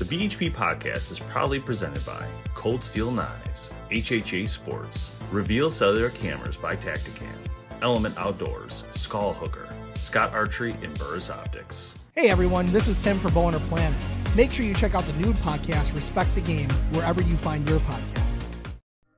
The 0.00 0.06
BHP 0.16 0.50
podcast 0.54 1.10
is 1.10 1.18
proudly 1.18 1.60
presented 1.60 2.06
by 2.06 2.26
Cold 2.54 2.82
Steel 2.82 3.10
Knives, 3.10 3.70
HHA 3.90 4.48
Sports, 4.48 5.10
Reveal 5.30 5.70
Cellular 5.70 6.08
Cameras 6.08 6.56
by 6.56 6.74
Tacticam, 6.74 7.36
Element 7.82 8.16
Outdoors, 8.16 8.84
Skull 8.92 9.34
Hooker, 9.34 9.68
Scott 9.96 10.32
Archery, 10.32 10.74
and 10.82 10.98
Burris 10.98 11.28
Optics. 11.28 11.94
Hey 12.16 12.30
everyone, 12.30 12.72
this 12.72 12.88
is 12.88 12.96
Tim 12.96 13.18
for 13.18 13.28
Bowhunter 13.28 13.60
Planet. 13.68 13.94
Make 14.34 14.50
sure 14.52 14.64
you 14.64 14.72
check 14.72 14.94
out 14.94 15.04
the 15.04 15.12
nude 15.22 15.36
podcast, 15.36 15.94
Respect 15.94 16.34
the 16.34 16.40
Game, 16.40 16.70
wherever 16.92 17.20
you 17.20 17.36
find 17.36 17.68
your 17.68 17.80
podcasts. 17.80 18.46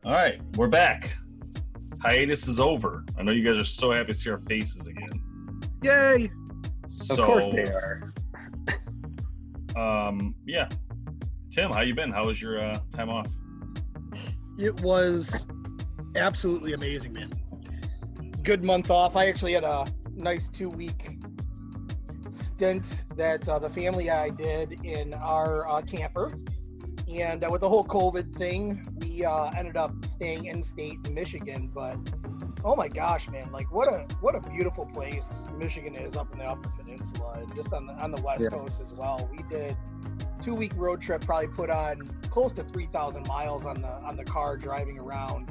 All 0.04 0.10
right, 0.10 0.40
we're 0.56 0.66
back. 0.66 1.14
Hiatus 2.00 2.48
is 2.48 2.58
over. 2.58 3.04
I 3.16 3.22
know 3.22 3.30
you 3.30 3.44
guys 3.44 3.56
are 3.56 3.64
so 3.64 3.92
happy 3.92 4.08
to 4.08 4.14
see 4.14 4.30
our 4.30 4.38
faces 4.38 4.88
again. 4.88 5.22
Yay! 5.84 6.28
So, 6.88 7.14
Of 7.14 7.24
course 7.24 7.50
they 7.50 7.70
are. 7.70 8.12
Um, 9.76 10.34
yeah. 10.46 10.68
Tim, 11.50 11.70
how 11.72 11.82
you 11.82 11.94
been? 11.94 12.10
How 12.10 12.26
was 12.26 12.40
your 12.40 12.62
uh, 12.62 12.78
time 12.94 13.10
off? 13.10 13.28
It 14.58 14.80
was 14.82 15.46
absolutely 16.16 16.72
amazing, 16.72 17.12
man. 17.12 17.30
Good 18.42 18.64
month 18.64 18.90
off. 18.90 19.16
I 19.16 19.26
actually 19.26 19.52
had 19.52 19.64
a 19.64 19.86
nice 20.16 20.48
two 20.48 20.68
week 20.68 21.18
stint 22.30 23.04
that 23.16 23.48
uh, 23.48 23.58
the 23.58 23.70
family 23.70 24.10
I 24.10 24.30
did 24.30 24.84
in 24.84 25.14
our 25.14 25.68
uh, 25.68 25.80
camper. 25.82 26.32
And 27.12 27.44
uh, 27.44 27.48
with 27.50 27.60
the 27.60 27.68
whole 27.68 27.84
COVID 27.84 28.34
thing, 28.34 28.82
we 29.00 29.24
uh, 29.24 29.50
ended 29.50 29.76
up 29.76 29.92
staying 30.04 30.46
in 30.46 30.62
state 30.62 31.10
Michigan. 31.10 31.70
But 31.72 31.98
oh 32.64 32.76
my 32.76 32.88
gosh, 32.88 33.28
man! 33.28 33.50
Like 33.52 33.70
what 33.72 33.92
a 33.92 34.06
what 34.20 34.34
a 34.34 34.40
beautiful 34.50 34.86
place 34.86 35.46
Michigan 35.56 35.94
is 35.94 36.16
up 36.16 36.32
in 36.32 36.38
the 36.38 36.44
Upper 36.44 36.68
Peninsula 36.70 37.38
and 37.40 37.54
just 37.54 37.72
on 37.72 37.86
the 37.86 37.94
on 37.94 38.10
the 38.10 38.22
West 38.22 38.44
Yeah. 38.44 38.50
Coast 38.50 38.80
as 38.80 38.92
well. 38.92 39.28
We 39.30 39.42
did 39.50 39.76
two 40.40 40.54
week 40.54 40.72
road 40.76 41.00
trip, 41.00 41.24
probably 41.24 41.48
put 41.48 41.70
on 41.70 42.00
close 42.30 42.52
to 42.54 42.64
three 42.64 42.86
thousand 42.86 43.26
miles 43.26 43.66
on 43.66 43.80
the 43.80 43.88
on 43.88 44.16
the 44.16 44.24
car 44.24 44.56
driving 44.56 44.98
around, 44.98 45.50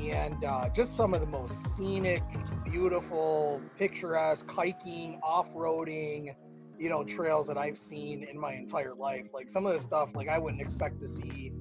and 0.00 0.44
uh, 0.44 0.68
just 0.70 0.96
some 0.96 1.14
of 1.14 1.20
the 1.20 1.26
most 1.26 1.76
scenic, 1.76 2.22
beautiful, 2.64 3.60
picturesque 3.78 4.50
hiking, 4.50 5.18
off 5.22 5.52
roading 5.54 6.34
you 6.78 6.88
know 6.88 7.04
trails 7.04 7.46
that 7.46 7.56
I've 7.56 7.78
seen 7.78 8.24
in 8.24 8.38
my 8.38 8.52
entire 8.54 8.94
life. 8.94 9.28
Like 9.32 9.48
some 9.48 9.64
of 9.66 9.72
the 9.72 9.78
stuff 9.78 10.14
like 10.14 10.28
I 10.28 10.38
wouldn't 10.38 10.60
expect 10.60 11.00
to 11.00 11.06
see 11.06 11.52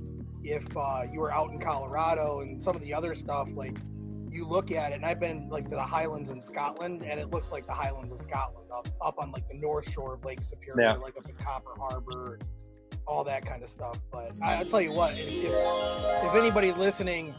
if 0.43 0.65
uh, 0.75 1.03
you 1.09 1.19
were 1.19 1.31
out 1.31 1.51
in 1.51 1.59
Colorado 1.59 2.41
and 2.41 2.61
some 2.61 2.75
of 2.75 2.81
the 2.81 2.93
other 2.93 3.15
stuff 3.15 3.49
like 3.55 3.77
you 4.33 4.45
look 4.47 4.71
at 4.71 4.91
it 4.91 4.95
and 4.95 5.05
I've 5.05 5.19
been 5.19 5.49
like 5.49 5.67
to 5.69 5.75
the 5.75 5.81
Highlands 5.83 6.29
in 6.31 6.41
Scotland 6.41 7.03
and 7.03 7.19
it 7.19 7.29
looks 7.29 7.51
like 7.51 7.65
the 7.65 7.73
Highlands 7.73 8.11
of 8.11 8.19
Scotland 8.19 8.69
up 8.75 8.87
up 9.01 9.15
on 9.19 9.31
like 9.31 9.47
the 9.47 9.57
north 9.57 9.89
shore 9.91 10.15
of 10.15 10.25
Lake 10.25 10.41
Superior, 10.43 10.81
Yeah. 10.89 10.93
like 10.93 11.15
up 11.17 11.27
in 11.29 11.35
Copper 11.35 11.73
Harbor, 11.77 12.39
all 13.07 13.23
that 13.25 13.45
kind 13.45 13.61
of 13.63 13.69
stuff. 13.69 13.99
But 14.11 14.31
I, 14.43 14.55
I'll 14.55 14.65
tell 14.65 14.81
you 14.81 14.93
what, 14.93 15.11
if, 15.11 15.19
if, 15.19 16.25
if 16.29 16.35
anybody 16.35 16.71
listening 16.73 17.33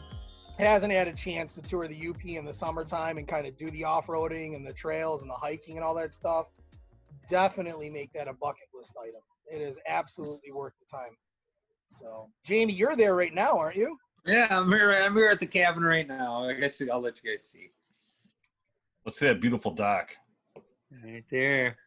hasn't 0.57 0.93
had 0.93 1.07
a 1.07 1.13
chance 1.13 1.55
to 1.55 1.61
tour 1.61 1.87
the 1.87 2.07
UP 2.09 2.23
in 2.23 2.45
the 2.45 2.53
summertime 2.53 3.17
and 3.17 3.27
kind 3.27 3.45
of 3.45 3.57
do 3.57 3.69
the 3.71 3.83
off-roading 3.83 4.55
and 4.55 4.65
the 4.65 4.71
trails 4.73 5.21
and 5.21 5.29
the 5.29 5.35
hiking 5.35 5.75
and 5.75 5.83
all 5.83 5.93
that 5.93 6.13
stuff, 6.13 6.47
definitely 7.27 7.89
make 7.89 8.13
that 8.13 8.27
a 8.27 8.33
bucket 8.33 8.67
list 8.73 8.93
item. 9.01 9.21
It 9.51 9.61
is 9.61 9.79
absolutely 9.87 10.51
worth 10.51 10.73
the 10.79 10.85
time. 10.97 11.11
So, 11.89 12.29
Jamie, 12.43 12.73
you're 12.73 12.95
there 12.95 13.15
right 13.15 13.33
now, 13.33 13.57
aren't 13.57 13.75
you? 13.75 13.97
Yeah, 14.25 14.47
I'm 14.49 14.71
here. 14.71 14.91
I'm 14.91 15.15
here 15.15 15.29
at 15.29 15.39
the 15.39 15.45
cabin 15.45 15.83
right 15.83 16.07
now. 16.07 16.49
I 16.49 16.53
guess 16.53 16.81
I'll 16.91 17.01
let 17.01 17.19
you 17.23 17.31
guys 17.31 17.43
see. 17.43 17.69
Let's 19.05 19.19
see 19.19 19.27
that 19.27 19.39
beautiful 19.39 19.71
dock. 19.71 20.15
Right 21.03 21.23
there. 21.29 21.77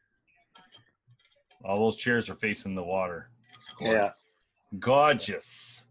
All 1.64 1.80
those 1.80 1.96
chairs 1.96 2.30
are 2.30 2.36
facing 2.36 2.76
the 2.76 2.82
water. 2.82 3.30
It's 3.80 3.90
Yeah. 3.92 4.10
Gorgeous. 4.78 5.84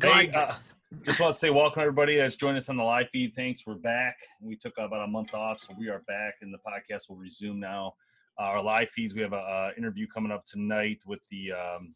Hey, 0.00 0.30
uh, 0.30 0.32
Gorgeous. 0.46 0.74
just 1.02 1.20
want 1.20 1.32
to 1.34 1.38
say 1.38 1.50
welcome 1.50 1.80
everybody 1.82 2.16
that's 2.16 2.36
joined 2.36 2.56
us 2.56 2.70
on 2.70 2.78
the 2.78 2.82
live 2.82 3.10
feed. 3.10 3.34
Thanks, 3.34 3.66
we're 3.66 3.74
back. 3.74 4.16
We 4.40 4.56
took 4.56 4.78
about 4.78 5.04
a 5.04 5.06
month 5.06 5.34
off, 5.34 5.60
so 5.60 5.74
we 5.78 5.88
are 5.90 6.00
back, 6.06 6.36
and 6.40 6.54
the 6.54 6.58
podcast 6.66 7.10
will 7.10 7.16
resume 7.16 7.60
now. 7.60 7.94
Uh, 8.40 8.44
our 8.44 8.62
live 8.62 8.88
feeds. 8.90 9.14
We 9.14 9.20
have 9.20 9.34
a 9.34 9.36
uh, 9.36 9.70
interview 9.76 10.06
coming 10.06 10.32
up 10.32 10.44
tonight 10.46 11.02
with 11.06 11.20
the. 11.30 11.52
Um, 11.52 11.94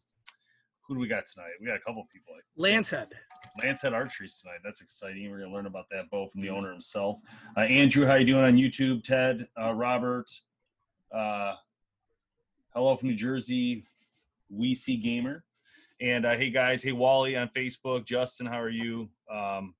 who 0.89 0.95
do 0.95 0.99
we 0.99 1.07
got 1.07 1.27
tonight? 1.27 1.51
We 1.61 1.67
got 1.67 1.77
a 1.77 1.79
couple 1.79 2.05
people. 2.11 2.33
Lancehead. 2.57 3.11
Lance 3.63 3.83
at 3.83 3.93
Archeries 3.93 4.41
tonight. 4.41 4.57
That's 4.63 4.81
exciting. 4.81 5.29
We're 5.29 5.39
gonna 5.39 5.53
learn 5.53 5.67
about 5.67 5.85
that 5.91 6.09
bow 6.09 6.27
from 6.27 6.41
the 6.41 6.49
owner 6.49 6.71
himself. 6.71 7.19
Uh, 7.55 7.61
Andrew, 7.61 8.07
how 8.07 8.15
you 8.15 8.25
doing 8.25 8.43
on 8.43 8.55
YouTube? 8.55 9.03
Ted, 9.03 9.47
uh, 9.61 9.71
Robert, 9.71 10.29
uh, 11.15 11.53
hello 12.73 12.95
from 12.95 13.09
New 13.09 13.15
Jersey, 13.15 13.85
We 14.49 14.73
See 14.73 14.97
Gamer, 14.97 15.43
and 16.01 16.25
uh, 16.25 16.35
hey 16.35 16.49
guys, 16.49 16.81
hey 16.81 16.91
Wally 16.91 17.37
on 17.37 17.49
Facebook. 17.49 18.05
Justin, 18.05 18.47
how 18.47 18.59
are 18.59 18.69
you? 18.69 19.09
Um, 19.31 19.75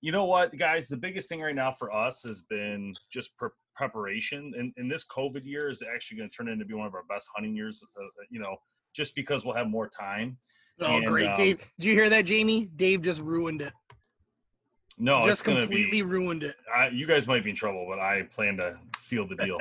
you 0.00 0.12
know 0.12 0.24
what, 0.24 0.56
guys? 0.56 0.88
The 0.88 0.96
biggest 0.96 1.28
thing 1.28 1.42
right 1.42 1.54
now 1.54 1.72
for 1.72 1.92
us 1.92 2.22
has 2.24 2.40
been 2.40 2.94
just 3.10 3.36
pre- 3.36 3.50
preparation, 3.76 4.54
and, 4.56 4.72
and 4.78 4.90
this 4.90 5.04
COVID 5.06 5.44
year 5.44 5.68
is 5.68 5.82
actually 5.82 6.18
going 6.18 6.30
to 6.30 6.34
turn 6.34 6.48
into 6.48 6.64
be 6.64 6.74
one 6.74 6.86
of 6.86 6.94
our 6.94 7.04
best 7.08 7.28
hunting 7.34 7.54
years. 7.54 7.84
Uh, 7.98 8.06
you 8.30 8.40
know, 8.40 8.56
just 8.94 9.14
because 9.14 9.44
we'll 9.44 9.54
have 9.54 9.68
more 9.68 9.88
time. 9.88 10.38
Oh, 10.80 10.96
And, 10.96 11.06
great, 11.06 11.28
um, 11.28 11.36
Dave. 11.36 11.58
Did 11.78 11.86
you 11.86 11.92
hear 11.94 12.08
that, 12.10 12.22
Jamie? 12.24 12.66
Dave 12.76 13.02
just 13.02 13.20
ruined 13.20 13.62
it. 13.62 13.72
No, 14.96 15.24
just 15.24 15.44
going 15.44 15.58
completely 15.58 15.90
be. 15.90 16.02
ruined 16.02 16.44
it. 16.44 16.54
I, 16.72 16.88
you 16.88 17.06
guys 17.06 17.26
might 17.26 17.42
be 17.42 17.50
in 17.50 17.56
trouble, 17.56 17.86
but 17.88 17.98
I 17.98 18.22
plan 18.22 18.56
to 18.58 18.78
seal 18.96 19.26
the 19.26 19.34
deal 19.36 19.58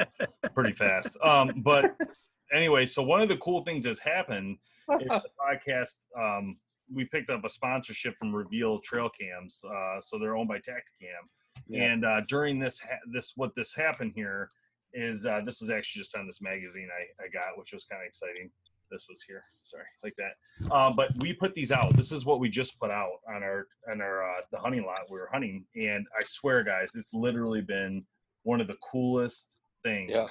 pretty 0.53 0.73
fast. 0.73 1.17
Um, 1.23 1.61
but 1.63 1.95
anyway, 2.53 2.85
so 2.85 3.01
one 3.01 3.21
of 3.21 3.29
the 3.29 3.37
cool 3.37 3.63
things 3.63 3.83
that's 3.83 3.99
happened 3.99 4.57
is 5.01 5.07
the 5.07 5.21
podcast. 5.41 5.95
Um, 6.19 6.57
we 6.93 7.05
picked 7.05 7.31
up 7.31 7.43
a 7.45 7.49
sponsorship 7.49 8.15
from 8.17 8.35
Reveal 8.35 8.79
Trail 8.79 9.09
Cams, 9.09 9.63
uh, 9.67 9.99
so 10.01 10.19
they're 10.19 10.35
owned 10.35 10.49
by 10.49 10.57
Tacticam. 10.57 11.25
Yeah. 11.67 11.83
And 11.83 12.05
uh, 12.05 12.21
during 12.27 12.59
this, 12.59 12.79
ha- 12.79 12.99
this 13.11 13.33
what 13.35 13.51
this 13.55 13.73
happened 13.73 14.11
here 14.15 14.51
is 14.93 15.25
uh, 15.25 15.41
this 15.45 15.61
was 15.61 15.71
actually 15.71 16.01
just 16.01 16.15
on 16.15 16.27
this 16.27 16.41
magazine 16.41 16.89
I, 16.95 17.23
I 17.23 17.27
got, 17.29 17.57
which 17.57 17.73
was 17.73 17.85
kind 17.85 18.03
of 18.03 18.07
exciting. 18.07 18.51
This 18.93 19.07
was 19.09 19.23
here, 19.23 19.43
sorry, 19.63 19.85
like 20.03 20.15
that. 20.17 20.71
Um, 20.71 20.95
but 20.95 21.09
we 21.21 21.33
put 21.33 21.55
these 21.55 21.71
out. 21.71 21.97
This 21.97 22.11
is 22.11 22.25
what 22.25 22.39
we 22.39 22.47
just 22.47 22.79
put 22.79 22.91
out 22.91 23.13
on 23.27 23.41
our 23.41 23.65
on 23.91 24.01
our 24.01 24.23
uh, 24.23 24.41
the 24.51 24.59
hunting 24.59 24.85
lot 24.85 24.99
we 25.09 25.17
were 25.17 25.29
hunting, 25.31 25.65
and 25.75 26.05
I 26.17 26.23
swear, 26.23 26.63
guys, 26.63 26.93
it's 26.95 27.11
literally 27.11 27.61
been 27.61 28.05
one 28.43 28.61
of 28.61 28.67
the 28.67 28.77
coolest 28.91 29.57
things. 29.83 30.11
Yeah. 30.11 30.27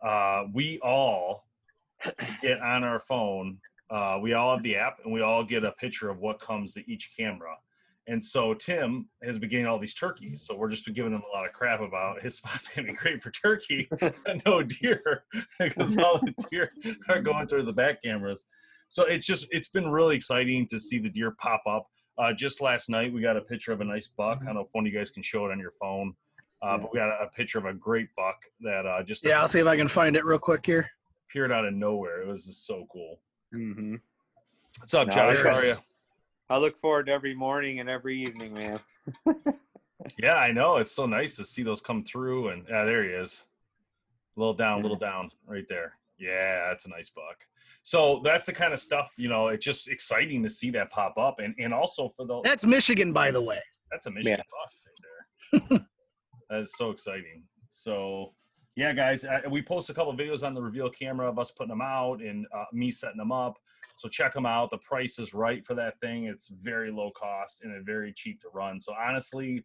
Uh, 0.00 0.44
we 0.54 0.78
all 0.78 1.48
get 2.40 2.60
on 2.60 2.84
our 2.84 3.00
phone. 3.00 3.58
Uh, 3.90 4.18
we 4.22 4.34
all 4.34 4.54
have 4.54 4.62
the 4.62 4.76
app, 4.76 4.98
and 5.04 5.12
we 5.12 5.22
all 5.22 5.42
get 5.42 5.64
a 5.64 5.72
picture 5.72 6.08
of 6.08 6.20
what 6.20 6.38
comes 6.38 6.74
to 6.74 6.88
each 6.90 7.10
camera. 7.18 7.56
And 8.08 8.24
so 8.24 8.54
Tim 8.54 9.06
has 9.22 9.38
been 9.38 9.50
getting 9.50 9.66
all 9.66 9.78
these 9.78 9.92
turkeys. 9.92 10.42
So 10.46 10.56
we're 10.56 10.70
just 10.70 10.86
been 10.86 10.94
giving 10.94 11.12
him 11.12 11.22
a 11.30 11.36
lot 11.36 11.46
of 11.46 11.52
crap 11.52 11.80
about 11.80 12.22
his 12.22 12.36
spot's 12.38 12.68
gonna 12.68 12.88
be 12.88 12.94
great 12.94 13.22
for 13.22 13.30
turkey, 13.30 13.88
no 14.46 14.62
deer, 14.80 15.24
because 15.60 15.96
all 15.98 16.18
the 16.18 16.34
deer 16.50 16.70
are 17.10 17.20
going 17.20 17.46
through 17.46 17.64
the 17.64 17.72
back 17.72 18.02
cameras. 18.02 18.46
So 18.88 19.04
it's 19.04 19.26
just 19.26 19.46
it's 19.50 19.68
been 19.68 19.90
really 19.90 20.16
exciting 20.16 20.66
to 20.68 20.78
see 20.78 20.98
the 20.98 21.10
deer 21.10 21.32
pop 21.38 21.62
up. 21.68 21.86
Uh, 22.16 22.32
just 22.32 22.60
last 22.62 22.88
night, 22.88 23.12
we 23.12 23.20
got 23.20 23.36
a 23.36 23.42
picture 23.42 23.72
of 23.72 23.80
a 23.80 23.84
nice 23.84 24.08
buck. 24.16 24.38
I 24.42 24.46
don't 24.46 24.54
know 24.54 24.62
if 24.62 24.68
one 24.72 24.86
of 24.86 24.92
you 24.92 24.98
guys 24.98 25.10
can 25.10 25.22
show 25.22 25.44
it 25.46 25.52
on 25.52 25.60
your 25.60 25.74
phone, 25.80 26.14
uh, 26.62 26.78
but 26.78 26.92
we 26.92 26.98
got 26.98 27.10
a, 27.10 27.24
a 27.26 27.30
picture 27.30 27.58
of 27.58 27.66
a 27.66 27.74
great 27.74 28.08
buck 28.16 28.36
that 28.62 28.86
uh, 28.86 29.02
just 29.02 29.24
Yeah, 29.24 29.40
I'll 29.40 29.46
see 29.48 29.60
if 29.60 29.66
I 29.66 29.76
can 29.76 29.86
find 29.86 30.16
it 30.16 30.24
real 30.24 30.38
quick 30.38 30.64
here. 30.64 30.88
appeared 31.28 31.52
out 31.52 31.66
of 31.66 31.74
nowhere. 31.74 32.22
It 32.22 32.26
was 32.26 32.46
just 32.46 32.66
so 32.66 32.86
cool. 32.90 33.20
Mm-hmm. 33.54 33.96
What's 34.80 34.94
up, 34.94 35.08
No, 35.08 35.14
Josh? 35.14 35.42
How 35.42 35.50
are 35.50 35.64
you? 35.64 35.74
Is. 36.48 36.54
I 36.54 36.58
look 36.58 36.76
forward 36.78 37.06
to 37.06 37.12
every 37.12 37.34
morning 37.34 37.80
and 37.80 37.88
every 37.88 38.22
evening, 38.22 38.54
man. 38.54 38.80
Yeah, 40.16 40.34
I 40.34 40.52
know. 40.52 40.76
It's 40.76 40.92
so 40.92 41.06
nice 41.06 41.36
to 41.36 41.44
see 41.44 41.62
those 41.62 41.80
come 41.80 42.04
through. 42.04 42.48
And 42.48 42.64
yeah, 42.68 42.84
there 42.84 43.04
he 43.04 43.10
is. 43.10 43.44
A 44.36 44.40
little 44.40 44.54
down, 44.54 44.78
a 44.78 44.82
little 44.82 44.96
down, 44.96 45.28
right 45.46 45.66
there. 45.68 45.94
Yeah, 46.18 46.68
that's 46.68 46.86
a 46.86 46.88
nice 46.88 47.10
buck. 47.10 47.44
So 47.82 48.20
that's 48.24 48.46
the 48.46 48.52
kind 48.52 48.72
of 48.72 48.80
stuff, 48.80 49.12
you 49.16 49.28
know, 49.28 49.48
it's 49.48 49.64
just 49.64 49.88
exciting 49.88 50.42
to 50.42 50.50
see 50.50 50.70
that 50.70 50.90
pop 50.90 51.16
up. 51.16 51.38
And 51.38 51.54
and 51.58 51.72
also 51.72 52.08
for 52.08 52.26
the 52.26 52.40
That's 52.42 52.64
Michigan, 52.64 53.12
by 53.12 53.30
the 53.30 53.40
way. 53.40 53.60
that's 53.90 54.06
a 54.06 54.10
Michigan 54.10 54.42
buck 54.50 55.60
right 55.60 55.70
there. 55.70 55.86
that 56.50 56.60
is 56.60 56.72
so 56.76 56.90
exciting. 56.90 57.42
So 57.70 58.34
yeah, 58.78 58.92
guys, 58.92 59.24
uh, 59.24 59.40
we 59.50 59.60
post 59.60 59.90
a 59.90 59.92
couple 59.94 60.14
videos 60.16 60.46
on 60.46 60.54
the 60.54 60.62
reveal 60.62 60.88
camera 60.88 61.28
of 61.28 61.36
us 61.36 61.50
putting 61.50 61.70
them 61.70 61.80
out 61.82 62.20
and 62.22 62.46
uh, 62.56 62.62
me 62.72 62.92
setting 62.92 63.16
them 63.16 63.32
up. 63.32 63.58
So 63.96 64.08
check 64.08 64.32
them 64.32 64.46
out. 64.46 64.70
The 64.70 64.78
price 64.78 65.18
is 65.18 65.34
right 65.34 65.66
for 65.66 65.74
that 65.74 65.98
thing. 65.98 66.26
It's 66.26 66.46
very 66.46 66.92
low 66.92 67.10
cost 67.10 67.62
and 67.64 67.72
it's 67.74 67.84
very 67.84 68.12
cheap 68.12 68.40
to 68.42 68.48
run. 68.54 68.80
So 68.80 68.94
honestly, 68.94 69.64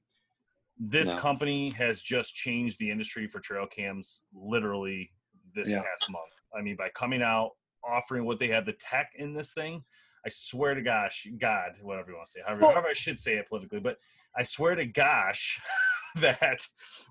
this 0.80 1.14
No. 1.14 1.20
company 1.20 1.70
has 1.78 2.02
just 2.02 2.34
changed 2.34 2.80
the 2.80 2.90
industry 2.90 3.28
for 3.28 3.40
trail 3.40 3.68
cams 3.68 4.24
literally 4.34 5.12
this 5.54 5.70
Yeah. 5.70 5.84
past 5.84 6.10
month. 6.10 6.34
I 6.58 6.62
mean, 6.64 6.76
by 6.76 6.90
coming 6.90 7.22
out, 7.22 7.52
offering 7.84 8.26
what 8.26 8.40
they 8.40 8.48
have, 8.48 8.66
the 8.66 8.74
tech 8.74 9.12
in 9.14 9.36
this 9.36 9.54
thing, 9.54 9.84
I 10.26 10.30
swear 10.30 10.74
to 10.74 10.82
gosh, 10.82 11.28
God, 11.38 11.74
whatever 11.84 12.10
you 12.10 12.16
want 12.16 12.26
to 12.26 12.32
say, 12.32 12.42
however, 12.44 12.62
Well- 12.62 12.72
however 12.72 12.88
I 12.88 12.94
should 12.94 13.20
say 13.20 13.36
it 13.36 13.48
politically, 13.48 13.80
but 13.80 14.00
I 14.36 14.42
swear 14.42 14.74
to 14.74 14.88
gosh 14.88 15.62
that 16.22 16.66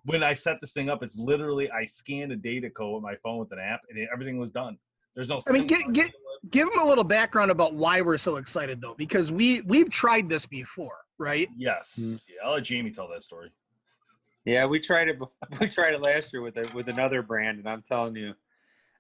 when 0.05 0.23
I 0.23 0.35
set 0.35 0.61
this 0.61 0.73
thing 0.73 0.91
up, 0.91 1.03
it's 1.03 1.19
literally 1.19 1.71
I 1.71 1.85
scanned 1.85 2.33
a 2.33 2.37
data 2.37 2.71
code 2.71 2.95
with 2.95 3.03
my 3.03 3.17
phone 3.23 3.39
with 3.39 3.53
an 3.53 3.59
app, 3.59 3.81
and 3.89 3.99
it, 3.99 4.09
everything 4.13 4.39
was 4.39 4.51
done. 4.51 4.79
There's 5.15 5.29
no. 5.29 5.41
I 5.49 5.53
mean, 5.53 5.67
get- 5.67 5.93
get- 5.93 6.13
Give 6.51 6.69
them 6.69 6.81
a 6.81 6.85
little 6.85 7.05
background 7.05 7.53
about 7.53 7.73
why 7.75 8.01
we're 8.01 8.17
so 8.17 8.35
excited, 8.35 8.81
though, 8.81 8.97
because 8.99 9.31
we 9.31 9.61
we've 9.61 9.89
tried 9.89 10.29
this 10.29 10.45
before, 10.45 10.97
right? 11.17 11.49
Yes, 11.57 11.95
Mm. 12.01 12.21
yeah, 12.29 12.35
I'll 12.45 12.55
let 12.55 12.65
Jamie 12.65 12.91
tell 12.91 13.07
that 13.11 13.23
story. 13.23 13.53
Yeah, 14.45 14.67
we 14.67 14.81
tried 14.81 15.07
it. 15.07 15.21
Before, 15.21 15.37
we 15.61 15.69
tried 15.69 15.95
it 15.95 16.01
last 16.03 16.33
year 16.33 16.43
with 16.43 16.57
a, 16.57 16.69
with 16.75 16.89
another 16.89 17.23
brand, 17.23 17.61
and 17.61 17.69
I'm 17.69 17.83
telling 17.83 18.17
you, 18.17 18.35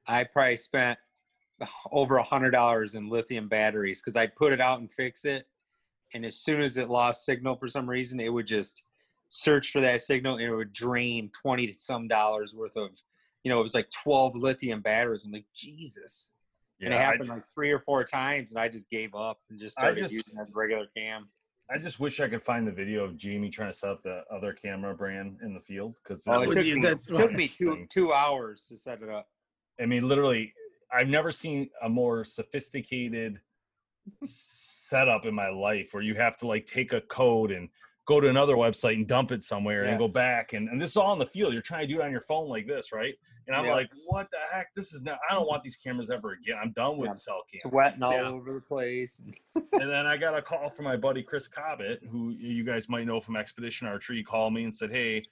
I 0.06 0.22
probably 0.22 0.56
spent 0.56 1.00
over 1.90 2.18
a 2.18 2.22
hundred 2.22 2.52
dollars 2.52 2.94
in 2.94 3.08
lithium 3.08 3.48
batteries 3.48 4.00
because 4.00 4.14
I'd 4.14 4.36
put 4.36 4.52
it 4.52 4.60
out 4.60 4.78
and 4.78 4.88
fix 4.92 5.24
it, 5.24 5.44
and 6.14 6.24
as 6.24 6.36
soon 6.36 6.62
as 6.62 6.76
it 6.76 6.88
lost 6.88 7.24
signal 7.24 7.56
for 7.56 7.66
some 7.66 7.90
reason, 7.90 8.20
it 8.20 8.28
would 8.28 8.46
just 8.46 8.84
search 9.32 9.70
for 9.70 9.80
that 9.80 10.00
signal 10.02 10.34
and 10.36 10.44
it 10.44 10.54
would 10.54 10.72
drain 10.74 11.30
twenty 11.40 11.66
to 11.66 11.72
some 11.78 12.06
dollars 12.06 12.54
worth 12.54 12.76
of, 12.76 12.90
you 13.44 13.50
know, 13.50 13.58
it 13.60 13.62
was 13.62 13.72
like 13.74 13.90
twelve 13.90 14.36
lithium 14.36 14.80
batteries. 14.82 15.24
I'm 15.24 15.32
like, 15.32 15.46
Jesus. 15.54 16.30
and 16.80 16.92
it 16.92 16.96
Yeah, 16.96 17.00
I- 17.00 17.04
happened 17.12 17.28
like 17.30 17.44
three 17.54 17.70
or 17.70 17.78
four 17.78 18.04
times, 18.04 18.52
and 18.52 18.60
I 18.60 18.68
just 18.68 18.90
gave 18.90 19.14
up 19.14 19.38
and 19.48 19.58
just 19.58 19.76
started 19.78 20.02
just- 20.02 20.12
using 20.14 20.38
as 20.38 20.48
regular 20.52 20.86
cam. 20.96 21.28
I 21.70 21.78
just 21.78 21.98
wish 22.00 22.20
I 22.20 22.28
could 22.28 22.42
find 22.42 22.66
the 22.66 22.72
video 22.72 23.04
of 23.04 23.16
Jamie 23.16 23.48
trying 23.48 23.70
to 23.72 23.76
set 23.78 23.88
up 23.88 24.02
the 24.02 24.24
other 24.30 24.52
camera 24.52 24.94
brand 24.94 25.38
in 25.42 25.54
the 25.54 25.60
field 25.60 25.94
because 26.02 26.26
Oh, 26.28 26.42
it 26.42 26.48
would 26.48 26.56
took 26.56 26.66
me, 26.66 26.80
that- 26.82 26.98
it 27.08 27.16
took 27.16 27.32
me 27.32 27.48
two 27.48 27.74
Things. 27.74 27.90
two 27.90 28.12
hours 28.12 28.66
to 28.66 28.76
set 28.76 29.00
it 29.00 29.08
up. 29.08 29.28
I 29.80 29.86
mean, 29.86 30.06
literally, 30.06 30.52
I've 30.92 31.08
never 31.08 31.30
seen 31.30 31.70
a 31.80 31.88
more 31.88 32.24
sophisticated 32.26 33.40
setup 34.24 35.24
in 35.24 35.34
my 35.34 35.48
life 35.48 35.94
where 35.94 36.02
you 36.02 36.14
have 36.16 36.36
to 36.38 36.46
like 36.46 36.66
take 36.66 36.92
a 36.92 37.00
code 37.00 37.50
and 37.52 37.68
go 38.04 38.20
to 38.20 38.28
another 38.28 38.56
website 38.56 38.94
and 38.94 39.06
dump 39.06 39.30
it 39.32 39.44
somewhere 39.44 39.84
Yeah. 39.84 39.90
and 39.90 39.98
go 39.98 40.08
back 40.08 40.52
and, 40.54 40.68
and 40.68 40.80
this 40.80 40.90
is 40.90 40.96
all 40.96 41.12
in 41.12 41.18
the 41.18 41.26
field. 41.26 41.52
You're 41.52 41.62
trying 41.62 41.86
to 41.86 41.94
do 41.94 42.00
it 42.00 42.04
on 42.04 42.10
your 42.10 42.20
phone 42.22 42.48
like 42.48 42.66
this, 42.66 42.92
right? 42.92 43.14
And 43.46 43.56
I'm 43.56 43.64
Yeah. 43.64 43.74
like, 43.74 43.90
what 44.06 44.30
the 44.30 44.38
heck? 44.52 44.68
This 44.74 44.92
is 44.92 45.02
not. 45.02 45.18
I 45.28 45.34
don't 45.34 45.46
want 45.48 45.62
these 45.62 45.76
cameras 45.76 46.10
ever 46.10 46.32
again. 46.32 46.56
I'm 46.62 46.72
done 46.72 46.96
with 46.96 47.08
Yeah. 47.10 47.14
cell 47.14 47.42
cameras. 47.52 47.70
sweating 47.72 48.02
all 48.02 48.14
over 48.34 48.54
the 48.54 48.60
place. 48.60 49.20
and 49.54 49.90
then 49.90 50.06
I 50.06 50.16
got 50.16 50.36
a 50.36 50.42
call 50.42 50.70
from 50.70 50.84
my 50.84 50.96
buddy 50.96 51.22
Chris 51.22 51.48
Cobbett, 51.48 52.04
who 52.08 52.30
you 52.30 52.64
guys 52.64 52.88
might 52.88 53.04
know 53.06 53.20
from 53.20 53.36
Expedition 53.36 53.86
Archery. 53.88 54.16
He 54.18 54.22
called 54.24 54.52
me 54.54 54.64
and 54.64 54.74
said, 54.74 54.90
"Hey, 54.90 55.24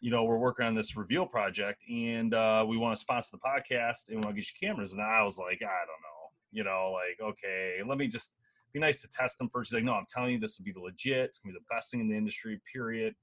you 0.00 0.10
know, 0.10 0.24
we're 0.24 0.36
working 0.38 0.66
on 0.66 0.74
this 0.74 0.96
reveal 0.96 1.24
project, 1.26 1.82
and 1.88 2.34
uh, 2.34 2.64
we 2.68 2.76
want 2.76 2.94
to 2.94 3.00
sponsor 3.00 3.30
the 3.36 3.38
podcast, 3.38 4.08
and 4.08 4.16
we 4.18 4.26
want 4.26 4.36
to 4.36 4.40
get 4.42 4.48
you 4.60 4.68
cameras." 4.68 4.92
And 4.92 5.00
I 5.00 5.22
was 5.22 5.38
like, 5.38 5.62
"I 5.62 5.64
don't 5.64 6.02
know, 6.02 6.30
you 6.52 6.62
know, 6.64 6.92
like 6.92 7.20
okay, 7.26 7.78
let 7.86 7.96
me 7.96 8.06
just 8.06 8.34
be 8.76 8.80
nice 8.80 9.00
to 9.02 9.08
test 9.08 9.38
them 9.38 9.48
first. 9.48 9.70
He's 9.70 9.74
like, 9.76 9.84
"No, 9.84 9.94
I'm 9.94 10.06
telling 10.08 10.32
you, 10.32 10.38
this 10.38 10.58
will 10.58 10.64
be 10.64 10.72
the 10.72 10.80
legit. 10.80 11.24
It's 11.24 11.38
gonna 11.38 11.52
be 11.54 11.58
the 11.58 11.74
best 11.74 11.90
thing 11.90 12.00
in 12.00 12.08
the 12.08 12.16
industry, 12.16 12.60
period." 12.72 13.14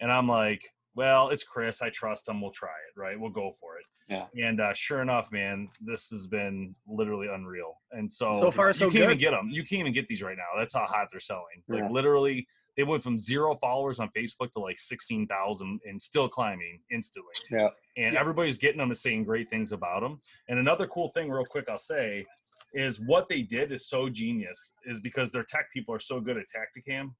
And 0.00 0.10
I'm 0.10 0.26
like, 0.28 0.62
"Well, 0.94 1.28
it's 1.28 1.44
Chris. 1.44 1.82
I 1.82 1.90
trust 1.90 2.28
him. 2.28 2.40
We'll 2.40 2.50
try 2.50 2.70
it. 2.88 2.98
Right? 2.98 3.18
We'll 3.18 3.30
go 3.30 3.52
for 3.60 3.76
it." 3.78 3.84
Yeah. 4.08 4.26
And 4.46 4.60
uh, 4.60 4.72
sure 4.74 5.02
enough, 5.02 5.30
man, 5.32 5.68
this 5.80 6.08
has 6.10 6.26
been 6.26 6.74
literally 6.86 7.28
unreal. 7.28 7.80
And 7.92 8.10
so, 8.10 8.40
So 8.40 8.50
far, 8.50 8.72
so 8.72 8.86
you 8.86 8.90
can't 8.92 9.04
even 9.04 9.18
get 9.18 9.30
them. 9.30 9.48
You 9.50 9.62
can't 9.62 9.80
even 9.80 9.92
get 9.92 10.08
these 10.08 10.22
right 10.22 10.36
now. 10.36 10.58
That's 10.58 10.74
how 10.74 10.84
hot 10.86 11.08
they're 11.10 11.20
selling. 11.20 11.62
Like 11.68 11.80
Yeah. 11.80 11.88
literally, 11.90 12.46
they 12.76 12.82
went 12.84 13.02
from 13.02 13.16
zero 13.16 13.54
followers 13.56 14.00
on 14.00 14.10
Facebook 14.10 14.52
to 14.54 14.60
like 14.60 14.78
sixteen 14.78 15.26
thousand, 15.26 15.80
and 15.86 16.00
still 16.00 16.28
climbing 16.28 16.80
instantly. 16.90 17.34
Yeah. 17.50 17.68
And 17.96 18.14
Yeah. 18.14 18.20
everybody's 18.20 18.58
getting 18.58 18.78
them 18.78 18.90
and 18.90 18.98
saying 18.98 19.24
great 19.24 19.48
things 19.48 19.72
about 19.72 20.00
them. 20.00 20.18
And 20.48 20.58
another 20.58 20.86
cool 20.86 21.08
thing, 21.10 21.30
real 21.30 21.46
quick, 21.46 21.66
I'll 21.68 21.78
say, 21.78 22.26
is 22.74 23.00
what 23.00 23.28
they 23.28 23.42
did 23.42 23.72
is 23.72 23.88
so 23.88 24.08
genius. 24.08 24.74
Is 24.84 25.00
because 25.00 25.30
their 25.30 25.44
tech 25.44 25.72
people 25.72 25.94
are 25.94 26.00
so 26.00 26.20
good 26.20 26.36
at 26.36 26.44
Tacticam 26.44 27.14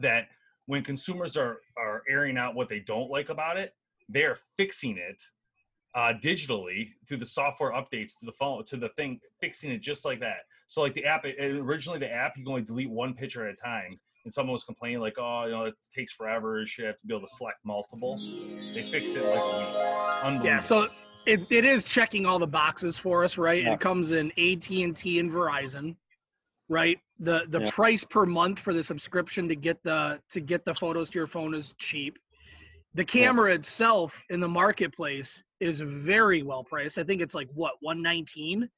that 0.00 0.28
when 0.66 0.82
consumers 0.82 1.36
are 1.36 1.58
are 1.76 2.02
airing 2.08 2.36
out 2.36 2.54
what 2.54 2.68
they 2.68 2.80
don't 2.80 3.10
like 3.10 3.28
about 3.28 3.56
it, 3.56 3.74
they 4.08 4.24
are 4.24 4.36
fixing 4.56 4.98
it 4.98 5.22
uh, 5.94 6.12
digitally 6.22 6.90
through 7.06 7.18
the 7.18 7.26
software 7.26 7.72
updates 7.72 8.18
to 8.18 8.26
the 8.26 8.32
phone 8.32 8.64
to 8.66 8.76
the 8.76 8.88
thing, 8.90 9.20
fixing 9.40 9.70
it 9.70 9.78
just 9.78 10.04
like 10.04 10.20
that. 10.20 10.40
So 10.68 10.80
like 10.80 10.94
the 10.94 11.04
app, 11.04 11.24
it, 11.24 11.38
originally 11.38 11.98
the 11.98 12.10
app 12.10 12.36
you 12.36 12.44
can 12.44 12.50
only 12.50 12.62
delete 12.62 12.90
one 12.90 13.14
picture 13.14 13.46
at 13.46 13.52
a 13.52 13.56
time, 13.56 14.00
and 14.24 14.32
someone 14.32 14.52
was 14.52 14.64
complaining 14.64 15.00
like, 15.00 15.16
oh, 15.18 15.44
you 15.44 15.50
know, 15.52 15.64
it 15.64 15.74
takes 15.94 16.12
forever. 16.12 16.60
You 16.60 16.66
should 16.66 16.86
have 16.86 16.98
to 17.00 17.06
be 17.06 17.14
able 17.14 17.26
to 17.26 17.34
select 17.34 17.58
multiple. 17.64 18.16
They 18.16 18.82
fixed 18.82 19.16
it 19.16 19.24
like 19.28 19.38
a 19.38 19.58
week. 19.58 20.24
Unbelievable. 20.24 20.46
Yeah, 20.46 20.60
so 20.60 20.86
it, 21.26 21.40
it 21.50 21.64
is 21.64 21.84
checking 21.84 22.26
all 22.26 22.38
the 22.38 22.46
boxes 22.46 22.98
for 22.98 23.24
us, 23.24 23.38
right? 23.38 23.62
Yeah. 23.62 23.74
It 23.74 23.80
comes 23.80 24.12
in 24.12 24.30
AT 24.32 24.68
and 24.70 24.96
T 24.96 25.18
and 25.18 25.30
Verizon, 25.30 25.96
right? 26.68 26.98
The 27.20 27.44
the 27.48 27.60
Yeah. 27.60 27.70
price 27.70 28.04
per 28.04 28.26
month 28.26 28.58
for 28.58 28.72
the 28.74 28.82
subscription 28.82 29.48
to 29.48 29.54
get 29.54 29.82
the 29.82 30.20
to 30.30 30.40
get 30.40 30.64
the 30.64 30.74
photos 30.74 31.10
to 31.10 31.18
your 31.18 31.26
phone 31.26 31.54
is 31.54 31.74
cheap. 31.78 32.18
The 32.94 33.04
camera 33.04 33.54
itself 33.54 34.22
in 34.28 34.40
the 34.40 34.48
marketplace 34.48 35.42
is 35.60 35.80
very 35.80 36.42
well 36.42 36.64
priced. 36.64 36.98
I 36.98 37.04
think 37.04 37.22
it's 37.22 37.34
like 37.34 37.48
what 37.54 37.74
119. 37.80 38.68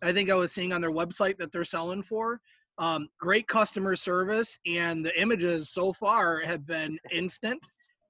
I 0.00 0.12
think 0.12 0.30
I 0.30 0.34
was 0.34 0.52
seeing 0.52 0.72
on 0.72 0.80
their 0.80 0.92
website 0.92 1.36
that 1.38 1.50
they're 1.52 1.64
selling 1.64 2.02
for. 2.02 2.40
Um, 2.78 3.08
great 3.18 3.48
customer 3.48 3.96
service, 3.96 4.56
and 4.64 5.04
the 5.04 5.20
images 5.20 5.68
so 5.70 5.92
far 5.92 6.40
have 6.40 6.64
been 6.64 6.96
instant, 7.10 7.60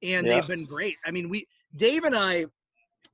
and 0.02 0.26
Yeah. 0.26 0.40
they've 0.40 0.48
been 0.48 0.66
great. 0.66 0.96
I 1.06 1.10
mean, 1.10 1.30
we 1.30 1.48
Dave 1.76 2.04
and 2.04 2.14
I 2.14 2.46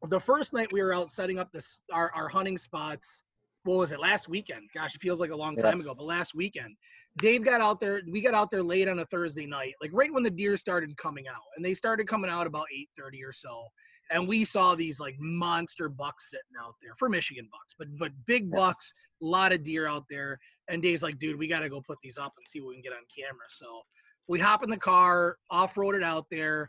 the 0.09 0.21
first 0.21 0.53
night 0.53 0.73
we 0.73 0.83
were 0.83 0.95
out 0.95 1.11
setting 1.11 1.39
up 1.39 1.51
this 1.53 1.81
our, 1.93 2.11
our 2.15 2.29
hunting 2.29 2.59
spots 2.59 3.23
what 3.65 3.79
was 3.79 3.93
it 3.93 4.01
last 4.01 4.29
weekend 4.29 4.63
gosh 4.75 4.95
it 4.95 5.01
feels 5.01 5.21
like 5.21 5.31
a 5.31 5.37
long 5.37 5.55
Yeah. 5.57 5.71
time 5.71 5.81
ago 5.81 5.95
but 5.95 6.05
last 6.05 6.35
weekend 6.35 6.77
dave 7.19 7.45
got 7.45 7.61
out 7.61 7.81
there 7.81 8.03
we 8.11 8.21
got 8.21 8.35
out 8.35 8.51
there 8.51 8.63
late 8.63 8.89
on 8.89 8.99
a 8.99 9.07
thursday 9.07 9.47
night 9.47 9.75
like 9.81 9.91
right 9.93 10.13
when 10.13 10.23
the 10.23 10.31
deer 10.31 10.57
started 10.57 10.97
coming 10.97 11.27
out 11.29 11.43
and 11.57 11.65
they 11.65 11.75
started 11.75 12.07
coming 12.07 12.31
out 12.31 12.47
about 12.47 12.67
8.30 13.01 13.27
or 13.27 13.33
so 13.33 13.65
and 14.11 14.29
we 14.29 14.45
saw 14.45 14.75
these 14.75 15.01
like 15.01 15.17
monster 15.19 15.89
bucks 15.89 16.31
sitting 16.31 16.43
out 16.63 16.75
there 16.83 16.93
for 16.99 17.09
michigan 17.09 17.49
bucks 17.51 17.75
but 17.79 17.89
but 17.99 18.11
big 18.27 18.49
Yeah. 18.51 18.59
bucks 18.59 18.93
a 19.23 19.25
lot 19.25 19.53
of 19.53 19.63
deer 19.63 19.87
out 19.87 20.05
there 20.11 20.39
and 20.69 20.83
dave's 20.83 21.03
like 21.03 21.19
dude 21.19 21.39
we 21.39 21.49
got 21.49 21.61
to 21.61 21.71
go 21.71 21.81
put 21.81 21.99
these 22.03 22.19
up 22.19 22.33
and 22.37 22.47
see 22.47 22.61
what 22.61 22.69
we 22.71 22.75
can 22.75 22.83
get 22.83 22.93
on 22.93 22.99
camera 23.17 23.47
so 23.49 23.81
we 24.27 24.39
hop 24.41 24.63
in 24.65 24.71
the 24.71 24.77
car 24.77 25.37
off-road 25.51 25.95
it 25.95 26.03
out 26.03 26.27
there 26.31 26.69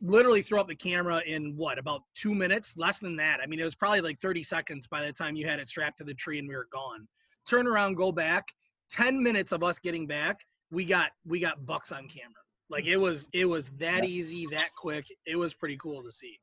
literally 0.00 0.42
throw 0.42 0.60
up 0.60 0.68
the 0.68 0.74
camera 0.74 1.22
in 1.26 1.56
what 1.56 1.78
about 1.78 2.02
two 2.14 2.34
minutes 2.34 2.76
less 2.76 2.98
than 2.98 3.16
that 3.16 3.38
i 3.42 3.46
mean 3.46 3.60
it 3.60 3.64
was 3.64 3.74
probably 3.74 4.00
like 4.00 4.18
30 4.18 4.42
seconds 4.42 4.86
by 4.86 5.04
the 5.04 5.12
time 5.12 5.36
you 5.36 5.46
had 5.46 5.58
it 5.58 5.68
strapped 5.68 5.98
to 5.98 6.04
the 6.04 6.14
tree 6.14 6.38
and 6.38 6.48
we 6.48 6.54
were 6.54 6.68
gone 6.72 7.06
turn 7.48 7.66
around 7.66 7.94
go 7.94 8.10
back 8.10 8.48
10 8.90 9.22
minutes 9.22 9.52
of 9.52 9.62
us 9.62 9.78
getting 9.78 10.06
back 10.06 10.40
we 10.70 10.84
got 10.84 11.10
we 11.26 11.40
got 11.40 11.64
bucks 11.64 11.92
on 11.92 12.08
camera 12.08 12.32
like 12.70 12.86
it 12.86 12.96
was 12.96 13.28
it 13.32 13.44
was 13.44 13.70
that 13.78 14.04
easy 14.04 14.46
that 14.50 14.68
quick 14.76 15.06
it 15.26 15.36
was 15.36 15.54
pretty 15.54 15.76
cool 15.76 16.02
to 16.02 16.10
see 16.10 16.38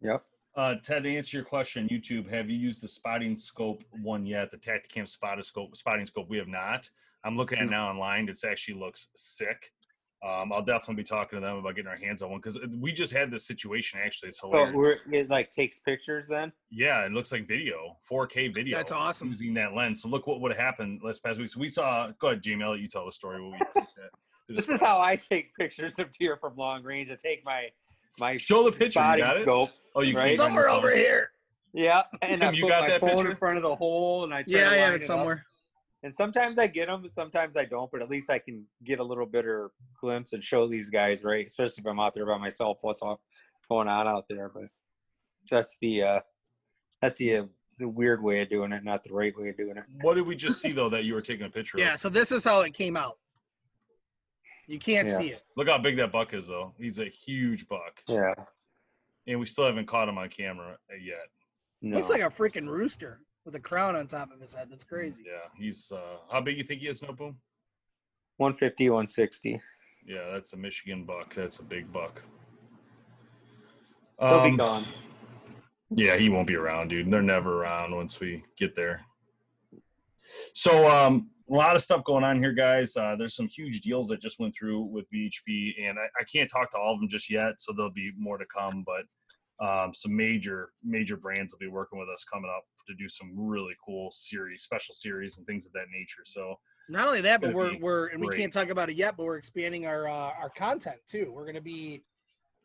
Yep. 0.00 0.22
Uh, 0.56 0.74
Ted, 0.82 1.04
to 1.04 1.16
answer 1.16 1.36
your 1.36 1.44
question, 1.44 1.88
YouTube, 1.88 2.28
have 2.30 2.50
you 2.50 2.56
used 2.56 2.82
the 2.82 2.88
spotting 2.88 3.36
scope 3.36 3.84
one 4.02 4.26
yet? 4.26 4.50
The 4.50 4.56
Tacticam 4.56 5.06
spotting 5.06 5.42
scope, 5.42 5.76
spotting 5.76 6.06
scope, 6.06 6.28
we 6.28 6.38
have 6.38 6.48
not. 6.48 6.88
I'm 7.24 7.36
looking 7.36 7.58
at 7.58 7.64
it 7.64 7.70
now 7.70 7.88
online. 7.88 8.28
It 8.28 8.38
actually 8.44 8.78
looks 8.78 9.08
sick. 9.14 9.70
Um, 10.26 10.52
I'll 10.52 10.64
definitely 10.64 10.96
be 10.96 11.04
talking 11.04 11.36
to 11.40 11.46
them 11.46 11.56
about 11.58 11.76
getting 11.76 11.88
our 11.88 11.96
hands 11.96 12.22
on 12.22 12.30
one 12.30 12.40
because 12.40 12.58
we 12.80 12.90
just 12.90 13.12
had 13.12 13.30
this 13.30 13.46
situation. 13.46 14.00
Actually, 14.04 14.30
it's 14.30 14.40
So 14.40 14.48
hilarious. 14.48 14.74
we're, 14.74 14.96
it 15.12 15.30
like 15.30 15.50
takes 15.52 15.78
pictures 15.78 16.26
then. 16.26 16.52
yeah, 16.70 17.04
it 17.06 17.12
looks 17.12 17.30
like 17.30 17.46
video, 17.46 17.96
4K 18.10 18.52
video. 18.52 18.76
That's 18.78 18.90
awesome. 18.90 19.28
Using 19.28 19.54
that 19.54 19.74
lens. 19.74 20.02
So 20.02 20.08
look 20.08 20.26
what 20.26 20.40
would 20.40 20.50
have 20.50 20.60
happened 20.60 21.02
last 21.04 21.22
past 21.22 21.38
week. 21.38 21.50
So 21.50 21.60
we 21.60 21.68
saw. 21.68 22.10
Go 22.20 22.28
ahead, 22.28 22.42
Jamie. 22.42 22.64
I'll 22.64 22.72
let 22.72 22.80
you 22.80 22.88
tell 22.88 23.06
the 23.06 23.12
story. 23.12 23.40
What 23.40 23.52
we 23.52 23.86
This 24.56 24.68
is 24.68 24.80
how 24.80 25.00
I 25.00 25.14
take 25.14 25.54
pictures 25.54 25.98
of 26.00 26.12
deer 26.18 26.36
from 26.36 26.56
long 26.56 26.82
range. 26.82 27.10
I 27.12 27.16
take 27.16 27.44
my 27.44 27.68
my 28.18 28.36
Show 28.38 28.64
the 28.64 28.72
picture. 28.72 28.98
You 29.00 29.06
body 29.06 29.20
got 29.22 29.36
it? 29.36 29.42
scope. 29.42 29.70
Oh, 29.94 30.00
you 30.02 30.16
Right. 30.16 30.28
can't 30.28 30.36
Somewhere 30.38 30.68
over 30.68 30.90
here. 30.94 31.30
Yeah, 31.74 32.02
and 32.22 32.42
I 32.42 32.46
Tim, 32.46 32.54
you 32.54 32.62
put 32.64 32.68
got 32.70 32.80
my 32.80 32.88
that 32.88 33.00
phone 33.00 33.10
picture? 33.10 33.30
in 33.30 33.36
front 33.36 33.56
of 33.58 33.62
the 33.62 33.76
hole, 33.76 34.24
and 34.24 34.32
I 34.34 34.42
try 34.42 34.58
Yeah, 34.58 34.64
to 34.64 34.70
I 34.70 34.76
have 34.78 34.92
line 34.94 35.02
it 35.02 35.10
up. 35.10 35.18
Somewhere. 36.00 36.06
And 36.08 36.14
sometimes 36.14 36.58
I 36.58 36.66
get 36.66 36.88
them, 36.88 37.08
sometimes 37.08 37.56
I 37.56 37.64
don't. 37.64 37.90
But 37.90 38.02
at 38.02 38.10
least 38.10 38.30
I 38.30 38.38
can 38.38 38.64
get 38.84 38.98
a 38.98 39.04
little 39.04 39.26
better 39.26 39.70
glimpse 40.00 40.32
and 40.32 40.42
show 40.42 40.68
these 40.68 40.90
guys, 40.90 41.24
right? 41.24 41.46
Especially 41.46 41.82
if 41.82 41.86
I'm 41.86 42.00
out 42.00 42.14
there 42.14 42.26
by 42.26 42.38
myself, 42.38 42.78
what's 42.82 43.02
all 43.02 43.20
going 43.68 43.88
on 43.88 44.06
out 44.06 44.24
there. 44.28 44.48
But 44.48 44.64
that's 45.50 45.76
the 45.80 46.02
uh 46.02 46.20
that's 47.00 47.18
the 47.18 47.36
uh, 47.36 47.44
the 47.78 47.88
weird 47.88 48.22
way 48.22 48.42
of 48.42 48.48
doing 48.50 48.72
it, 48.72 48.82
not 48.84 49.04
the 49.04 49.12
right 49.12 49.32
way 49.38 49.50
of 49.50 49.56
doing 49.56 49.76
it. 49.76 49.84
What 50.00 50.14
did 50.14 50.26
we 50.26 50.34
just 50.34 50.60
see 50.60 50.72
though 50.72 50.88
that 50.90 51.04
you 51.04 51.14
were 51.14 51.22
taking 51.22 51.46
a 51.46 51.50
picture 51.50 51.78
Yeah, 51.78 51.94
of? 51.94 52.00
so 52.00 52.08
this 52.08 52.32
is 52.32 52.44
how 52.44 52.60
it 52.62 52.74
came 52.74 52.96
out. 52.96 53.18
You 54.66 54.78
can't 54.78 55.08
Yeah. 55.08 55.18
see 55.18 55.28
it. 55.28 55.42
Look 55.56 55.68
how 55.68 55.78
big 55.78 55.96
that 55.96 56.12
buck 56.12 56.34
is 56.34 56.46
though. 56.46 56.74
He's 56.78 56.98
a 56.98 57.06
huge 57.06 57.68
buck. 57.68 58.02
Yeah. 58.06 58.34
And 59.26 59.38
we 59.38 59.46
still 59.46 59.66
haven't 59.66 59.86
caught 59.86 60.08
him 60.08 60.18
on 60.18 60.28
camera 60.28 60.76
yet. 61.00 61.28
No. 61.82 61.96
Looks 61.96 62.08
like 62.08 62.20
a 62.22 62.30
freaking 62.30 62.66
rooster 62.66 63.20
with 63.48 63.54
a 63.54 63.60
crown 63.60 63.96
on 63.96 64.06
top 64.06 64.30
of 64.30 64.38
his 64.38 64.52
head. 64.54 64.68
That's 64.70 64.84
crazy. 64.84 65.22
Yeah, 65.24 65.48
he's 65.56 65.90
uh 65.90 66.18
how 66.30 66.42
big 66.42 66.58
you 66.58 66.64
think 66.64 66.82
he 66.82 66.88
is, 66.88 66.98
Snow 66.98 67.12
Boom? 67.14 67.34
150, 68.36 68.90
160. 68.90 69.58
Yeah, 70.06 70.30
that's 70.34 70.52
a 70.52 70.56
Michigan 70.58 71.04
buck. 71.06 71.34
That's 71.34 71.58
a 71.58 71.62
big 71.62 71.90
buck. 71.90 72.22
They'll 74.20 74.42
be 74.44 74.50
Um, 74.50 74.56
gone. 74.58 74.86
Yeah, 75.88 76.18
he 76.18 76.28
won't 76.28 76.46
be 76.46 76.56
around, 76.56 76.88
dude. 76.88 77.10
They're 77.10 77.22
never 77.22 77.62
around 77.62 77.94
once 77.94 78.20
we 78.20 78.44
get 78.58 78.74
there. 78.74 79.00
So, 80.52 80.86
um, 80.86 81.30
a 81.50 81.54
lot 81.54 81.74
of 81.74 81.80
stuff 81.80 82.04
going 82.04 82.24
on 82.24 82.42
here, 82.42 82.52
guys. 82.52 82.94
Uh, 82.98 83.16
there's 83.16 83.34
some 83.34 83.48
huge 83.48 83.80
deals 83.80 84.08
that 84.08 84.20
just 84.20 84.38
went 84.38 84.54
through 84.54 84.82
with 84.82 85.06
BHP, 85.10 85.88
and 85.88 85.98
I, 85.98 86.02
I 86.20 86.24
can't 86.30 86.50
talk 86.50 86.70
to 86.72 86.76
all 86.76 86.92
of 86.92 87.00
them 87.00 87.08
just 87.08 87.30
yet, 87.30 87.54
so 87.60 87.72
there'll 87.72 87.90
be 87.90 88.12
more 88.18 88.36
to 88.36 88.44
come. 88.54 88.84
But 88.84 89.66
um, 89.66 89.94
some 89.94 90.14
major, 90.14 90.72
major 90.84 91.16
brands 91.16 91.54
will 91.54 91.60
be 91.60 91.72
working 91.72 91.98
with 91.98 92.10
us 92.10 92.26
coming 92.30 92.50
up 92.54 92.64
to 92.88 92.94
do 92.94 93.08
some 93.08 93.30
really 93.36 93.74
cool 93.84 94.10
series, 94.10 94.62
special 94.62 94.94
series, 94.94 95.38
and 95.38 95.46
things 95.46 95.66
of 95.66 95.72
that 95.72 95.86
nature. 95.92 96.22
So, 96.24 96.56
Not 96.88 97.06
only 97.06 97.20
that, 97.20 97.40
but 97.40 97.54
we're 97.54 97.78
we're 97.78 98.06
and 98.08 98.20
we 98.20 98.28
can't 98.28 98.52
talk 98.52 98.70
about 98.70 98.90
it 98.90 98.96
yet, 98.96 99.16
but 99.16 99.24
we're 99.24 99.36
expanding 99.36 99.86
our 99.86 100.08
uh, 100.08 100.32
our 100.40 100.50
content 100.50 100.98
too. 101.06 101.30
We're 101.32 101.44
going 101.44 101.54
to 101.54 101.60
be, 101.60 102.02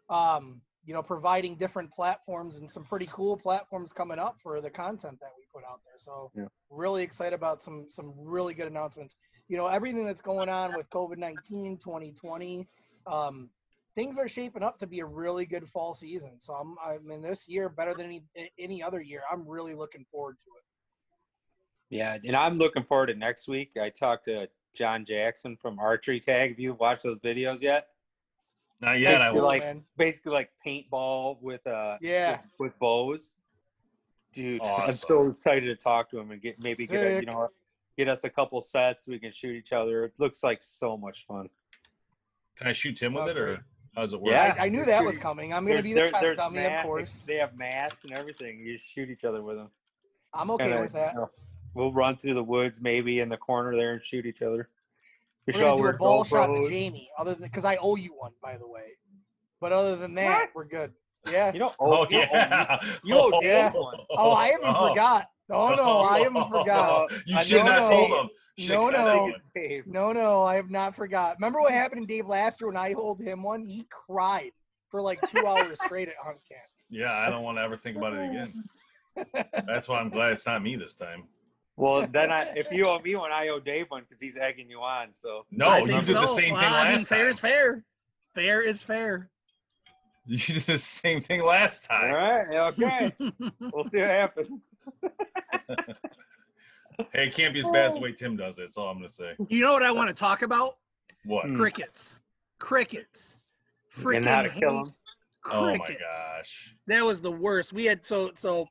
um, 0.09 0.61
you 0.85 0.93
know, 0.93 1.03
providing 1.03 1.55
different 1.57 1.91
platforms 1.91 2.57
and 2.57 2.69
some 2.69 2.83
pretty 2.83 3.07
cool 3.07 3.37
platforms 3.37 3.93
coming 3.93 4.19
up 4.19 4.37
for 4.41 4.61
the 4.61 4.69
content 4.69 5.19
that 5.19 5.31
we 5.37 5.43
put 5.53 5.67
out 5.69 5.81
there. 5.85 5.97
So 5.97 6.31
Yeah. 6.35 6.47
really 6.69 7.03
excited 7.03 7.35
about 7.35 7.61
some 7.61 7.85
some 7.89 8.13
really 8.17 8.53
good 8.53 8.67
announcements. 8.67 9.15
You 9.49 9.57
know, 9.57 9.67
everything 9.67 10.05
that's 10.05 10.21
going 10.21 10.49
on 10.49 10.73
with 10.75 10.89
COVID 10.89 11.17
19, 11.17 11.77
2020. 11.77 12.67
Um, 13.05 13.49
things 13.95 14.17
are 14.19 14.27
shaping 14.27 14.63
up 14.63 14.77
to 14.79 14.87
be 14.87 14.99
a 14.99 15.05
really 15.05 15.45
good 15.45 15.67
fall 15.67 15.93
season. 15.93 16.39
So 16.39 16.53
I'm, 16.53 16.75
I 16.83 16.97
mean, 16.99 17.21
this 17.21 17.47
year 17.47 17.69
better 17.69 17.93
than 17.93 18.05
any 18.05 18.23
any 18.59 18.81
other 18.83 19.01
year. 19.01 19.21
I'm 19.31 19.47
really 19.47 19.73
looking 19.75 20.05
forward 20.11 20.37
to 20.45 20.51
it. 20.57 20.63
Yeah, 21.97 22.17
and 22.25 22.35
I'm 22.35 22.57
looking 22.57 22.83
forward 22.83 23.07
to 23.07 23.15
next 23.15 23.47
week. 23.47 23.71
I 23.79 23.89
talked 23.89 24.25
to 24.25 24.47
John 24.73 25.05
Jackson 25.05 25.55
from 25.55 25.77
Archery 25.79 26.19
Tag. 26.19 26.49
Have 26.51 26.59
you 26.59 26.73
watched 26.73 27.03
those 27.03 27.19
videos 27.19 27.61
yet? 27.61 27.87
not 28.81 28.99
yet. 28.99 29.15
I 29.15 29.17
Basically 29.25 29.39
will. 29.39 29.47
like 29.47 29.61
man. 29.61 29.83
basically 29.97 30.31
like 30.33 30.49
paintball 30.65 31.41
with 31.41 31.65
uh 31.67 31.97
Yeah. 32.01 32.31
with, 32.31 32.71
with 32.71 32.79
bows. 32.79 33.35
Dude, 34.33 34.61
I'm 34.63 34.91
so 34.91 35.29
excited 35.29 35.67
to 35.67 35.75
talk 35.75 36.09
to 36.09 36.19
him 36.19 36.31
and 36.31 36.41
get 36.41 36.55
maybe 36.63 36.87
get 36.87 37.05
a, 37.05 37.13
you 37.19 37.25
know 37.27 37.49
get 37.95 38.09
us 38.09 38.23
a 38.23 38.29
couple 38.29 38.59
sets 38.59 39.05
so 39.05 39.11
we 39.11 39.19
can 39.19 39.31
shoot 39.31 39.55
each 39.55 39.71
other. 39.71 40.05
It 40.05 40.13
looks 40.17 40.43
like 40.43 40.63
so 40.63 40.97
much 40.97 41.25
fun. 41.27 41.47
Can 42.57 42.65
I 42.67 42.71
shoot 42.71 42.95
Tim 42.97 43.13
with 43.13 43.25
Oh, 43.25 43.27
it, 43.27 43.37
or 43.37 43.63
great. 43.93 43.95
how 43.95 44.01
does 44.01 44.13
it 44.13 44.21
work? 44.21 44.31
Yeah. 44.31 44.55
I, 44.57 44.65
I 44.65 44.69
knew 44.69 44.77
They're 44.85 44.97
that 44.97 45.05
was 45.05 45.17
coming. 45.17 45.53
I'm 45.53 45.65
going 45.65 45.77
to 45.77 45.83
be 45.83 45.93
the 45.93 45.99
there- 46.01 46.11
test 46.11 46.21
there's 46.21 46.37
dummy, 46.37 46.65
of 46.65 46.83
course. 46.83 47.23
They 47.27 47.35
have 47.35 47.55
masks 47.57 48.03
and 48.03 48.13
everything. 48.13 48.59
You 48.59 48.77
shoot 48.77 49.09
each 49.09 49.23
other 49.23 49.41
with 49.41 49.57
them. 49.57 49.69
I'm 50.33 50.49
okay 50.51 50.71
And, 50.71 50.81
with 50.81 50.93
that. 50.93 51.13
you 51.13 51.19
know, 51.19 51.29
we'll 51.73 51.93
run 51.93 52.15
through 52.17 52.33
the 52.33 52.43
woods 52.43 52.81
maybe 52.81 53.19
in 53.19 53.29
the 53.29 53.37
corner 53.37 53.75
there 53.75 53.93
and 53.93 54.03
shoot 54.03 54.25
each 54.25 54.41
other. 54.41 54.69
We 55.45 55.51
We're 55.53 55.59
should 55.59 55.67
all 55.67 55.77
gonna 55.77 55.77
do 55.77 55.81
a 55.81 55.83
wear 55.91 55.97
ball 55.97 56.23
shot 56.23 56.47
to 56.47 56.69
Jamie, 56.69 57.09
other 57.17 57.33
than 57.35 57.43
because 57.43 57.65
I 57.65 57.75
owe 57.75 57.95
you 57.97 58.13
one, 58.17 58.31
by 58.41 58.57
the 58.57 58.67
way. 58.67 58.97
But 59.59 59.73
other 59.73 59.95
than 59.97 60.15
that, 60.15 60.39
What? 60.39 60.49
we're 60.55 60.65
good. 60.65 60.93
Yeah. 61.29 61.51
You 61.53 61.59
know, 61.59 61.73
Oh, 61.79 62.07
you 62.09 62.19
know, 62.19 62.27
yeah. 62.31 62.79
you 63.03 63.15
oh. 63.17 63.19
owe 63.27 63.31
Oh, 63.33 63.39
Dave 63.41 63.73
one. 63.73 63.97
Oh, 64.09 64.31
I 64.31 64.47
haven't 64.51 64.67
Oh. 64.75 64.89
forgot. 64.89 65.29
Oh 65.51 65.75
no, 65.75 65.99
I 66.09 66.19
haven't 66.19 66.49
forgot. 66.49 67.11
You 67.25 67.37
I 67.37 67.43
should 67.43 67.57
know, 67.59 67.65
not 67.65 67.83
no. 67.83 67.89
told 67.89 68.11
him. 68.11 68.29
Should've 68.57 68.69
No, 68.69 68.89
no. 68.91 69.33
No, 69.87 70.11
no, 70.13 70.43
I 70.43 70.55
have 70.55 70.69
not 70.69 70.95
forgot. 70.95 71.37
Remember 71.37 71.59
what 71.59 71.71
happened 71.71 72.07
to 72.07 72.13
Dave 72.13 72.27
last 72.27 72.61
year 72.61 72.67
when 72.67 72.77
I 72.77 72.93
hold 72.93 73.19
him 73.19 73.41
one? 73.43 73.63
He 73.63 73.87
cried 73.89 74.51
for 74.89 75.01
like 75.01 75.19
two 75.29 75.45
hours 75.47 75.79
straight 75.81 76.07
at 76.07 76.13
hunt 76.23 76.37
camp. 76.47 76.61
Yeah, 76.89 77.11
I 77.11 77.29
don't 77.29 77.43
want 77.43 77.57
to 77.57 77.61
ever 77.63 77.75
think 77.77 77.97
about 77.97 78.13
it 78.13 78.29
again. 78.29 78.63
That's 79.67 79.87
why 79.89 79.99
I'm 79.99 80.09
glad 80.09 80.33
it's 80.33 80.45
not 80.45 80.61
me 80.61 80.75
this 80.75 80.93
time. 80.95 81.23
Well, 81.75 82.05
then 82.05 82.31
I, 82.31 82.43
if 82.55 82.67
you 82.71 82.87
owe 82.87 82.99
me 82.99 83.15
one, 83.15 83.31
I 83.31 83.47
owe 83.47 83.59
Dave 83.59 83.87
one 83.89 84.03
because 84.07 84.21
he's 84.21 84.37
egging 84.37 84.69
you 84.69 84.81
on. 84.81 85.11
So 85.13 85.45
No, 85.49 85.77
you 85.77 85.87
think 85.87 86.05
did 86.05 86.15
the 86.17 86.27
so. 86.27 86.35
same 86.35 86.53
Well, 86.53 86.61
thing 86.61 86.69
I 86.71 86.83
mean, 86.89 86.97
last 86.97 87.07
fair 87.07 87.29
is 87.29 87.39
fair. 87.39 87.83
Fair 88.35 88.61
is 88.61 88.83
fair. 88.83 89.31
You 90.25 90.37
did 90.37 90.63
the 90.63 90.79
same 90.79 91.19
thing 91.19 91.43
last 91.43 91.83
time. 91.83 92.11
All 92.11 92.17
right. 92.17 92.55
okay, 92.71 93.13
we'll 93.73 93.83
see 93.83 93.99
what 93.99 94.09
happens. 94.09 94.77
Hey, 97.11 97.27
it 97.27 97.33
can't 97.33 97.53
be 97.53 97.59
as 97.59 97.67
bad 97.69 97.87
as 97.87 97.93
the 97.95 97.99
way 97.99 98.11
Tim 98.11 98.35
does 98.35 98.57
it. 98.59 98.61
That's 98.61 98.77
all 98.77 98.89
I'm 98.89 98.97
gonna 98.97 99.09
say. 99.09 99.33
You 99.49 99.61
know 99.61 99.73
what 99.73 99.83
I 99.83 99.91
want 99.91 100.09
to 100.09 100.13
talk 100.13 100.41
about? 100.41 100.77
What? 101.25 101.45
Hmm. 101.45 101.57
Crickets. 101.57 102.19
Crickets. 102.59 103.39
Freaking 103.97 104.17
and 104.17 104.25
how 104.25 104.41
to 104.43 104.49
kill 104.49 104.77
hate 104.77 104.87
him. 104.87 104.93
Oh 105.51 105.65
my 105.65 105.77
crickets. 105.77 106.01
gosh. 106.01 106.75
That 106.87 107.03
was 107.03 107.21
the 107.21 107.31
worst. 107.31 107.73
We 107.73 107.85
had 107.85 108.05
so 108.05 108.31
so 108.35 108.67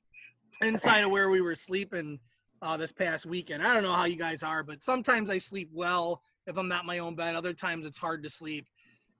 inside 0.60 1.00
of 1.00 1.10
where 1.10 1.30
we 1.30 1.40
were 1.40 1.54
sleeping 1.54 2.18
uh, 2.62 2.76
this 2.76 2.92
past 2.92 3.26
weekend. 3.26 3.66
I 3.66 3.74
don't 3.74 3.82
know 3.82 3.92
how 3.92 4.04
you 4.04 4.16
guys 4.16 4.42
are, 4.42 4.62
but 4.62 4.82
sometimes 4.82 5.28
I 5.28 5.38
sleep 5.38 5.70
well 5.72 6.22
if 6.46 6.56
I'm 6.56 6.68
not 6.68 6.82
in 6.82 6.86
my 6.86 6.98
own 6.98 7.14
bed. 7.14 7.34
Other 7.34 7.52
times 7.52 7.86
it's 7.86 7.98
hard 7.98 8.22
to 8.22 8.30
sleep. 8.30 8.66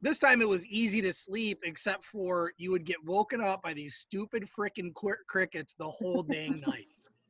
This 0.03 0.19
time 0.19 0.43
it 0.43 0.49
was 0.49 0.67
easy 0.67 1.01
to 1.03 1.13
sleep, 1.13 1.61
except 1.63 2.05
for 2.05 2.53
you 2.59 2.73
would 2.73 2.85
get 2.85 3.03
woken 3.05 3.41
up 3.41 3.63
by 3.63 3.73
these 3.73 3.95
stupid 3.95 4.49
freaking 4.59 4.93
qu- 4.95 5.15
crickets 5.29 5.75
the 5.75 5.89
whole 5.89 6.25
dang 6.25 6.61
night, 6.67 6.87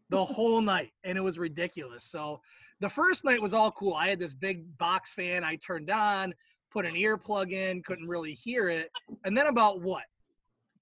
the 0.08 0.24
whole 0.24 0.62
night, 0.62 0.92
and 1.04 1.18
it 1.18 1.20
was 1.20 1.38
ridiculous. 1.38 2.04
So 2.04 2.40
the 2.80 2.88
first 2.88 3.24
night 3.24 3.42
was 3.42 3.52
all 3.52 3.70
cool. 3.72 3.92
I 3.94 4.08
had 4.08 4.18
this 4.18 4.32
big 4.32 4.76
box 4.78 5.12
fan 5.12 5.44
I 5.44 5.56
turned 5.56 5.90
on, 5.90 6.32
put 6.70 6.86
an 6.86 6.94
earplug 6.94 7.52
in, 7.52 7.82
couldn't 7.82 8.08
really 8.08 8.32
hear 8.32 8.70
it, 8.70 8.90
and 9.24 9.36
then 9.36 9.48
about 9.48 9.82
what 9.82 10.04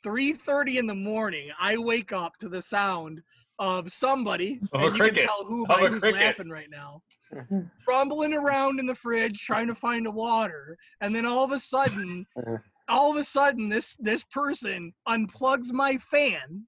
3:30 0.05 0.79
in 0.79 0.87
the 0.87 0.95
morning, 0.95 1.51
I 1.61 1.77
wake 1.77 2.13
up 2.13 2.37
to 2.39 2.49
the 2.49 2.63
sound 2.63 3.21
of 3.59 3.93
somebody, 3.93 4.61
Of 4.73 4.81
a 4.81 4.85
and 4.87 4.95
you 4.95 5.01
cricket. 5.01 5.17
can 5.17 5.27
tell 5.27 5.45
who 5.45 5.63
Of 5.65 5.69
by 5.69 5.81
a 5.83 5.89
who's 5.89 6.01
cricket. 6.01 6.21
laughing 6.23 6.49
right 6.49 6.71
now, 6.71 7.03
rumbling 7.89 8.35
around 8.35 8.81
in 8.81 8.87
the 8.87 8.95
fridge 8.95 9.41
trying 9.41 9.67
to 9.67 9.75
find 9.75 10.07
a 10.07 10.11
water, 10.11 10.77
and 11.01 11.15
then 11.15 11.27
all 11.27 11.45
of 11.45 11.53
a 11.53 11.59
sudden, 11.59 12.27
uh-huh. 12.37 12.57
all 12.89 13.11
of 13.11 13.17
a 13.17 13.25
sudden, 13.25 13.69
this 13.69 13.97
this 13.99 14.25
person 14.25 14.93
unplugs 15.09 15.73
my 15.73 15.97
fan 15.97 16.67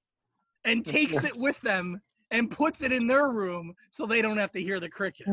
and 0.65 0.85
takes 0.85 1.23
it 1.23 1.35
with 1.35 1.59
them 1.61 2.01
and 2.31 2.49
puts 2.49 2.83
it 2.83 2.91
in 2.91 3.07
their 3.07 3.29
room 3.29 3.73
so 3.91 4.05
they 4.05 4.21
don't 4.21 4.37
have 4.37 4.51
to 4.51 4.61
hear 4.61 4.79
the 4.79 4.89
cricket. 4.89 5.27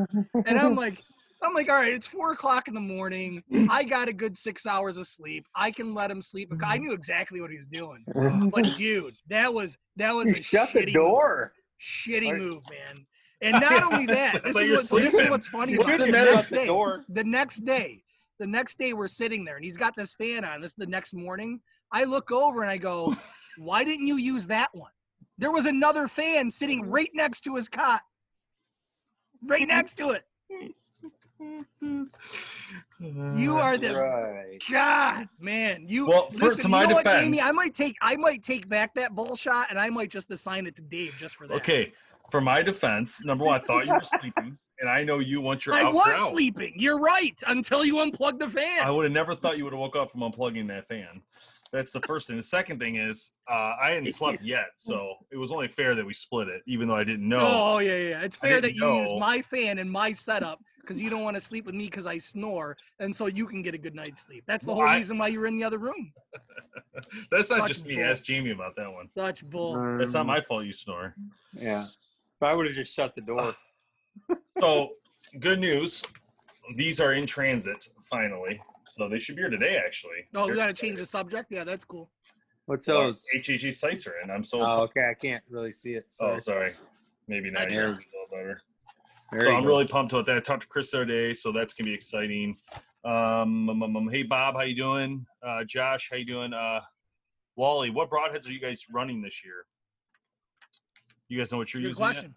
And 0.47 0.59
I'm 0.59 0.75
like, 0.75 1.03
I'm 1.43 1.55
like, 1.55 1.71
all 1.71 1.77
right, 1.77 1.93
it's 1.93 2.07
four 2.07 2.33
o'clock 2.33 2.69
in 2.69 2.75
the 2.75 2.81
morning. 2.81 3.43
I 3.71 3.85
got 3.85 4.09
a 4.09 4.13
good 4.13 4.37
six 4.37 4.67
hours 4.67 4.97
of 4.97 5.07
sleep. 5.07 5.47
I 5.55 5.71
can 5.71 5.95
let 5.95 6.11
him 6.11 6.21
sleep. 6.21 6.53
I 6.53 6.57
mm-hmm. 6.57 6.85
knew 6.85 6.93
exactly 6.93 7.41
what 7.41 7.51
he 7.51 7.57
was 7.57 7.69
doing. 7.69 8.05
But 8.51 8.77
dude, 8.77 9.15
that 9.29 9.53
was 9.53 9.79
that 9.97 10.15
was 10.15 10.27
You 10.27 10.33
a 10.33 10.43
shut 10.43 10.69
shitty 10.71 10.87
the 10.87 10.93
door. 10.93 11.53
shitty 11.83 12.31
Are- 12.31 12.37
move, 12.39 12.63
man. 12.71 13.07
And 13.43 13.53
not 13.53 13.93
only 13.93 14.07
that, 14.15 14.43
this 14.43 14.57
is, 14.57 14.91
what, 14.93 15.03
this 15.03 15.15
is 15.15 15.29
what's 15.29 15.47
funny 15.47 15.75
about. 15.75 15.99
The 15.99 16.07
next 16.09 16.49
day, 16.51 16.67
door. 16.67 17.05
the 17.09 17.25
next 17.25 17.65
day, 17.65 18.03
the 18.39 18.47
next 18.47 18.79
day 18.79 18.93
we're 18.93 19.09
sitting 19.09 19.45
there 19.45 19.57
and 19.57 19.65
he's 19.65 19.77
got 19.77 19.97
this 19.97 20.15
fan 20.15 20.45
on. 20.45 20.61
This 20.61 20.73
is 20.73 20.77
the 20.77 20.87
next 20.87 21.15
morning. 21.15 21.61
I 21.93 22.05
look 22.05 22.31
over 22.31 22.63
and 22.63 22.71
I 22.71 22.77
go, 22.77 23.13
why 23.59 23.85
didn't 23.85 24.07
you 24.07 24.17
use 24.17 24.47
that 24.49 24.69
one? 24.75 24.91
There 25.39 25.51
was 25.51 25.67
another 25.67 26.07
fan 26.07 26.51
sitting 26.51 26.89
right 26.89 27.11
next 27.15 27.41
to 27.43 27.57
his 27.57 27.69
cot. 27.69 28.03
Right 29.47 29.67
next 29.67 29.95
to 29.99 30.11
it. 30.11 30.25
You 33.35 33.57
are 33.57 33.79
the 33.79 33.95
Right. 33.95 34.63
God, 34.71 35.27
man. 35.39 35.87
You 35.89 36.07
Well, 36.07 36.29
for- 36.31 36.39
listen, 36.39 36.63
to 36.65 36.69
my 36.69 36.83
you 36.83 36.89
know 36.89 36.95
what, 36.97 37.07
Jamie? 37.07 37.39
defense- 37.39 37.49
I 37.49 37.53
might 37.53 37.75
take 37.75 37.97
I 38.03 38.17
might 38.17 38.43
take 38.43 38.69
back 38.69 38.95
that 38.97 39.15
bull 39.15 39.35
shot 39.37 39.69
and 39.71 39.79
I 39.81 39.89
might 39.89 40.11
just 40.11 40.31
assign 40.31 40.67
it 40.67 40.77
to 40.77 40.83
Dave 40.83 41.17
just 41.19 41.37
for 41.37 41.49
that. 41.49 41.55
Okay. 41.55 41.95
For 42.31 42.41
my 42.41 42.63
defense, 42.63 43.25
number 43.25 43.45
one, 43.45 43.61
I 43.61 43.65
thought 43.65 43.87
you 43.87 43.93
were 43.93 44.03
sleeping, 44.21 44.57
and 44.79 44.89
I 44.91 45.03
know 45.05 45.19
you 45.19 45.41
want 45.41 45.67
you're 45.67 45.75
I 45.75 45.83
out. 45.83 45.95
was 45.95 46.07
you're 46.07 46.17
out. 46.17 46.31
sleeping. 46.33 46.75
You're 46.77 46.99
right. 46.99 47.35
Until 47.47 47.85
you 47.85 48.01
unplugged 48.01 48.41
the 48.41 48.49
fan. 48.49 48.81
I 48.83 48.91
would 48.91 49.05
have 49.05 49.13
never 49.13 49.35
thought 49.35 49.59
you 49.59 49.65
would 49.65 49.73
have 49.73 49.81
woke 49.81 49.97
up 49.97 50.11
from 50.11 50.21
unplugging 50.21 50.69
that 50.69 50.87
fan. 50.87 51.23
That's 51.73 51.93
the 51.93 52.01
first 52.01 52.27
thing. 52.27 52.37
The 52.37 52.43
second 52.43 52.81
thing 52.81 52.97
is 52.97 53.31
uh, 53.49 53.75
I 53.81 53.91
hadn't 53.91 54.13
slept 54.13 54.43
yet, 54.45 54.67
so 54.77 55.15
it 55.31 55.37
was 55.37 55.53
only 55.53 55.69
fair 55.69 55.95
that 55.95 56.05
we 56.05 56.13
split 56.13 56.49
it, 56.49 56.63
even 56.67 56.89
though 56.89 56.97
I 56.97 57.05
didn't 57.05 57.29
know. 57.29 57.41
Oh 57.43 57.79
yeah, 57.79 57.97
yeah. 57.97 58.21
It's 58.23 58.37
fair 58.37 58.61
that 58.61 58.75
you 58.75 58.95
use 59.01 59.11
my 59.19 59.41
fan 59.43 59.79
and 59.79 59.91
my 59.91 60.13
setup 60.13 60.59
because 60.81 61.01
you 61.01 61.11
don't 61.11 61.23
want 61.23 61.37
to 61.37 61.41
sleep 61.41 61.67
with 61.67 61.75
me 61.77 61.85
because 61.85 62.07
I 62.09 62.19
snore, 62.19 62.77
and 62.99 63.15
so 63.15 63.27
you 63.27 63.47
can 63.47 63.63
get 63.63 63.75
a 63.75 63.79
good 63.79 63.95
night's 63.95 64.23
sleep. 64.27 64.43
That's 64.49 64.65
the 64.65 64.73
Well, 64.73 64.81
whole 64.81 64.89
I- 64.89 64.97
reason 64.97 65.17
why 65.19 65.29
you 65.29 65.39
were 65.41 65.47
in 65.47 65.57
the 65.59 65.65
other 65.65 65.79
room. 65.79 66.13
That's 67.31 67.51
not 67.51 67.61
Such 67.61 67.69
just 67.69 67.87
me. 67.87 67.95
bull. 67.97 68.05
Ask 68.05 68.25
Jamie 68.25 68.51
about 68.51 68.75
that 68.77 68.93
one. 68.93 69.09
Such 69.17 69.45
bull. 69.49 69.75
That's 69.97 70.13
not 70.13 70.23
Um, 70.23 70.27
my 70.27 70.41
fault. 70.41 70.65
You 70.65 70.73
snore. 70.73 71.15
Yeah. 71.53 71.87
If 72.41 72.49
I 72.49 72.55
would 72.55 72.65
have 72.65 72.75
just 72.75 72.95
shut 72.95 73.15
the 73.15 73.21
door. 73.23 73.55
So, 74.61 74.91
good 75.39 75.59
news. 75.61 76.03
These 76.77 77.01
are 77.01 77.15
in 77.15 77.25
transit 77.25 77.89
finally. 78.11 78.61
So 78.89 79.09
they 79.09 79.19
should 79.19 79.37
be 79.37 79.43
here 79.43 79.49
today, 79.51 79.81
actually. 79.83 80.27
Oh, 80.35 80.43
we 80.43 80.49
They're 80.49 80.57
got 80.57 80.67
to 80.67 80.75
change 80.75 80.99
the 80.99 81.07
subject. 81.07 81.51
Yeah, 81.51 81.65
that's 81.65 81.85
cool. 81.85 82.11
What's 82.67 82.87
Well, 82.87 83.05
those? 83.05 83.25
HHA 83.35 83.73
sights 83.73 84.07
are 84.07 84.15
in. 84.23 84.31
I'm 84.31 84.45
so. 84.45 84.61
Oh, 84.61 84.83
okay. 84.83 85.09
I 85.11 85.15
can't 85.15 85.43
really 85.49 85.73
see 85.73 85.93
it. 85.95 86.05
oh, 86.21 86.37
Sorry. 86.37 86.41
sorry. 86.41 86.73
Maybe 87.29 87.51
not. 87.51 87.71
There. 87.71 87.85
A 87.85 87.89
little 87.89 88.01
better. 88.31 88.61
There 89.33 89.41
so 89.43 89.49
you 89.51 89.57
I'm 89.57 89.63
go. 89.63 89.69
really 89.69 89.87
pumped 89.87 90.13
about 90.13 90.27
that. 90.27 90.37
I 90.37 90.41
talked 90.41 90.63
to 90.63 90.69
Chris 90.69 90.91
the 90.91 90.99
other 90.99 91.07
day, 91.07 91.33
so 91.33 91.53
that's 91.53 91.73
gonna 91.73 91.87
be 91.89 91.95
exciting. 91.95 92.59
Um, 93.05 93.71
um, 93.71 93.83
um, 93.83 93.97
um, 93.97 94.09
hey 94.11 94.25
Bob, 94.25 94.57
how 94.57 94.63
you 94.63 94.77
doing? 94.77 95.25
Uh, 95.43 95.65
Josh, 95.65 96.09
how 96.11 96.17
you 96.19 96.27
doing? 96.27 96.53
Uh, 96.53 96.81
Wally, 97.57 97.89
what 97.91 98.11
broadheads 98.11 98.47
are 98.47 98.53
you 98.53 98.61
guys 98.61 98.85
running 98.93 99.23
this 99.23 99.43
year? 99.45 99.65
You 101.31 101.39
guys 101.39 101.53
know 101.53 101.59
what 101.59 101.73
you're 101.73 101.81
Good 101.81 101.89
using 101.89 102.05
yet? 102.05 102.13
question. 102.13 102.35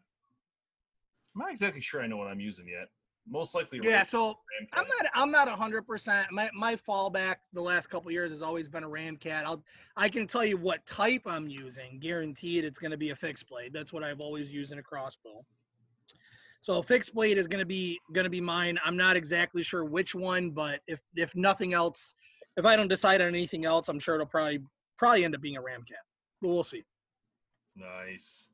I'm 1.36 1.40
not 1.42 1.50
exactly 1.52 1.82
sure 1.82 2.02
I 2.02 2.08
know 2.08 2.18
what 2.18 2.28
I'm 2.28 2.40
using 2.40 2.68
yet. 2.68 2.90
Most 3.28 3.56
likely. 3.56 3.80
Yeah, 3.82 3.98
Ram- 3.98 4.06
so 4.06 4.28
Ram 4.28 4.68
I'm 4.74 4.88
not 4.88 5.12
I'm 5.16 5.32
not 5.32 5.50
hundred 5.50 5.88
percent. 5.88 6.28
My 6.32 6.50
my 6.54 6.76
fallback 6.76 7.38
the 7.54 7.62
last 7.62 7.88
couple 7.90 8.12
years 8.12 8.32
has 8.32 8.44
always 8.44 8.70
been 8.70 8.84
a 8.84 8.88
Ramcat. 8.88 9.46
I'll 9.46 9.64
I 9.98 10.10
can 10.10 10.28
tell 10.28 10.46
you 10.46 10.58
what 10.58 10.86
type 10.86 11.24
I'm 11.26 11.48
using. 11.48 12.00
Guaranteed 12.00 12.66
it's 12.66 12.78
gonna 12.78 12.98
be 12.98 13.10
a 13.10 13.16
fixed 13.16 13.48
blade. 13.50 13.72
That's 13.74 13.92
what 13.92 14.04
I've 14.04 14.20
always 14.20 14.52
used 14.52 14.72
in 14.72 14.78
a 14.78 14.84
crossbow. 14.84 15.44
So 16.62 16.78
a 16.78 16.84
fixed 16.84 17.16
blade 17.16 17.40
is 17.40 17.48
gonna 17.48 17.66
be 17.66 18.00
gonna 18.14 18.30
be 18.30 18.42
mine. 18.42 18.78
I'm 18.86 18.98
not 18.98 19.16
exactly 19.16 19.64
sure 19.64 19.86
which 19.86 20.14
one, 20.14 20.52
but 20.52 20.82
if 20.86 21.00
if 21.16 21.36
nothing 21.36 21.74
else, 21.74 22.14
if 22.58 22.66
I 22.66 22.76
don't 22.76 22.90
decide 22.90 23.22
on 23.22 23.30
anything 23.30 23.66
else, 23.66 23.88
I'm 23.90 24.00
sure 24.00 24.16
it'll 24.16 24.28
probably 24.28 24.60
probably 25.00 25.26
end 25.26 25.34
up 25.34 25.42
being 25.42 25.58
a 25.58 25.62
Ramcat. 25.62 25.94
But 26.42 26.50
we'll 26.50 26.64
see. 26.64 26.84
Nice. 27.76 28.50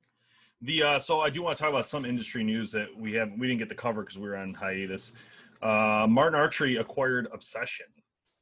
The 0.61 0.83
uh, 0.83 0.99
so 0.99 1.21
I 1.21 1.29
do 1.29 1.41
want 1.41 1.57
to 1.57 1.61
talk 1.63 1.69
about 1.69 1.87
some 1.87 2.05
industry 2.05 2.43
news 2.43 2.71
that 2.73 2.87
we 2.97 3.13
have 3.13 3.31
we 3.37 3.47
didn't 3.47 3.59
get 3.59 3.69
to 3.69 3.75
cover 3.75 4.01
because 4.03 4.19
we 4.19 4.27
were 4.27 4.35
on 4.35 4.53
hiatus. 4.53 5.13
Uh, 5.61 6.05
Martin 6.09 6.37
Archery 6.39 6.77
acquired 6.77 7.27
Obsession. 7.33 7.85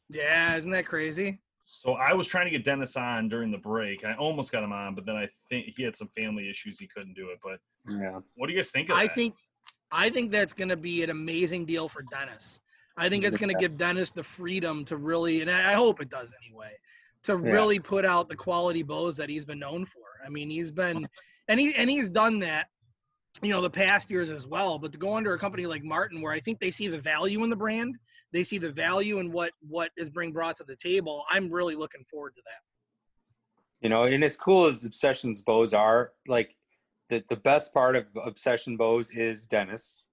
Yeah, 0.09 0.55
isn't 0.55 0.71
that 0.71 0.85
crazy? 0.87 1.39
So 1.63 1.93
I 1.93 2.13
was 2.13 2.27
trying 2.27 2.45
to 2.45 2.51
get 2.51 2.63
Dennis 2.63 2.95
on 2.95 3.27
during 3.29 3.51
the 3.51 3.57
break. 3.57 4.05
I 4.05 4.13
almost 4.15 4.51
got 4.51 4.63
him 4.63 4.71
on, 4.71 4.95
but 4.95 5.05
then 5.05 5.15
I 5.17 5.27
think 5.49 5.73
he 5.75 5.83
had 5.83 5.95
some 5.95 6.07
family 6.09 6.49
issues. 6.49 6.79
He 6.79 6.87
couldn't 6.87 7.13
do 7.13 7.29
it. 7.29 7.39
But 7.43 7.59
Yeah. 7.91 8.19
what 8.35 8.47
do 8.47 8.53
you 8.53 8.59
guys 8.59 8.71
think 8.71 8.89
of 8.89 8.97
I 8.97 9.07
that? 9.07 9.13
think 9.13 9.35
I 9.91 10.09
think 10.09 10.31
that's 10.31 10.53
going 10.53 10.69
to 10.69 10.75
be 10.75 11.03
an 11.03 11.09
amazing 11.11 11.65
deal 11.65 11.87
for 11.87 12.01
Dennis. 12.01 12.61
I 12.97 13.09
think 13.09 13.23
it's 13.23 13.37
going 13.37 13.53
to 13.55 13.59
give 13.59 13.77
Dennis 13.77 14.11
the 14.11 14.23
freedom 14.23 14.83
to 14.85 14.97
really, 14.97 15.41
and 15.41 15.51
I 15.51 15.73
I 15.73 15.75
hope 15.75 16.01
it 16.01 16.09
does 16.09 16.33
anyway, 16.43 16.71
to 17.23 17.33
Yeah. 17.33 17.51
really 17.53 17.79
put 17.79 18.05
out 18.05 18.27
the 18.27 18.35
quality 18.35 18.81
bows 18.81 19.15
that 19.17 19.29
he's 19.29 19.45
been 19.45 19.59
known 19.59 19.85
for. 19.85 20.01
I 20.25 20.29
mean, 20.29 20.49
he's 20.49 20.71
been, 20.71 21.07
and 21.47 21.59
he 21.59 21.73
and 21.75 21.89
he's 21.89 22.09
done 22.09 22.39
that, 22.39 22.67
you 23.41 23.51
know, 23.51 23.61
the 23.61 23.69
past 23.69 24.09
years 24.09 24.29
as 24.29 24.47
well. 24.47 24.77
But 24.79 24.91
to 24.91 24.97
go 24.97 25.15
under 25.15 25.33
a 25.33 25.39
company 25.39 25.65
like 25.65 25.83
Martin, 25.83 26.21
where 26.21 26.33
I 26.33 26.39
think 26.39 26.59
they 26.59 26.71
see 26.71 26.87
the 26.87 26.99
value 26.99 27.43
in 27.43 27.49
the 27.49 27.55
brand, 27.55 27.95
they 28.33 28.43
see 28.43 28.57
the 28.57 28.71
value 28.71 29.19
in 29.19 29.31
what 29.31 29.51
what 29.67 29.91
is 29.97 30.09
being 30.09 30.33
brought 30.33 30.57
to 30.57 30.63
the 30.63 30.75
table. 30.75 31.23
I'm 31.31 31.51
really 31.51 31.75
looking 31.75 32.03
forward 32.09 32.33
to 32.35 32.41
that. 32.45 32.61
You 33.81 33.89
know, 33.89 34.03
and 34.03 34.23
as 34.23 34.35
cool 34.35 34.65
as 34.65 34.83
Obsession's 34.85 35.41
bows 35.41 35.73
are, 35.73 36.11
like 36.27 36.55
the, 37.09 37.23
the 37.29 37.35
best 37.35 37.73
part 37.73 37.95
of 37.95 38.05
Obsession 38.25 38.75
bows 38.75 39.11
is 39.11 39.45
Dennis, 39.45 40.03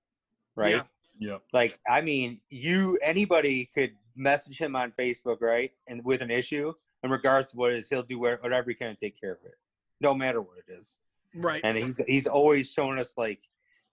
right? 0.55 0.77
Yeah. 0.77 0.83
Yep. 1.21 1.43
Like, 1.53 1.79
I 1.89 2.01
mean, 2.01 2.41
you 2.51 2.99
anybody 3.01 3.71
could 3.75 3.93
message 4.17 4.59
him 4.59 4.77
on 4.77 4.93
Facebook, 4.99 5.41
right? 5.41 5.71
And 5.87 6.05
with 6.05 6.21
an 6.21 6.31
issue, 6.31 6.73
in 7.03 7.11
regards 7.11 7.53
to 7.53 7.57
what 7.57 7.73
it 7.73 7.79
is, 7.79 7.89
he'll 7.89 8.03
do 8.03 8.19
whatever 8.19 8.71
he 8.71 8.75
can 8.75 8.95
to 8.95 8.97
take 8.97 9.19
care 9.21 9.33
of 9.33 9.39
it, 9.45 9.55
no 10.01 10.15
matter 10.15 10.41
what 10.41 10.59
it 10.67 10.73
is. 10.73 10.97
Right. 11.35 11.61
And 11.65 11.77
he's 11.77 12.01
he's 12.07 12.27
always 12.27 12.71
shown 12.71 12.99
us 12.99 13.15
like 13.17 13.41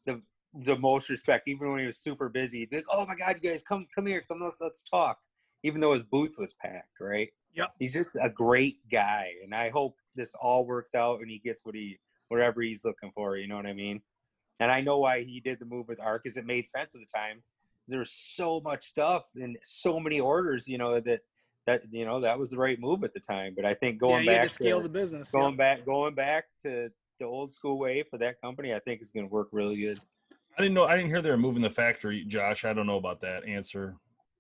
the 0.05 0.21
the 0.53 0.77
most 0.77 1.09
respect, 1.09 1.47
even 1.47 1.69
when 1.71 1.79
he 1.79 1.85
was 1.85 1.97
super 1.97 2.29
busy. 2.29 2.59
He'd 2.59 2.69
be 2.69 2.77
like, 2.77 2.85
"Oh 2.91 3.05
my 3.05 3.15
God, 3.15 3.37
you 3.41 3.49
guys, 3.49 3.63
come 3.63 3.87
come 3.93 4.05
here, 4.05 4.23
come 4.27 4.41
let's, 4.41 4.57
let's 4.59 4.83
talk," 4.83 5.17
even 5.63 5.81
though 5.81 5.93
his 5.93 6.03
booth 6.03 6.35
was 6.37 6.53
packed, 6.53 6.99
right? 6.99 7.29
Yep. 7.53 7.73
He's 7.79 7.93
just 7.93 8.15
a 8.21 8.29
great 8.29 8.77
guy, 8.89 9.29
and 9.43 9.53
I 9.53 9.69
hope 9.69 9.95
this 10.15 10.35
all 10.35 10.65
works 10.65 10.93
out 10.93 11.21
and 11.21 11.29
he 11.29 11.39
gets 11.39 11.65
what 11.65 11.75
he 11.75 11.97
whatever 12.27 12.61
he's 12.61 12.85
looking 12.85 13.11
for. 13.13 13.37
You 13.37 13.47
know 13.47 13.55
what 13.55 13.65
I 13.65 13.73
mean? 13.73 14.01
And 14.59 14.71
I 14.71 14.81
know 14.81 14.99
why 14.99 15.23
he 15.23 15.39
did 15.39 15.59
the 15.59 15.65
move 15.65 15.87
with 15.87 15.99
Arc, 15.99 16.23
because 16.23 16.37
it 16.37 16.45
made 16.45 16.67
sense 16.67 16.95
at 16.95 17.01
the 17.01 17.07
time. 17.13 17.43
There's 17.87 18.11
so 18.11 18.61
much 18.61 18.85
stuff 18.85 19.23
and 19.35 19.57
so 19.63 19.99
many 19.99 20.19
orders, 20.19 20.67
you 20.67 20.77
know 20.77 20.99
that 20.99 21.21
that 21.67 21.83
you 21.91 22.05
know 22.05 22.21
that 22.21 22.37
was 22.37 22.51
the 22.51 22.57
right 22.57 22.79
move 22.79 23.03
at 23.03 23.13
the 23.13 23.19
time. 23.19 23.53
But 23.55 23.65
I 23.65 23.73
think 23.73 23.99
going 23.99 24.25
had 24.25 24.35
back 24.35 24.47
to 24.47 24.53
scale 24.53 24.77
to, 24.77 24.83
the 24.83 24.89
business. 24.89 25.31
going 25.31 25.53
Yep. 25.53 25.57
back 25.57 25.85
going 25.85 26.13
back 26.15 26.45
to 26.63 26.89
the 27.21 27.27
old 27.27 27.53
school 27.53 27.77
way 27.77 28.03
for 28.03 28.17
that 28.17 28.41
company, 28.41 28.73
I 28.73 28.79
think 28.79 29.01
is 29.01 29.11
going 29.11 29.27
to 29.27 29.31
work 29.31 29.49
really 29.51 29.77
good. 29.77 29.99
I 30.57 30.61
didn't 30.61 30.73
know. 30.73 30.85
I 30.85 30.97
didn't 30.97 31.11
hear 31.11 31.21
they 31.21 31.29
were 31.29 31.37
moving 31.37 31.61
the 31.61 31.69
factory, 31.69 32.25
Josh. 32.25 32.65
I 32.65 32.73
don't 32.73 32.87
know 32.87 32.97
about 32.97 33.21
that 33.21 33.45
answer. 33.45 33.95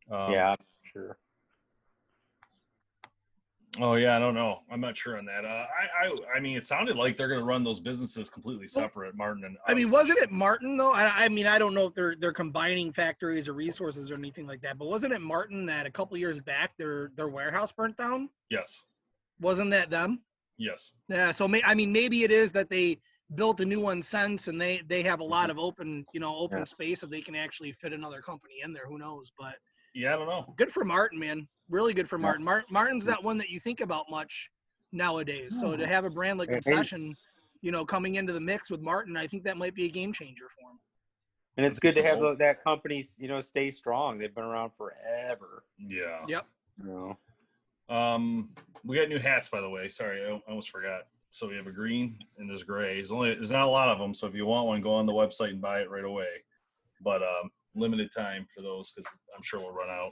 Um, 0.09 0.33
yeah, 0.33 0.55
sure. 0.83 1.17
Oh 3.79 3.93
yeah, 3.95 4.17
I 4.17 4.19
don't 4.19 4.33
know. 4.33 4.59
I'm 4.69 4.81
not 4.81 4.97
sure 4.97 5.17
on 5.17 5.23
that. 5.25 5.45
Uh, 5.45 5.65
I, 6.01 6.07
I, 6.07 6.15
I 6.35 6.39
mean, 6.41 6.57
it 6.57 6.67
sounded 6.67 6.97
like 6.97 7.15
they're 7.15 7.29
going 7.29 7.39
to 7.39 7.45
run 7.45 7.63
those 7.63 7.79
businesses 7.79 8.29
completely 8.29 8.67
separate, 8.67 9.15
Martin 9.15 9.45
and. 9.45 9.57
I 9.65 9.73
mean, 9.73 9.89
wasn't 9.89 10.19
it 10.19 10.29
Martin 10.29 10.75
though? 10.75 10.91
I, 10.91 11.25
I 11.25 11.29
mean, 11.29 11.47
I 11.47 11.57
don't 11.57 11.73
know 11.73 11.85
if 11.85 11.93
they're 11.93 12.15
they're 12.19 12.33
combining 12.33 12.91
factories 12.91 13.47
or 13.47 13.53
resources 13.53 14.11
or 14.11 14.15
anything 14.15 14.45
like 14.45 14.61
that, 14.63 14.77
but 14.77 14.89
wasn't 14.89 15.13
it 15.13 15.21
Martin 15.21 15.65
that 15.67 15.85
a 15.85 15.91
couple 15.91 16.17
years 16.17 16.41
back 16.41 16.75
their 16.77 17.11
their 17.15 17.29
warehouse 17.29 17.71
burnt 17.71 17.95
down? 17.95 18.27
Yes. 18.49 18.83
Wasn't 19.39 19.71
that 19.71 19.89
them? 19.89 20.19
Yes. 20.61 20.91
Yeah. 21.09 21.31
So 21.31 21.47
may, 21.47 21.61
I 21.63 21.73
mean, 21.73 21.91
maybe 21.91 22.23
it 22.23 22.31
is 22.31 22.51
that 22.51 22.69
they 22.69 22.99
built 23.35 23.59
a 23.61 23.65
new 23.65 23.79
one 23.79 24.03
since, 24.03 24.47
and 24.47 24.59
they 24.61 24.81
they 24.87 25.01
have 25.03 25.19
a 25.19 25.23
lot 25.23 25.49
Mm-hmm. 25.49 25.57
of 25.57 25.63
open 25.65 26.05
you 26.13 26.19
know 26.19 26.35
open 26.35 26.59
Yeah. 26.59 26.63
space 26.65 27.01
that 27.01 27.09
they 27.09 27.21
can 27.21 27.35
actually 27.35 27.71
fit 27.73 27.93
another 27.93 28.21
company 28.21 28.55
in 28.63 28.73
there. 28.73 28.85
Who 28.87 28.97
knows? 28.97 29.31
But 29.37 29.55
Yeah, 29.95 30.13
I 30.13 30.17
don't 30.17 30.27
know. 30.27 30.53
good 30.57 30.71
for 30.71 30.85
Martin, 30.85 31.17
man. 31.19 31.47
Really 31.69 31.93
good 31.93 32.07
for 32.09 32.17
Yeah. 32.17 32.23
Martin. 32.23 32.43
Mar- 32.45 32.65
Martin's 32.69 33.07
not 33.07 33.23
one 33.23 33.37
that 33.39 33.49
you 33.49 33.59
think 33.59 33.81
about 33.81 34.05
much 34.09 34.49
nowadays. 34.91 35.59
So 35.59 35.75
to 35.75 35.87
have 35.87 36.05
a 36.05 36.09
brand 36.09 36.37
like 36.37 36.49
And- 36.49 36.57
Obsession, 36.57 37.15
you 37.61 37.71
know, 37.71 37.85
coming 37.85 38.15
into 38.15 38.33
the 38.33 38.39
mix 38.39 38.69
with 38.69 38.81
Martin, 38.81 39.15
I 39.17 39.25
think 39.27 39.43
that 39.45 39.57
might 39.57 39.73
be 39.73 39.85
a 39.85 39.89
game 39.89 40.11
changer 40.13 40.47
for 40.49 40.69
him. 40.71 40.79
And 41.57 41.65
it's 41.65 41.79
good 41.79 41.95
to 41.95 42.03
have 42.03 42.19
that 42.39 42.63
company, 42.63 43.03
you 43.17 43.27
know, 43.27 43.39
stay 43.41 43.71
strong. 43.71 44.17
They've 44.17 44.33
been 44.33 44.43
around 44.45 44.71
forever. 44.71 45.63
Yeah. 45.77 46.25
Yep. 46.27 46.47
You 46.79 46.85
know. 46.85 47.17
Um, 47.91 48.49
we 48.85 48.95
got 48.95 49.09
new 49.09 49.19
hats, 49.19 49.49
by 49.49 49.61
the 49.61 49.69
way. 49.69 49.87
Sorry, 49.89 50.25
I 50.25 50.39
almost 50.47 50.69
forgot. 50.69 51.01
So 51.31 51.47
we 51.47 51.55
have 51.55 51.67
a 51.67 51.71
green 51.71 52.17
and 52.37 52.49
this 52.49 52.63
gray. 52.63 52.95
There's 52.95 53.11
only 53.11 53.35
there's 53.35 53.51
not 53.51 53.67
a 53.67 53.69
lot 53.69 53.89
of 53.89 53.99
them. 53.99 54.13
So 54.13 54.27
if 54.27 54.33
you 54.33 54.45
want 54.45 54.67
one, 54.67 54.81
go 54.81 54.93
on 54.93 55.05
the 55.05 55.13
website 55.13 55.49
and 55.49 55.61
buy 55.61 55.81
it 55.81 55.89
right 55.89 56.03
away. 56.03 56.27
But 57.03 57.21
um, 57.21 57.51
limited 57.75 58.11
time 58.15 58.47
for 58.53 58.61
those 58.61 58.91
because 58.91 59.11
I'm 59.35 59.43
sure 59.43 59.59
we'll 59.59 59.73
run 59.73 59.89
out. 59.89 60.11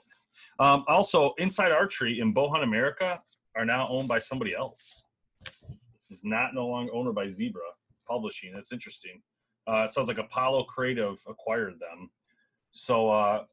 Um, 0.60 0.84
also, 0.88 1.34
Inside 1.38 1.72
Archery 1.72 2.20
and 2.20 2.36
Bowhunt 2.36 2.64
America 2.64 3.22
are 3.56 3.66
now 3.66 3.88
owned 3.90 4.08
by 4.08 4.20
somebody 4.20 4.56
else. 4.56 5.06
This 5.94 6.12
is 6.12 6.24
not 6.24 6.54
no 6.54 6.68
longer 6.68 6.94
owned 6.94 7.14
by 7.16 7.30
Zebra 7.30 7.62
Publishing. 8.08 8.54
That's 8.54 8.72
interesting. 8.72 9.22
Uh, 9.68 9.84
it 9.84 9.90
sounds 9.90 10.08
like 10.08 10.18
Apollo 10.18 10.64
Creative 10.64 11.20
acquired 11.28 11.74
them. 11.80 12.10
So 12.72 13.10
uh, 13.10 13.44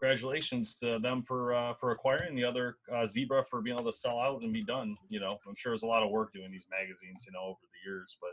congratulations 0.00 0.74
to 0.76 0.98
them 0.98 1.22
for 1.22 1.54
uh, 1.54 1.74
for 1.74 1.90
acquiring 1.90 2.34
the 2.34 2.44
other 2.44 2.76
uh, 2.92 3.06
Zebra 3.06 3.44
for 3.44 3.60
being 3.60 3.76
able 3.78 3.90
to 3.90 3.96
sell 3.96 4.18
out 4.18 4.42
and 4.42 4.52
be 4.52 4.64
done. 4.64 4.96
You 5.08 5.20
know, 5.20 5.38
I'm 5.46 5.54
sure 5.56 5.72
it 5.72 5.74
was 5.74 5.82
a 5.82 5.86
lot 5.86 6.02
of 6.02 6.10
work 6.10 6.32
doing 6.32 6.50
these 6.50 6.66
magazines, 6.70 7.24
you 7.26 7.32
know, 7.32 7.42
over 7.42 7.58
the 7.62 7.90
years, 7.90 8.16
but 8.20 8.30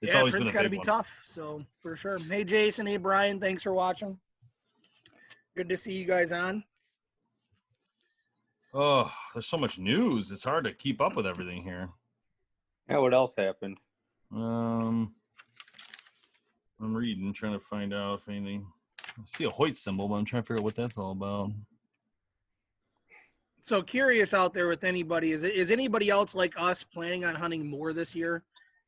it's 0.00 0.12
yeah, 0.12 0.20
always 0.20 0.32
been 0.32 0.42
print's 0.42 0.50
a 0.50 0.54
got 0.54 0.62
to 0.62 0.70
be 0.70 0.78
one. 0.78 0.86
tough. 0.86 1.08
So 1.24 1.64
for 1.80 1.96
sure. 1.96 2.18
Hey, 2.18 2.44
Jason. 2.44 2.86
Hey, 2.86 2.96
Brian. 2.96 3.40
Thanks 3.40 3.62
for 3.62 3.74
watching. 3.74 4.18
Good 5.56 5.68
to 5.68 5.76
see 5.76 5.92
you 5.92 6.04
guys 6.06 6.32
on. 6.32 6.64
Oh, 8.72 9.12
there's 9.34 9.46
so 9.46 9.58
much 9.58 9.78
news. 9.80 10.30
It's 10.30 10.44
hard 10.44 10.64
to 10.64 10.72
keep 10.72 11.00
up 11.00 11.16
with 11.16 11.26
everything 11.26 11.64
here. 11.64 11.90
Yeah. 12.88 12.98
What 12.98 13.12
else 13.12 13.34
happened? 13.36 13.78
Um, 14.32 15.12
I'm 16.80 16.94
reading, 16.94 17.32
trying 17.32 17.54
to 17.54 17.60
find 17.60 17.92
out 17.92 18.20
if 18.20 18.28
anything. 18.28 18.66
I 19.18 19.22
see 19.26 19.44
a 19.44 19.50
Hoyt 19.50 19.76
symbol, 19.76 20.08
but 20.08 20.14
I'm 20.14 20.24
trying 20.24 20.42
to 20.42 20.46
figure 20.46 20.60
out 20.60 20.64
what 20.64 20.76
that's 20.76 20.98
all 20.98 21.12
about. 21.12 21.50
So 23.62 23.82
curious 23.82 24.34
out 24.34 24.54
there 24.54 24.68
with 24.68 24.84
anybody 24.84 25.32
is 25.32 25.42
is 25.42 25.70
anybody 25.70 26.10
else 26.10 26.34
like 26.34 26.54
us 26.56 26.82
planning 26.82 27.24
on 27.24 27.34
hunting 27.34 27.68
more 27.68 27.92
this 27.92 28.14
year? 28.14 28.42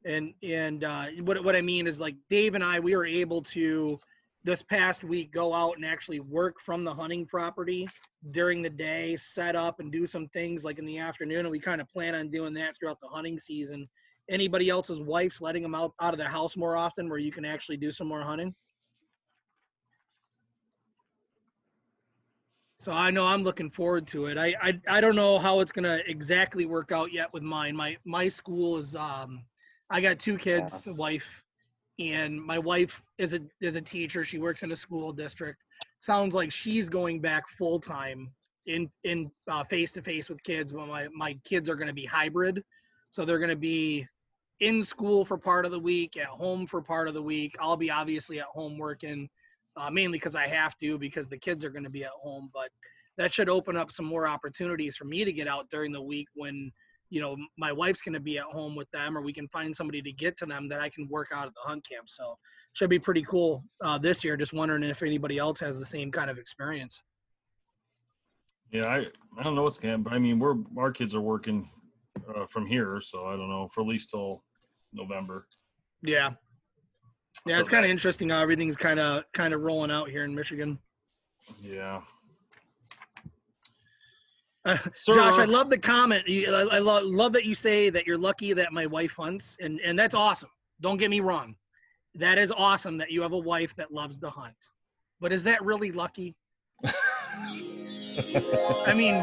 And 0.04 0.34
and 0.42 0.84
uh, 0.84 1.06
what 1.20 1.42
what 1.44 1.54
I 1.54 1.60
mean 1.60 1.86
is 1.86 2.00
like 2.00 2.16
Dave 2.30 2.54
and 2.54 2.64
I 2.64 2.80
we 2.80 2.96
were 2.96 3.06
able 3.06 3.42
to 3.42 3.98
this 4.44 4.62
past 4.62 5.04
week 5.04 5.32
go 5.32 5.54
out 5.54 5.76
and 5.76 5.84
actually 5.84 6.20
work 6.20 6.60
from 6.60 6.84
the 6.84 6.92
hunting 6.92 7.26
property 7.26 7.88
during 8.32 8.62
the 8.62 8.70
day, 8.70 9.16
set 9.16 9.54
up 9.54 9.78
and 9.78 9.92
do 9.92 10.06
some 10.06 10.28
things 10.28 10.64
like 10.64 10.78
in 10.78 10.86
the 10.86 10.98
afternoon. 10.98 11.40
And 11.40 11.50
we 11.50 11.60
kind 11.60 11.80
of 11.80 11.88
plan 11.88 12.14
on 12.14 12.30
doing 12.30 12.52
that 12.54 12.76
throughout 12.76 12.98
the 13.00 13.08
hunting 13.08 13.38
season. 13.38 13.88
Anybody 14.30 14.68
else's 14.68 15.00
wife's 15.00 15.40
letting 15.40 15.62
them 15.62 15.74
out, 15.74 15.92
out 16.00 16.14
of 16.14 16.18
the 16.18 16.24
house 16.24 16.56
more 16.56 16.76
often 16.76 17.08
where 17.08 17.18
you 17.18 17.32
can 17.32 17.44
actually 17.44 17.76
do 17.76 17.92
some 17.92 18.08
more 18.08 18.22
hunting? 18.22 18.54
So 22.82 22.90
I 22.90 23.12
know 23.12 23.24
I'm 23.24 23.44
looking 23.44 23.70
forward 23.70 24.08
to 24.08 24.26
it. 24.26 24.36
I 24.36 24.56
I, 24.60 24.80
I 24.88 25.00
don't 25.00 25.14
know 25.14 25.38
how 25.38 25.60
it's 25.60 25.70
gonna 25.70 26.00
exactly 26.08 26.64
work 26.64 26.90
out 26.90 27.12
yet 27.12 27.32
with 27.32 27.44
mine. 27.44 27.76
My 27.76 27.96
my 28.04 28.26
school 28.26 28.76
is 28.76 28.96
um 28.96 29.44
I 29.88 30.00
got 30.00 30.18
two 30.18 30.36
kids, 30.36 30.88
a 30.88 30.92
wife, 30.92 31.44
and 32.00 32.42
my 32.42 32.58
wife 32.58 33.00
is 33.18 33.34
a 33.34 33.40
is 33.60 33.76
a 33.76 33.80
teacher. 33.80 34.24
She 34.24 34.40
works 34.40 34.64
in 34.64 34.72
a 34.72 34.76
school 34.76 35.12
district. 35.12 35.62
Sounds 36.00 36.34
like 36.34 36.50
she's 36.50 36.88
going 36.88 37.20
back 37.20 37.48
full 37.50 37.78
time 37.78 38.32
in 38.66 38.90
in 39.04 39.30
face 39.70 39.92
to 39.92 40.02
face 40.02 40.28
with 40.28 40.42
kids. 40.42 40.72
But 40.72 40.88
my 40.88 41.06
my 41.14 41.38
kids 41.44 41.70
are 41.70 41.76
going 41.76 41.86
to 41.86 41.94
be 41.94 42.04
hybrid, 42.04 42.64
so 43.10 43.24
they're 43.24 43.38
going 43.38 43.48
to 43.48 43.54
be 43.54 44.08
in 44.58 44.82
school 44.82 45.24
for 45.24 45.38
part 45.38 45.64
of 45.64 45.70
the 45.70 45.78
week, 45.78 46.16
at 46.16 46.26
home 46.26 46.66
for 46.66 46.82
part 46.82 47.06
of 47.06 47.14
the 47.14 47.22
week. 47.22 47.54
I'll 47.60 47.76
be 47.76 47.92
obviously 47.92 48.40
at 48.40 48.46
home 48.46 48.76
working, 48.76 49.28
uh, 49.76 49.90
mainly 49.90 50.18
because 50.18 50.36
I 50.36 50.46
have 50.46 50.76
to 50.78 50.98
because 50.98 51.28
the 51.28 51.38
kids 51.38 51.64
are 51.64 51.70
going 51.70 51.84
to 51.84 51.90
be 51.90 52.04
at 52.04 52.10
home. 52.10 52.50
But 52.52 52.70
that 53.18 53.32
should 53.32 53.48
open 53.48 53.76
up 53.76 53.90
some 53.90 54.06
more 54.06 54.26
opportunities 54.26 54.96
for 54.96 55.04
me 55.04 55.24
to 55.24 55.32
get 55.32 55.48
out 55.48 55.68
during 55.70 55.92
the 55.92 56.02
week 56.02 56.28
when 56.34 56.70
you 57.10 57.20
know 57.20 57.36
my 57.58 57.72
wife's 57.72 58.00
going 58.00 58.14
to 58.14 58.20
be 58.20 58.38
at 58.38 58.44
home 58.44 58.74
with 58.74 58.90
them 58.90 59.16
or 59.16 59.20
we 59.20 59.32
can 59.32 59.46
find 59.48 59.74
somebody 59.74 60.00
to 60.00 60.12
get 60.12 60.34
to 60.38 60.46
them 60.46 60.66
that 60.66 60.80
i 60.80 60.88
can 60.88 61.06
work 61.10 61.28
out 61.34 61.46
at 61.46 61.52
the 61.54 61.60
hunt 61.62 61.86
camp. 61.86 62.08
So 62.08 62.38
should 62.72 62.90
be 62.90 62.98
pretty 62.98 63.22
cool 63.22 63.64
uh, 63.84 63.98
this 63.98 64.24
year. 64.24 64.36
Just 64.36 64.54
wondering 64.54 64.82
if 64.82 65.02
anybody 65.02 65.36
else 65.36 65.60
has 65.60 65.78
the 65.78 65.84
same 65.84 66.10
kind 66.10 66.30
of 66.30 66.38
experience. 66.38 67.02
Yeah 68.70 68.86
i 68.86 69.06
i 69.38 69.42
don't 69.42 69.54
know 69.54 69.62
what's 69.62 69.78
going 69.78 70.02
but 70.02 70.14
i 70.14 70.18
mean 70.18 70.38
we're 70.38 70.56
our 70.78 70.90
kids 70.90 71.14
are 71.14 71.20
working 71.20 71.68
uh, 72.34 72.46
from 72.46 72.66
here 72.66 73.00
so 73.02 73.26
i 73.26 73.36
don't 73.36 73.50
know 73.50 73.68
for 73.72 73.82
at 73.82 73.86
least 73.86 74.10
till 74.10 74.42
november. 74.94 75.46
Yeah 76.02 76.30
yeah 77.46 77.54
So 77.56 77.60
it's 77.60 77.68
kind 77.68 77.84
of 77.84 77.90
interesting 77.90 78.28
how 78.30 78.40
everything's 78.40 78.76
kind 78.76 79.00
of 79.00 79.24
kind 79.32 79.52
of 79.54 79.60
rolling 79.62 79.90
out 79.90 80.08
here 80.08 80.24
in 80.24 80.34
michigan 80.34 80.78
yeah 81.62 82.00
Uh, 84.64 84.76
Josh, 85.06 85.38
I 85.40 85.44
love 85.44 85.70
the 85.70 85.78
comment. 85.78 86.22
I, 86.28 86.44
I 86.44 86.78
love, 86.78 87.02
love 87.02 87.32
that 87.32 87.44
you 87.44 87.52
say 87.52 87.90
that 87.90 88.06
you're 88.06 88.16
lucky 88.16 88.52
that 88.52 88.72
my 88.72 88.86
wife 88.86 89.14
hunts, 89.16 89.56
and 89.60 89.80
and 89.80 89.98
that's 89.98 90.14
awesome. 90.14 90.50
Don't 90.80 90.98
get 90.98 91.10
me 91.10 91.18
wrong, 91.18 91.56
that 92.14 92.38
is 92.38 92.52
awesome 92.52 92.96
that 92.98 93.10
you 93.10 93.22
have 93.22 93.32
a 93.32 93.38
wife 93.38 93.74
that 93.74 93.92
loves 93.92 94.18
to 94.18 94.30
hunt. 94.30 94.54
But 95.20 95.32
is 95.32 95.42
that 95.44 95.64
really 95.64 95.90
lucky? 95.90 96.36
I 98.86 98.94
mean, 98.94 99.14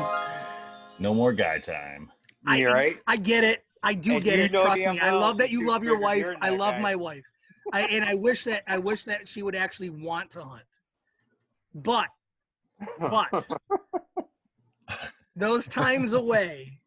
no 1.00 1.13
more 1.13 1.32
guy 1.34 1.60
time 1.60 2.12
I, 2.45 2.58
You're 2.58 2.74
right. 2.74 2.98
I 3.08 3.17
get 3.17 3.43
it. 3.43 3.65
I 3.84 3.93
do 3.93 4.15
And 4.15 4.24
get 4.24 4.39
you 4.39 4.45
it. 4.45 4.52
Trust 4.52 4.86
me. 4.86 5.00
I 5.00 5.12
love 5.12 5.38
that 5.38 5.52
you 5.52 5.65
love 5.67 5.84
your 5.84 6.00
wife. 6.00 6.26
I 6.41 6.50
love 6.50 6.76
guy. 6.76 6.80
my 6.80 6.95
wife. 6.95 7.26
I, 7.74 7.82
and 7.82 8.06
I 8.06 8.15
wish 8.15 8.43
that 8.45 8.63
I 8.67 8.78
wish 8.78 9.06
that 9.06 9.28
she 9.28 9.43
would 9.43 9.56
actually 9.56 9.89
want 9.89 10.32
to 10.32 10.43
hunt. 10.43 10.63
But 11.74 12.08
but 13.00 13.45
those 15.36 15.67
times 15.67 16.13
away 16.13 16.80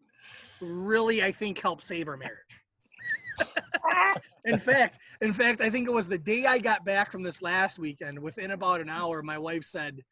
really 0.60 1.22
I 1.22 1.32
think 1.32 1.58
help 1.58 1.82
save 1.82 2.08
our 2.08 2.16
marriage. 2.16 2.60
in 4.44 4.58
fact, 4.58 4.98
in 5.20 5.32
fact, 5.32 5.60
I 5.60 5.70
think 5.70 5.88
it 5.88 5.92
was 5.92 6.08
the 6.08 6.18
day 6.18 6.46
I 6.46 6.58
got 6.58 6.84
back 6.84 7.10
from 7.10 7.22
this 7.22 7.42
last 7.42 7.78
weekend. 7.78 8.18
Within 8.18 8.52
about 8.52 8.80
an 8.80 8.88
hour, 8.88 9.22
my 9.22 9.38
wife 9.38 9.64
said, 9.64 10.02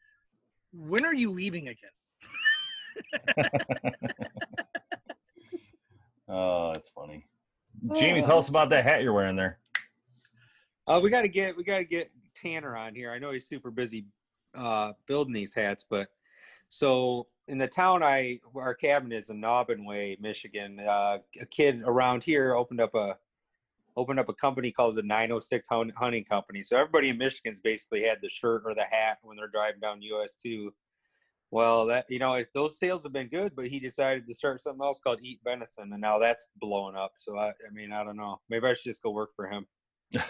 "When 0.73 1.05
are 1.05 1.14
you 1.14 1.31
leaving 1.31 1.68
again?" 1.68 1.90
oh 6.29 6.73
that's 6.73 6.88
funny 6.88 7.25
jamie 7.96 8.23
oh. 8.23 8.27
tell 8.27 8.38
us 8.38 8.49
about 8.49 8.70
that 8.70 8.85
hat 8.85 9.03
you're 9.03 9.12
wearing 9.12 9.37
there 9.37 9.59
Uh, 10.90 10.98
we 10.98 11.09
got 11.09 11.22
to 11.22 11.29
get 11.29 11.57
we 11.57 11.62
got 11.62 11.79
to 11.79 11.85
get 11.85 12.11
Tanner 12.35 12.76
on 12.76 12.96
here. 12.96 13.12
I 13.12 13.20
know 13.20 13.31
he's 13.31 13.46
super 13.46 13.70
busy 13.70 14.07
uh, 14.57 14.92
building 15.07 15.33
these 15.33 15.55
hats, 15.55 15.87
but 15.88 16.09
so 16.68 17.29
in 17.46 17.59
the 17.59 17.68
town 17.68 18.03
I 18.03 18.40
our 18.57 18.74
cabin 18.74 19.12
is 19.12 19.31
in 19.31 19.44
Aubin 19.44 19.85
Way, 19.85 20.16
Michigan. 20.20 20.81
Uh, 20.81 21.18
a 21.40 21.46
kid 21.46 21.83
around 21.85 22.24
here 22.24 22.57
opened 22.57 22.81
up 22.81 22.96
a 22.96 23.16
opened 23.96 24.18
up 24.18 24.29
a 24.29 24.35
company 24.35 24.72
called 24.72 24.96
the 24.96 25.03
906 25.05 25.68
Hunting 25.96 26.24
Company. 26.24 26.61
So 26.61 26.76
everybody 26.76 27.11
in 27.11 27.18
Michigan's 27.18 27.61
basically 27.61 28.03
had 28.03 28.18
the 28.20 28.29
shirt 28.29 28.62
or 28.64 28.74
the 28.74 28.85
hat 28.90 29.18
when 29.22 29.37
they're 29.37 29.46
driving 29.46 29.81
down 29.81 30.03
US 30.03 30.35
two. 30.35 30.72
Well, 31.53 31.87
that 31.87 32.07
you 32.09 32.18
know, 32.18 32.44
those 32.53 32.81
sales 32.81 33.05
have 33.05 33.12
been 33.12 33.29
good, 33.29 33.55
but 33.55 33.68
he 33.68 33.79
decided 33.79 34.26
to 34.26 34.35
start 34.35 34.61
something 34.61 34.85
else 34.85 34.98
called 34.98 35.20
Eat 35.22 35.38
Venison, 35.44 35.92
and 35.92 36.00
now 36.00 36.18
that's 36.18 36.48
blowing 36.57 36.96
up. 36.96 37.12
So 37.16 37.38
I, 37.38 37.50
I 37.50 37.70
mean, 37.72 37.92
I 37.92 38.03
don't 38.03 38.16
know. 38.16 38.40
Maybe 38.48 38.66
I 38.66 38.74
should 38.74 38.90
just 38.90 39.05
go 39.05 39.12
work 39.12 39.31
for 39.37 39.46
him. 39.48 39.68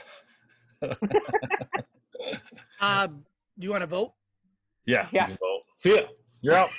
Uh, 2.81 3.07
do 3.07 3.15
you 3.59 3.71
want 3.71 3.83
to 3.83 3.87
vote? 3.87 4.13
yeah 4.87 5.07
Yeah. 5.13 5.27
vote. 5.29 5.63
see 5.77 5.95
ya 5.97 6.03
you're 6.41 6.55
out 6.55 6.71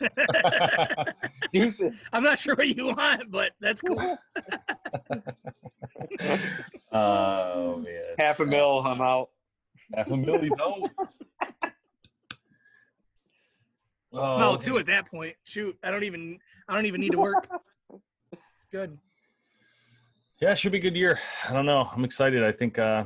Deuces. 1.52 2.04
I'm 2.12 2.22
not 2.22 2.38
sure 2.38 2.54
what 2.56 2.68
you 2.68 2.86
want, 2.86 3.30
but 3.30 3.52
that's 3.60 3.80
cool. 3.80 3.98
oh 6.92 7.76
man 7.78 8.02
Half 8.18 8.40
a 8.40 8.46
mil, 8.46 8.80
I'm 8.84 9.00
out. 9.00 9.30
half 9.94 10.10
a 10.10 10.16
million 10.16 10.52
out 10.60 10.90
oh, 14.12 14.38
no, 14.38 14.56
two 14.56 14.78
at 14.78 14.86
that 14.86 15.10
point. 15.10 15.36
Shoot, 15.44 15.76
I 15.82 15.90
don't 15.90 16.04
even 16.04 16.38
I 16.68 16.74
don't 16.74 16.86
even 16.86 17.00
need 17.00 17.12
to 17.12 17.18
work. 17.18 17.48
It's 18.32 18.42
good. 18.72 18.98
Yeah, 20.40 20.52
it 20.52 20.58
should 20.58 20.72
be 20.72 20.78
a 20.78 20.80
good 20.80 20.96
year. 20.96 21.18
I 21.48 21.52
don't 21.52 21.66
know. 21.66 21.88
I'm 21.94 22.04
excited. 22.04 22.42
I 22.44 22.52
think 22.52 22.78
uh 22.78 23.04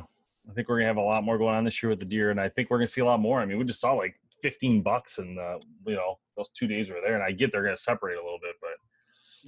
I 0.48 0.52
think 0.52 0.68
we're 0.68 0.76
gonna 0.78 0.88
have 0.88 0.96
a 0.96 1.02
lot 1.02 1.24
more 1.24 1.38
going 1.38 1.54
on 1.54 1.64
this 1.64 1.82
year 1.82 1.90
with 1.90 2.00
the 2.00 2.06
deer, 2.06 2.30
and 2.30 2.40
I 2.40 2.48
think 2.48 2.70
we're 2.70 2.78
gonna 2.78 2.88
see 2.88 3.00
a 3.00 3.04
lot 3.04 3.20
more. 3.20 3.40
I 3.40 3.46
mean, 3.46 3.58
we 3.58 3.64
just 3.64 3.80
saw 3.80 3.92
like 3.92 4.14
15 4.42 4.82
bucks 4.82 5.18
and 5.18 5.38
uh, 5.38 5.58
you 5.86 5.94
know 5.96 6.18
those 6.36 6.48
two 6.50 6.66
days 6.66 6.90
were 6.90 7.00
there, 7.04 7.14
and 7.14 7.22
I 7.22 7.32
get 7.32 7.52
they're 7.52 7.62
gonna 7.62 7.76
separate 7.76 8.14
a 8.18 8.22
little 8.22 8.38
bit, 8.40 8.56
but 8.60 8.70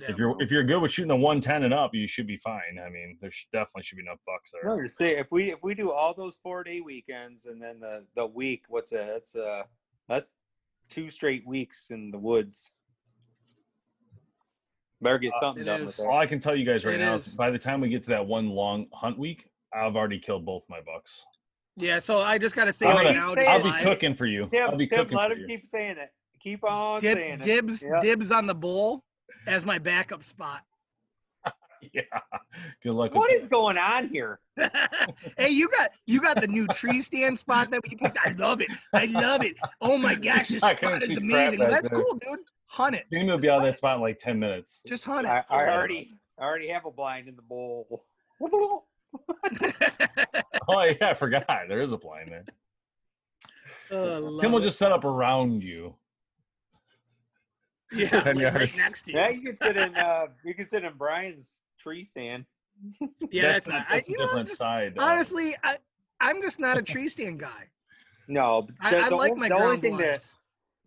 Yeah. 0.02 0.10
if 0.12 0.18
you're 0.18 0.42
if 0.42 0.50
you're 0.50 0.62
good 0.62 0.80
with 0.82 0.90
shooting 0.92 1.10
a 1.10 1.16
110 1.16 1.64
and 1.64 1.74
up, 1.74 1.94
you 1.94 2.06
should 2.06 2.26
be 2.26 2.36
fine. 2.36 2.78
I 2.84 2.88
mean, 2.90 3.18
there 3.20 3.30
should, 3.30 3.50
definitely 3.52 3.82
should 3.84 3.96
be 3.96 4.02
enough 4.02 4.20
bucks 4.26 4.52
there. 4.52 4.62
No, 4.64 4.80
just 4.82 4.98
say 4.98 5.16
if 5.18 5.30
we 5.30 5.50
if 5.52 5.62
we 5.62 5.74
do 5.74 5.90
all 5.92 6.14
those 6.14 6.36
four 6.42 6.62
day 6.62 6.80
weekends 6.80 7.46
and 7.46 7.60
then 7.62 7.80
the 7.80 8.04
the 8.14 8.26
week, 8.26 8.64
what's 8.68 8.92
a 8.92 8.96
that's 9.12 9.34
uh 9.34 9.62
that's 10.08 10.36
two 10.88 11.08
straight 11.10 11.46
weeks 11.46 11.88
in 11.90 12.10
the 12.10 12.18
woods. 12.18 12.70
Better 15.00 15.18
get 15.18 15.32
something 15.40 15.62
it 15.62 15.66
done 15.66 15.80
is. 15.82 15.86
with 15.98 16.06
All. 16.06 16.16
I 16.16 16.26
can 16.26 16.38
tell 16.38 16.54
you 16.54 16.64
guys 16.64 16.84
right 16.84 16.94
It 16.94 16.98
now 16.98 17.14
is. 17.14 17.26
is 17.26 17.34
by 17.34 17.50
the 17.50 17.58
time 17.58 17.80
we 17.80 17.88
get 17.88 18.02
to 18.04 18.10
that 18.10 18.24
one 18.26 18.50
long 18.50 18.86
hunt 18.92 19.18
week, 19.18 19.48
I've 19.74 19.96
already 19.96 20.18
killed 20.18 20.44
both 20.44 20.62
my 20.68 20.80
bucks. 20.80 21.24
Yeah, 21.76 21.98
so 21.98 22.18
I 22.18 22.36
just 22.38 22.54
gotta 22.54 22.72
say 22.72 22.86
I'm 22.86 22.96
right 22.96 23.04
gonna- 23.06 23.18
now, 23.18 23.34
say 23.34 23.44
just 23.44 23.50
I'll 23.50 23.62
be 23.62 23.70
live, 23.70 23.82
cooking 23.82 24.14
for 24.14 24.26
you. 24.26 24.46
Tim, 24.50 24.70
I'll 24.70 24.76
be 24.76 24.86
Tim, 24.86 24.98
cooking 25.00 25.16
let 25.18 25.28
for 25.30 25.34
him 25.36 25.40
you. 25.40 25.46
keep 25.46 25.66
saying 25.66 25.96
it. 25.98 26.10
Keep 26.42 26.64
on 26.64 27.00
dib, 27.00 27.16
saying 27.18 27.40
it. 27.40 27.42
dibs 27.42 27.82
Yep. 27.82 28.02
dibs 28.02 28.30
on 28.32 28.46
the 28.46 28.54
bowl 28.54 29.04
as 29.46 29.64
my 29.64 29.78
backup 29.78 30.22
spot. 30.24 30.60
Yeah. 31.92 32.02
Good 32.82 32.92
luck. 32.92 33.12
What 33.14 33.30
with 33.32 33.42
is 33.42 33.48
going 33.48 33.76
on 33.76 34.08
here? 34.08 34.38
hey, 35.36 35.48
you 35.48 35.68
got 35.68 35.90
you 36.06 36.20
got 36.20 36.40
the 36.40 36.46
new 36.46 36.66
tree 36.68 37.00
stand 37.00 37.36
spot 37.38 37.70
that 37.70 37.80
we 37.88 37.96
picked. 37.96 38.16
I 38.24 38.30
love 38.32 38.60
it. 38.60 38.70
I 38.92 39.06
love 39.06 39.42
it. 39.44 39.56
Oh 39.80 39.98
my 39.98 40.14
gosh, 40.14 40.48
this 40.48 40.62
I 40.62 40.74
couldn't 40.74 41.00
spot 41.00 41.10
is 41.10 41.16
crap 41.16 41.22
amazing. 41.22 41.58
back 41.58 41.70
That's 41.70 41.90
there. 41.90 42.00
cool, 42.00 42.14
dude. 42.14 42.38
Hunt 42.66 42.94
it. 42.96 43.06
that. 43.10 43.16
Jamie 43.16 43.30
will 43.32 43.38
be 43.38 43.50
out 43.50 43.58
of 43.58 43.64
that 43.64 43.76
spot 43.76 43.96
in 43.96 44.02
like 44.02 44.18
10 44.20 44.38
minutes. 44.38 44.82
Just 44.86 45.04
hunt 45.04 45.26
I, 45.26 45.38
it. 45.40 45.44
I 45.50 45.68
already 45.70 46.14
I 46.38 46.44
already 46.44 46.68
have 46.68 46.86
a 46.86 46.90
blind 46.90 47.28
in 47.28 47.34
the 47.36 47.42
bowl. 47.42 48.04
Oh 50.68 50.82
yeah, 50.82 51.08
I 51.10 51.14
forgot. 51.14 51.46
There 51.68 51.80
is 51.80 51.92
a 51.92 51.96
blind 51.96 52.30
there. 52.30 52.44
Oh, 53.90 54.18
love 54.20 54.52
will 54.52 54.60
just 54.60 54.78
set 54.78 54.92
up 54.92 55.04
around 55.04 55.62
you. 55.62 55.94
yeah, 57.92 58.22
like 58.24 58.54
right 58.54 58.76
next 58.76 59.02
to 59.02 59.12
you. 59.12 59.18
yeah, 59.18 59.28
you 59.28 59.42
can 59.42 59.56
sit 59.56 59.76
in 59.76 59.94
uh 59.96 60.26
you 60.44 60.54
can 60.54 60.66
sit 60.66 60.84
in 60.84 60.92
Brian's 60.96 61.62
tree 61.78 62.04
stand. 62.04 62.44
Yeah, 63.30 63.52
that's 63.52 63.66
that's, 63.66 63.66
not, 63.66 63.74
not. 63.74 63.86
That's 63.90 64.08
you 64.08 64.14
a 64.14 64.18
know, 64.18 64.26
different 64.26 64.48
just, 64.48 64.58
side. 64.58 64.94
honestly, 64.98 65.56
I 65.62 65.78
I'm 66.20 66.40
just 66.40 66.58
not 66.58 66.78
a 66.78 66.82
tree 66.82 67.08
stand 67.08 67.40
guy. 67.40 67.68
No, 68.28 68.62
but 68.62 68.76
I, 68.80 69.06
I 69.06 69.08
the 69.08 69.16
like 69.16 69.32
on- 69.32 69.40
my 69.40 69.48
the 69.48 69.56
only 69.56 69.78
thing 69.78 69.96
that 69.98 70.24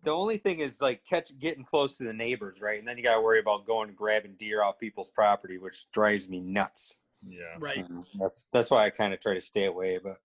the 0.03 0.11
only 0.11 0.37
thing 0.37 0.59
is 0.59 0.81
like 0.81 1.03
catch 1.05 1.37
getting 1.39 1.63
close 1.63 1.97
to 1.97 2.05
the 2.05 2.13
neighbors, 2.13 2.61
right? 2.61 2.79
And 2.79 2.87
then 2.87 2.97
you 2.97 3.03
got 3.03 3.15
to 3.15 3.21
worry 3.21 3.39
about 3.39 3.67
going 3.67 3.89
and 3.89 3.97
grabbing 3.97 4.35
deer 4.39 4.63
off 4.63 4.79
people's 4.79 5.09
property, 5.09 5.57
which 5.57 5.91
drives 5.91 6.29
me 6.29 6.39
nuts. 6.39 6.97
Yeah. 7.27 7.55
Right. 7.59 7.87
Mhm. 7.87 8.05
That's 8.19 8.47
that's 8.51 8.71
why 8.71 8.85
I 8.85 8.89
kind 8.89 9.13
of 9.13 9.21
try 9.21 9.33
to 9.33 9.41
stay 9.41 9.65
away. 9.65 9.99
But 10.01 10.17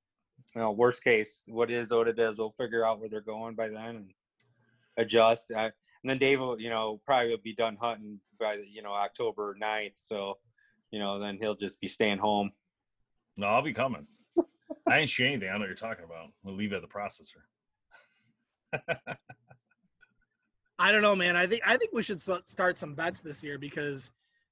you 0.54 0.60
know, 0.60 0.72
worst 0.72 1.04
case, 1.04 1.42
what 1.46 1.70
is 1.70 1.90
what 1.90 2.08
it 2.08 2.18
is. 2.18 2.38
We'll 2.38 2.50
figure 2.50 2.84
out 2.84 3.00
where 3.00 3.08
they're 3.08 3.20
going 3.20 3.54
by 3.54 3.68
then 3.68 3.96
and 3.96 4.14
adjust. 4.96 5.52
I, 5.56 5.64
and 5.64 5.72
then 6.08 6.18
Dave 6.18 6.40
will, 6.40 6.60
you 6.60 6.70
know, 6.70 7.00
probably 7.04 7.30
will 7.30 7.38
be 7.38 7.54
done 7.54 7.76
hunting 7.80 8.20
by 8.38 8.58
you 8.68 8.82
know 8.82 8.92
October 8.92 9.56
9th. 9.60 9.92
So, 9.96 10.38
you 10.90 10.98
know, 10.98 11.18
then 11.18 11.38
he'll 11.40 11.54
just 11.54 11.80
be 11.80 11.88
staying 11.88 12.18
home. 12.18 12.52
No, 13.36 13.46
I'll 13.48 13.62
be 13.62 13.72
coming. 13.72 14.06
I 14.88 14.98
didn't 14.98 15.10
shoot 15.10 15.26
anything. 15.26 15.48
I 15.48 15.52
know 15.52 15.60
what 15.60 15.66
you're 15.66 15.76
talking 15.76 16.04
about. 16.04 16.28
We'll 16.42 16.54
leave 16.56 16.72
it 16.72 16.76
at 16.76 16.82
the 16.82 16.88
processor. 16.88 17.42
I 20.78 20.92
don't 20.92 21.02
know, 21.02 21.14
man. 21.14 21.36
I 21.36 21.46
think 21.46 21.62
I 21.66 21.76
think 21.76 21.92
we 21.92 22.02
should 22.02 22.20
start 22.20 22.78
some 22.78 22.94
bets 22.94 23.20
this 23.20 23.42
year 23.42 23.58
because 23.58 24.10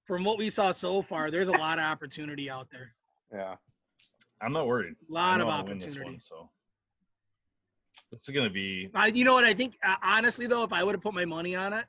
from 0.08 0.24
what 0.24 0.38
we 0.38 0.48
saw 0.48 0.72
so 0.72 1.02
far, 1.02 1.30
there's 1.30 1.48
a 1.48 1.52
lot 1.52 1.78
of 1.78 1.84
opportunity 1.84 2.48
out 2.50 2.68
there. 2.72 2.94
Yeah. 3.32 3.56
I'm 4.40 4.52
not 4.54 4.66
worried. 4.66 4.94
A 5.08 5.12
lot 5.12 5.40
of 5.40 5.46
know 5.46 5.52
I'll 5.52 5.64
win 5.64 5.78
this 5.78 5.92
opportunity. 5.92 6.10
one, 6.12 6.18
so 6.20 6.48
this 8.10 8.26
is 8.26 8.34
gonna 8.34 8.48
be. 8.48 8.88
I, 8.94 9.08
you 9.08 9.24
know 9.24 9.34
what? 9.34 9.44
I 9.44 9.52
think 9.52 9.76
uh, 9.86 9.96
honestly 10.02 10.46
though, 10.46 10.64
if 10.64 10.72
I 10.72 10.82
would 10.82 10.94
have 10.94 11.02
put 11.02 11.12
my 11.12 11.26
money 11.26 11.54
on 11.54 11.72
it, 11.74 11.84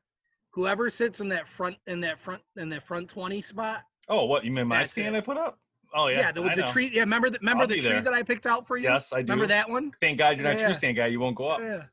whoever 0.50 0.90
sits 0.90 1.22
in 1.22 1.30
that 1.30 1.48
front 1.48 1.78
in 1.88 2.02
that 2.02 2.20
front 2.20 2.42
in 2.58 2.68
that 2.70 2.86
front 2.86 3.08
twenty 3.10 3.42
spot, 3.42 3.84
Oh, 4.10 4.26
what 4.26 4.44
you 4.44 4.52
mean 4.52 4.68
my 4.68 4.84
stand 4.84 5.16
it. 5.16 5.20
I 5.20 5.22
put 5.22 5.38
up? 5.38 5.60
Oh 5.94 6.08
yeah, 6.08 6.20
yeah, 6.20 6.32
the, 6.32 6.42
the 6.56 6.64
tree. 6.64 6.90
Yeah, 6.92 7.02
remember 7.02 7.30
the 7.30 7.38
remember 7.40 7.62
I'll 7.62 7.68
the 7.68 7.76
tree 7.80 7.90
there. 7.90 8.02
that 8.02 8.14
I 8.14 8.24
picked 8.24 8.48
out 8.48 8.68
for 8.68 8.76
you? 8.78 8.90
Yes, 8.90 9.14
I 9.14 9.22
do. 9.22 9.32
Remember 9.32 9.48
that 9.48 9.70
one? 9.70 9.92
Thank 10.02 10.18
God 10.18 10.38
you're 10.38 10.48
not 10.48 10.60
Yeah. 10.60 10.66
tree 10.66 10.74
stand 10.74 10.98
guy. 10.98 11.08
You 11.08 11.20
won't 11.20 11.36
go 11.36 11.48
up. 11.48 11.62
Yeah, 11.62 11.84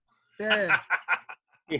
yeah. 1.68 1.78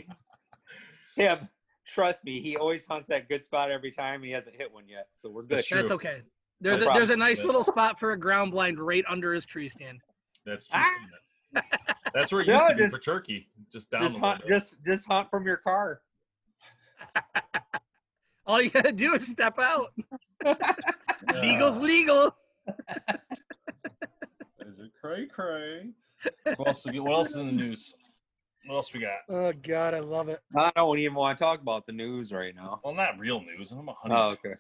Him. 1.17 1.49
Trust 1.87 2.25
me, 2.25 2.41
he 2.41 2.57
always 2.57 2.85
hunts 2.87 3.09
that 3.09 3.29
good 3.29 3.43
spot 3.45 3.71
every 3.71 3.91
time. 3.93 4.23
He 4.23 4.31
hasn't 4.31 4.57
hit 4.57 4.73
one 4.73 4.89
yet, 4.89 5.09
so 5.15 5.31
we're 5.31 5.43
good. 5.43 5.59
That's 5.59 5.69
true. 5.69 5.77
That's 5.79 5.91
okay. 5.93 6.23
There's 6.61 6.81
No 6.81 6.91
a 6.91 6.95
there's 6.95 7.11
a 7.11 7.17
nice 7.17 7.45
little 7.45 7.63
spot 7.63 8.01
for 8.01 8.13
a 8.13 8.19
ground 8.19 8.51
blind 8.53 8.81
right 8.81 9.05
under 9.09 9.33
his 9.33 9.47
tree 9.47 9.69
stand. 9.69 10.01
That's 10.45 10.67
true. 10.67 10.81
Ah! 10.83 11.63
That's 12.13 12.33
where 12.33 12.41
it 12.43 12.47
No, 12.49 12.55
used 12.55 12.69
to 12.69 12.75
be 12.75 12.83
just- 12.83 12.95
for 12.97 13.01
turkey. 13.01 13.49
Just 13.73 13.91
down 13.91 14.03
Just 14.03 14.17
a 14.17 14.21
hunt, 14.21 14.43
just 14.49 14.85
just 14.85 15.07
hunt 15.07 15.31
from 15.31 15.47
your 15.47 15.59
car. 15.59 16.01
All 18.47 18.61
you 18.63 18.71
gotta 18.71 18.93
do 18.93 19.15
is 19.15 19.27
step 19.27 19.59
out. 19.59 19.93
Yeah. 21.33 21.41
Legal's 21.41 21.79
legal. 21.81 22.37
Is 24.61 24.79
it 24.79 24.91
cray 25.01 25.27
cray? 25.27 25.89
What 26.57 26.69
else, 26.69 26.85
what 26.85 27.13
else 27.13 27.31
is 27.31 27.37
in 27.37 27.47
the 27.47 27.53
news? 27.53 27.95
What 28.67 28.77
else 28.77 28.93
we 28.93 29.01
got? 29.01 29.19
Oh 29.29 29.53
God, 29.63 29.95
I 29.95 30.01
love 30.01 30.29
it. 30.29 30.41
I 30.57 30.73
don't 30.75 30.99
even 30.99 31.15
want 31.15 31.39
to 31.39 31.45
talk 31.45 31.61
about 31.61 31.87
the 31.87 31.93
news 31.93 32.33
right 32.33 32.55
now. 32.55 32.81
Well, 32.85 32.95
not 32.95 33.19
real 33.19 33.41
news. 33.41 33.71
I'm 33.71 33.89
a 33.89 33.93
hunting. 33.93 34.19
Oh, 34.19 34.31
okay. 34.31 34.55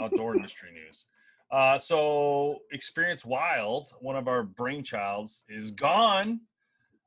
outdoor 0.00 0.36
industry 0.36 0.70
news. 0.72 1.06
Uh, 1.50 1.78
so, 1.78 2.58
Experience 2.72 3.24
Wild, 3.24 3.92
one 4.00 4.16
of 4.16 4.26
our 4.26 4.42
brainchilds, 4.42 5.42
is 5.48 5.70
gone, 5.70 6.40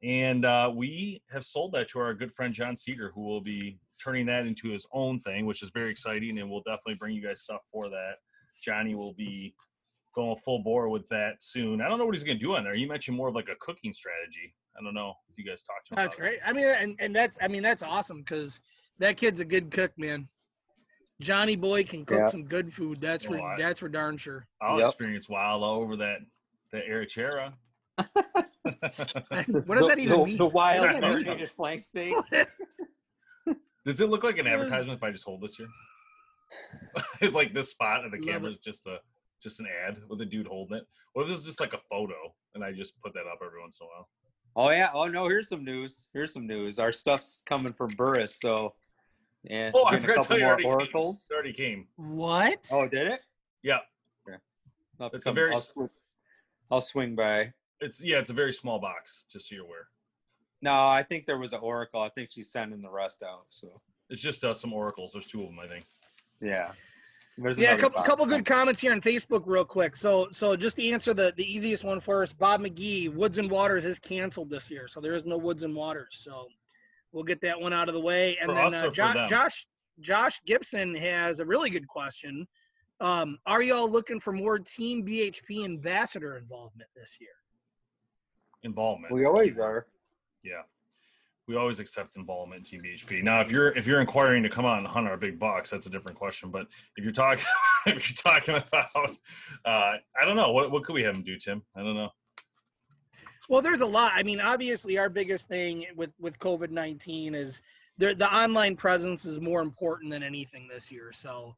and 0.04 0.46
uh, 0.46 0.72
we 0.74 1.22
have 1.32 1.44
sold 1.44 1.72
that 1.74 1.90
to 1.90 2.00
our 2.00 2.14
good 2.14 2.32
friend 2.32 2.54
John 2.54 2.76
Cedar, 2.76 3.12
who 3.14 3.22
will 3.24 3.42
be 3.42 3.80
turning 4.02 4.28
that 4.28 4.46
into 4.46 4.70
his 4.70 4.86
own 4.94 5.20
thing, 5.20 5.46
which 5.46 5.64
is 5.64 5.72
very 5.72 5.90
exciting, 5.90 6.40
and 6.40 6.50
we'll 6.50 6.62
definitely 6.62 6.96
bring 6.96 7.16
you 7.16 7.24
guys 7.24 7.42
stuff 7.42 7.62
for 7.72 7.90
that. 7.90 8.16
Johnny 8.64 8.96
will 8.96 9.14
be 9.14 9.54
going 10.14 10.38
full 10.38 10.60
bore 10.60 10.90
with 10.90 11.08
that 11.10 11.42
soon. 11.42 11.82
I 11.82 11.90
don't 11.90 11.98
know 11.98 12.06
what 12.06 12.16
he's 12.16 12.24
going 12.24 12.38
to 12.38 12.44
do 12.44 12.56
on 12.56 12.64
there. 12.64 12.76
You 12.76 12.88
mentioned 12.88 13.18
more 13.18 13.28
of 13.28 13.36
like 13.36 13.50
a 13.50 13.56
cooking 13.60 13.94
strategy. 13.94 14.54
I 14.78 14.84
don't 14.84 14.94
know 14.94 15.14
if 15.30 15.38
you 15.38 15.46
guys 15.50 15.64
talked 15.64 15.88
to 15.88 15.94
him. 15.94 15.96
That's 15.96 16.14
about 16.16 16.22
great. 16.22 16.40
I 16.46 16.54
mean, 16.54 16.66
and, 16.66 16.96
and 17.00 17.16
that's 17.16 17.38
I 17.42 17.48
mean 17.48 17.64
that's 17.64 17.84
awesome 17.84 18.20
because 18.20 18.62
that 19.00 19.18
kid's 19.18 19.40
a 19.40 19.46
good 19.46 19.72
cook, 19.72 19.92
man. 19.98 20.28
Johnny 21.22 21.56
Boy 21.56 21.84
can 21.84 22.06
cook 22.06 22.20
Yeah. 22.20 22.26
some 22.28 22.44
good 22.46 22.74
food. 22.74 23.00
That's 23.00 23.24
for 23.24 23.40
Oh, 23.40 23.44
I- 23.44 23.58
that's 23.58 23.80
for 23.80 23.90
darn 23.90 24.18
sure. 24.18 24.48
I'll 24.62 24.80
Yep. 24.80 24.88
experience 24.88 25.30
Wild 25.30 25.64
all 25.64 25.82
over 25.82 25.96
that 25.98 26.20
that 26.72 26.84
arrachera. 26.90 27.54
What 29.66 29.78
does 29.78 29.88
that 29.88 30.00
even 30.00 30.20
the, 30.20 30.26
mean? 30.26 30.38
The 30.38 30.46
wild 30.46 30.82
What 30.82 31.02
does 31.02 31.24
that 31.24 31.50
flank 31.50 31.84
steak. 31.84 32.16
Does 33.86 34.02
it 34.02 34.10
look 34.10 34.24
like 34.24 34.40
an 34.40 34.48
advertisement 34.48 34.98
if 34.98 35.04
I 35.04 35.12
just 35.12 35.24
hold 35.26 35.42
this 35.42 35.56
here? 35.56 35.68
it's 37.22 37.36
like 37.36 37.54
this 37.54 37.70
spot 37.70 38.04
of 38.04 38.12
the 38.12 38.18
camera 38.18 38.50
is 38.50 38.58
just 38.58 38.88
a 38.88 38.98
just 39.44 39.60
an 39.60 39.68
ad 39.88 39.98
with 40.10 40.20
a 40.22 40.26
dude 40.26 40.48
holding 40.48 40.78
it. 40.78 40.84
What 41.14 41.24
if 41.24 41.30
this 41.30 41.40
is 41.40 41.46
just 41.46 41.60
like 41.62 41.74
a 41.74 41.80
photo 41.90 42.16
and 42.56 42.64
I 42.64 42.72
just 42.72 43.00
put 43.02 43.14
that 43.14 43.28
up 43.32 43.40
every 43.46 43.62
once 43.62 43.78
in 43.80 43.86
a 43.86 43.88
while? 43.88 44.10
Oh 44.56 44.70
yeah. 44.72 44.90
Oh 44.94 45.06
no. 45.08 45.28
Here's 45.28 45.50
some 45.50 45.64
news. 45.66 46.08
Here's 46.14 46.34
some 46.34 46.48
news. 46.48 46.80
Our 46.80 46.92
stuff's 46.92 47.42
coming 47.46 47.74
from 47.74 47.92
Burris. 47.96 48.40
So, 48.40 48.74
and 49.50 49.74
Oh, 49.76 49.84
I 49.86 49.92
getting 49.92 49.98
a 49.98 50.08
forgot 50.08 50.14
to 50.14 50.20
couple 50.22 50.26
tell 50.28 50.38
you, 50.38 50.44
more 50.44 50.52
already 50.54 50.64
came. 50.64 50.72
oracles. 50.74 51.28
It 51.30 51.34
already 51.34 51.54
came. 51.54 51.88
What? 51.98 52.68
Oh, 52.72 52.88
did 52.88 53.08
it? 53.08 53.20
Yeah, 53.64 53.80
I'll 55.00 55.10
It's 55.14 55.26
a 55.26 55.32
very 55.34 55.52
I'll, 55.52 55.58
s- 55.58 55.70
swing, 55.74 55.90
I'll 56.72 56.82
swing 56.82 57.16
by. 57.16 57.52
it's 57.82 58.02
yeah, 58.02 58.18
it's 58.20 58.30
a 58.30 58.34
very 58.34 58.54
small 58.54 58.80
box, 58.80 59.26
just 59.32 59.50
so 59.50 59.56
you're 59.56 59.66
aware. 59.66 59.88
No, 60.62 60.88
I 60.88 61.04
think 61.04 61.26
there 61.26 61.38
was 61.38 61.52
an 61.54 61.60
oracle. 61.62 62.02
I 62.02 62.10
think 62.10 62.32
she's 62.32 62.50
sending 62.50 62.82
the 62.82 62.90
rest 62.90 63.22
out. 63.24 63.46
So 63.50 63.68
It's 64.10 64.22
just 64.22 64.44
uh, 64.46 64.54
some 64.54 64.72
oracles. 64.72 65.12
There's 65.14 65.28
two 65.28 65.42
of 65.44 65.50
them, 65.50 65.60
I 65.60 65.68
think. 65.68 65.86
yeah. 66.42 66.72
There's 67.38 67.58
Yeah, 67.60 67.74
a 67.74 67.78
couple, 67.78 67.98
box 67.98 68.08
couple 68.08 68.26
good 68.26 68.46
comments 68.46 68.80
here 68.80 68.92
on 68.94 69.02
Facebook, 69.02 69.44
real 69.46 69.66
quick. 69.66 69.96
So, 69.96 70.28
so 70.32 70.56
just 70.56 70.78
to 70.78 70.90
answer 70.90 71.14
the 71.14 71.34
the 71.36 71.44
easiest 71.44 71.84
one 71.84 72.00
first, 72.00 72.38
Bob 72.38 72.62
McGee, 72.62 73.14
Woods 73.14 73.38
and 73.38 73.52
Waters 73.52 73.86
is 73.86 74.00
canceled 74.00 74.50
this 74.50 74.72
year, 74.72 74.88
so 74.88 75.02
there 75.02 75.14
is 75.14 75.26
no 75.26 75.38
Woods 75.38 75.64
and 75.64 75.76
Waters. 75.76 76.20
So, 76.24 76.48
we'll 77.12 77.24
get 77.26 77.42
that 77.42 77.60
one 77.60 77.74
out 77.74 77.90
of 77.90 77.94
the 77.94 78.00
way. 78.02 78.38
And 78.40 78.50
For 78.50 78.56
then 78.56 78.66
us 78.66 78.74
uh, 78.74 78.78
or 78.78 78.90
for 78.90 78.96
Jo- 78.96 79.14
them? 79.14 79.30
Josh 79.30 79.68
Josh 80.00 80.42
Gibson 80.46 80.96
has 80.96 81.40
a 81.40 81.46
really 81.46 81.70
good 81.70 81.88
question. 81.88 82.48
Um, 83.02 83.38
are 83.46 83.62
y'all 83.62 83.90
looking 83.90 84.20
for 84.22 84.32
more 84.32 84.58
Team 84.60 85.06
BHP 85.06 85.66
ambassador 85.66 86.38
involvement 86.38 86.90
this 86.96 87.18
year? 87.20 87.32
Involvement. 88.64 89.14
We 89.14 89.26
always 89.26 89.58
are. 89.58 89.88
Yeah. 90.44 90.62
We 91.48 91.56
always 91.56 91.80
accept 91.80 92.18
involvement 92.18 92.72
in 92.72 92.80
Team 92.80 92.82
BHP. 92.82 93.24
Now, 93.24 93.40
if 93.40 93.52
you're 93.52 93.70
if 93.78 93.86
you're 93.86 94.02
inquiring 94.02 94.42
to 94.44 94.50
come 94.50 94.66
out 94.66 94.80
and 94.80 94.88
hunt 94.88 95.08
our 95.08 95.18
big 95.18 95.38
bucks, 95.38 95.70
that's 95.70 95.86
a 95.86 95.90
different 95.90 96.18
question. 96.18 96.50
But 96.50 96.68
if 96.98 97.04
you're 97.04 97.14
talking 97.14 97.46
if 97.86 98.10
you're 98.10 98.34
talking 98.34 98.56
about, 98.56 99.18
uh, 99.66 99.98
I 100.20 100.26
don't 100.26 100.36
know 100.36 100.52
what 100.52 100.72
what 100.72 100.84
could 100.84 100.94
we 100.94 101.04
have 101.04 101.16
him 101.16 101.24
do, 101.24 101.38
Tim? 101.38 101.62
I 101.76 101.84
don't 101.84 101.96
know. 101.96 102.10
Well, 103.48 103.62
there's 103.62 103.82
a 103.82 103.86
lot. 103.86 104.14
I 104.16 104.24
mean, 104.24 104.42
obviously, 104.42 104.98
our 104.98 105.10
biggest 105.10 105.48
thing 105.48 105.86
with 105.96 106.12
with 106.20 106.40
COVID 106.40 106.72
nineteen 106.72 107.36
is 107.36 107.62
the 107.98 108.16
the 108.16 108.34
online 108.34 108.76
presence 108.76 109.26
is 109.26 109.40
more 109.40 109.62
important 109.62 110.12
than 110.12 110.24
anything 110.24 110.68
this 110.68 110.92
year. 110.92 111.12
So, 111.14 111.56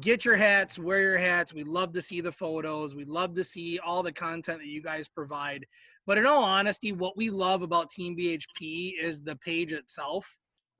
get 0.00 0.24
your 0.24 0.36
hats, 0.36 0.78
wear 0.78 1.00
your 1.00 1.18
hats. 1.18 1.54
We 1.54 1.64
love 1.64 1.92
to 1.94 2.02
see 2.02 2.20
the 2.20 2.32
photos. 2.32 2.94
We 2.94 3.04
love 3.04 3.34
to 3.34 3.44
see 3.44 3.78
all 3.78 4.02
the 4.02 4.12
content 4.12 4.58
that 4.58 4.68
you 4.68 4.82
guys 4.82 5.08
provide. 5.08 5.66
But 6.06 6.18
in 6.18 6.26
all 6.26 6.42
honesty, 6.42 6.92
what 6.92 7.16
we 7.16 7.30
love 7.30 7.62
about 7.62 7.90
Team 7.90 8.16
BHP 8.16 8.92
is 9.02 9.22
the 9.22 9.36
page 9.36 9.72
itself 9.72 10.26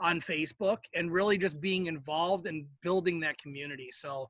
on 0.00 0.20
Facebook 0.20 0.78
and 0.94 1.12
really 1.12 1.37
just 1.37 1.61
being 1.61 1.87
involved 1.87 2.46
and 2.46 2.66
building 2.83 3.20
that 3.20 3.38
community. 3.38 3.90
So, 3.92 4.28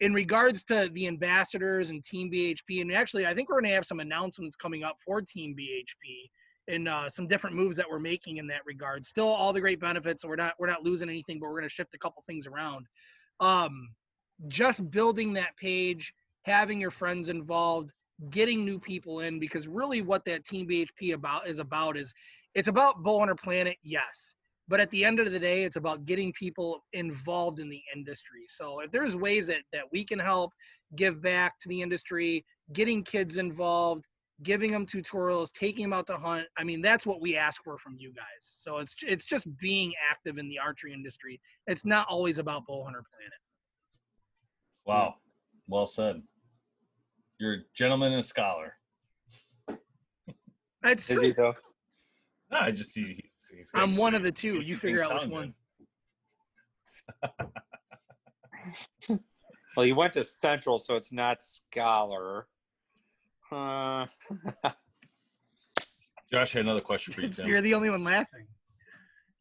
in 0.00 0.12
regards 0.12 0.64
to 0.64 0.90
the 0.94 1.06
ambassadors 1.06 1.90
and 1.90 2.02
Team 2.02 2.30
BHP, 2.30 2.80
and 2.80 2.92
actually, 2.92 3.24
I 3.24 3.34
think 3.34 3.48
we're 3.48 3.60
going 3.60 3.70
to 3.70 3.76
have 3.76 3.86
some 3.86 4.00
announcements 4.00 4.56
coming 4.56 4.82
up 4.82 4.96
for 5.04 5.22
Team 5.22 5.54
BHP 5.56 6.28
and 6.68 6.88
uh, 6.88 7.08
some 7.08 7.28
different 7.28 7.54
moves 7.54 7.76
that 7.76 7.88
we're 7.88 8.00
making 8.00 8.38
in 8.38 8.46
that 8.48 8.62
regard. 8.66 9.04
Still, 9.04 9.28
all 9.28 9.52
the 9.52 9.60
great 9.60 9.80
benefits. 9.80 10.22
So 10.22 10.28
we're 10.28 10.36
not 10.36 10.54
we're 10.58 10.66
not 10.66 10.82
losing 10.82 11.08
anything, 11.08 11.38
but 11.38 11.46
we're 11.46 11.60
going 11.60 11.68
to 11.68 11.74
shift 11.74 11.94
a 11.94 11.98
couple 11.98 12.22
things 12.26 12.46
around. 12.46 12.86
Um, 13.38 13.90
just 14.48 14.90
building 14.90 15.32
that 15.34 15.56
page, 15.56 16.12
having 16.42 16.80
your 16.80 16.90
friends 16.90 17.28
involved, 17.28 17.92
getting 18.30 18.64
new 18.64 18.78
people 18.78 19.20
in, 19.20 19.38
because 19.38 19.66
really, 19.68 20.02
what 20.02 20.24
that 20.26 20.44
Team 20.44 20.68
BHP 20.68 21.14
about 21.14 21.48
is 21.48 21.58
about 21.58 21.96
is 21.96 22.12
it's 22.54 22.68
about 22.68 23.02
Bowhunter 23.02 23.38
Planet, 23.38 23.76
yes. 23.82 24.34
But 24.68 24.80
at 24.80 24.90
the 24.90 25.04
end 25.04 25.18
of 25.20 25.30
the 25.30 25.38
day, 25.38 25.64
it's 25.64 25.76
about 25.76 26.06
getting 26.06 26.32
people 26.32 26.84
involved 26.92 27.58
in 27.58 27.68
the 27.68 27.82
industry. 27.94 28.44
So 28.48 28.80
if 28.80 28.90
there's 28.90 29.16
ways 29.16 29.46
that, 29.48 29.62
that 29.72 29.82
we 29.92 30.04
can 30.04 30.18
help 30.18 30.52
give 30.96 31.20
back 31.20 31.58
to 31.60 31.68
the 31.68 31.82
industry, 31.82 32.44
getting 32.72 33.02
kids 33.02 33.38
involved, 33.38 34.06
giving 34.42 34.70
them 34.72 34.86
tutorials, 34.86 35.52
taking 35.52 35.84
them 35.84 35.92
out 35.92 36.06
to 36.06 36.16
hunt, 36.16 36.46
I 36.56 36.64
mean, 36.64 36.80
that's 36.80 37.04
what 37.04 37.20
we 37.20 37.36
ask 37.36 37.62
for 37.62 37.76
from 37.78 37.96
you 37.98 38.12
guys. 38.14 38.24
So 38.40 38.78
it's 38.78 38.94
it's 39.02 39.24
just 39.24 39.46
being 39.58 39.92
active 40.10 40.38
in 40.38 40.48
the 40.48 40.58
archery 40.58 40.92
industry. 40.92 41.40
It's 41.66 41.84
not 41.84 42.06
always 42.08 42.38
about 42.38 42.62
Bowhunter 42.62 43.02
Planet. 43.10 43.40
Wow. 44.86 45.16
Well 45.68 45.86
said. 45.86 46.22
You're 47.42 47.54
a 47.54 47.58
gentleman 47.74 48.12
and 48.12 48.20
a 48.20 48.22
scholar. 48.22 48.74
That's 50.80 51.08
Is 51.10 51.20
he 51.20 51.32
true. 51.32 51.34
though? 51.36 51.54
No, 52.52 52.58
I 52.58 52.70
just 52.70 52.92
see 52.92 53.14
he's, 53.20 53.50
he's 53.52 53.72
got 53.72 53.82
I'm 53.82 53.90
good 53.90 53.98
one 53.98 54.14
of 54.14 54.22
the 54.22 54.30
two. 54.30 54.60
You 54.60 54.76
figure 54.76 55.02
out 55.02 55.14
which 55.14 55.22
sound 55.22 55.32
one. 55.32 55.54
Well, 59.74 59.86
you 59.86 59.94
went 59.94 60.12
to 60.12 60.24
Central, 60.24 60.78
so 60.78 60.96
it's 60.96 61.14
not 61.14 61.42
Scholar. 61.42 62.46
Uh, 63.50 64.04
good. 64.28 64.54
Josh 66.30 66.52
had 66.52 66.62
another 66.66 66.82
question 66.82 67.14
for 67.14 67.22
you, 67.22 67.28
Tim. 67.30 67.48
You're 67.48 67.62
the 67.62 67.72
only 67.72 67.88
one 67.88 68.04
laughing. 68.04 68.46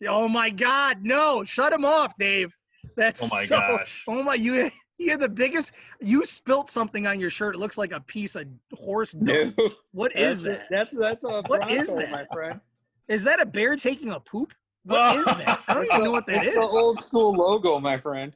Oh 0.08 0.30
my 0.30 0.50
God! 0.50 1.04
No, 1.04 1.44
shut 1.44 1.74
him 1.74 1.84
off, 1.84 2.18
Dave. 2.18 2.56
That's 2.96 3.22
Oh 3.22 3.28
my 3.30 3.44
so, 3.44 3.60
gosh. 3.60 4.06
Oh 4.08 4.24
my! 4.24 4.36
You 4.36 4.72
you 5.02 5.12
had 5.12 5.20
the 5.20 5.30
biggest. 5.30 5.72
You 6.00 6.26
spilt 6.26 6.70
something 6.70 7.08
on 7.08 7.20
your 7.20 7.30
shirt. 7.30 7.56
It 7.56 7.58
looks 7.60 7.78
like 7.78 7.92
a 7.92 8.00
piece 8.00 8.36
of 8.36 8.46
horse 8.74 9.12
dung. 9.14 9.54
no. 9.58 9.70
What 9.92 10.16
is 10.16 10.42
that? 10.44 10.64
That's 10.70 10.96
that's 10.96 11.24
a 11.24 11.42
What 11.48 11.70
is 11.72 11.88
Bronco, 11.90 12.02
that? 12.02 12.12
my 12.12 12.26
friend. 12.34 12.60
Is 13.08 13.24
that 13.24 13.42
a 13.42 13.46
bear 13.46 13.76
taking 13.76 14.12
a 14.12 14.20
poop? 14.20 14.54
What 14.86 15.18
is 15.18 15.26
that? 15.26 15.60
I 15.68 15.74
don't 15.74 15.86
even 15.86 16.04
know 16.06 16.12
what 16.12 16.26
that 16.28 16.46
It's 16.46 16.50
is. 16.50 16.56
the 16.56 16.62
old 16.62 17.00
school 17.04 17.34
logo, 17.34 17.80
my 17.80 17.98
friend. 17.98 18.34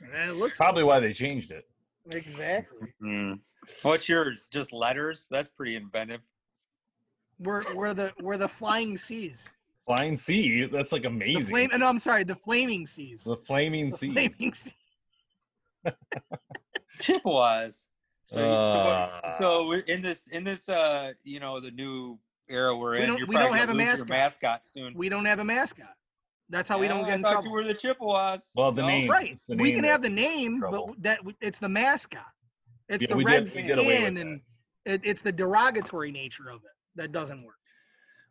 It 0.00 0.36
looks 0.36 0.56
Probably 0.56 0.84
why 0.84 1.00
they 1.00 1.12
changed 1.12 1.50
it. 1.50 1.66
exactly. 2.10 2.88
Hmm. 3.00 3.32
What's 3.82 4.08
yours? 4.08 4.48
Just 4.52 4.72
letters? 4.72 5.26
That's 5.30 5.48
pretty 5.48 5.76
inventive. 5.76 6.20
We're 7.40 7.62
we're 7.74 7.94
the 7.94 8.12
we're 8.20 8.36
the 8.36 8.48
flying 8.48 8.96
C's. 8.98 9.48
Flying 9.86 10.16
C. 10.16 10.64
That's 10.66 10.92
like 10.92 11.02
The 11.02 11.08
amazing. 11.08 11.44
flame. 11.46 11.70
No, 11.76 11.86
I'm 11.86 11.98
sorry. 11.98 12.22
The 12.24 12.34
flaming 12.36 12.86
seas. 12.86 13.24
the 13.24 13.36
flaming 13.36 13.90
The 13.90 13.96
flaming 13.96 14.52
sea. 14.54 14.72
Chippewas. 17.00 17.86
So, 18.26 18.40
Uh. 18.42 19.28
so, 19.30 19.38
so 19.38 19.72
in 19.86 20.02
this 20.02 20.26
in 20.30 20.44
this 20.44 20.68
uh 20.68 21.12
you 21.24 21.40
know 21.40 21.60
the 21.60 21.70
new 21.70 22.18
era 22.48 22.76
we're 22.76 22.92
We 22.92 23.02
in. 23.02 23.08
don't- 23.08 23.18
you're 23.18 23.26
we 23.26 23.34
probably 23.36 23.50
don't 23.50 23.58
have 23.58 23.70
a 23.70 23.74
mascot. 23.74 24.08
mascot 24.08 24.66
soon. 24.66 24.94
We 24.94 25.08
don't 25.08 25.24
have 25.24 25.38
a 25.38 25.44
mascot. 25.44 25.94
That's 26.50 26.68
how 26.68 26.78
we 26.78 26.88
don't 26.88 27.04
get 27.04 27.14
in 27.18 27.24
I 27.24 27.28
thought 27.28 27.32
trouble. 27.42 27.48
you 27.48 27.52
were 27.52 27.64
the 27.64 27.74
Chippewas. 27.74 28.50
Well, 28.54 28.72
the 28.72 28.80
No? 28.82 28.88
name- 28.88 29.10
Right. 29.10 29.32
It's 29.32 29.44
the 29.44 29.56
We 29.56 29.72
can 29.72 29.84
have 29.84 30.00
the 30.00 30.08
name, 30.08 30.60
but 30.60 30.86
that 31.02 31.18
it's 31.42 31.58
the 31.58 31.68
mascot. 31.68 32.24
It's 32.88 33.02
Yeah, 33.02 33.10
the 33.10 33.16
we 33.16 33.24
red 33.24 33.46
did- 33.46 33.54
we 33.54 33.62
did 33.62 33.78
away 33.78 33.86
with 33.86 33.96
skin, 34.14 34.16
and 34.16 34.40
it, 34.86 35.02
it's 35.04 35.20
the 35.20 35.32
derogatory 35.32 36.10
nature 36.10 36.48
of 36.48 36.62
it 36.64 36.70
that 36.94 37.12
doesn't 37.12 37.44
work. 37.44 37.57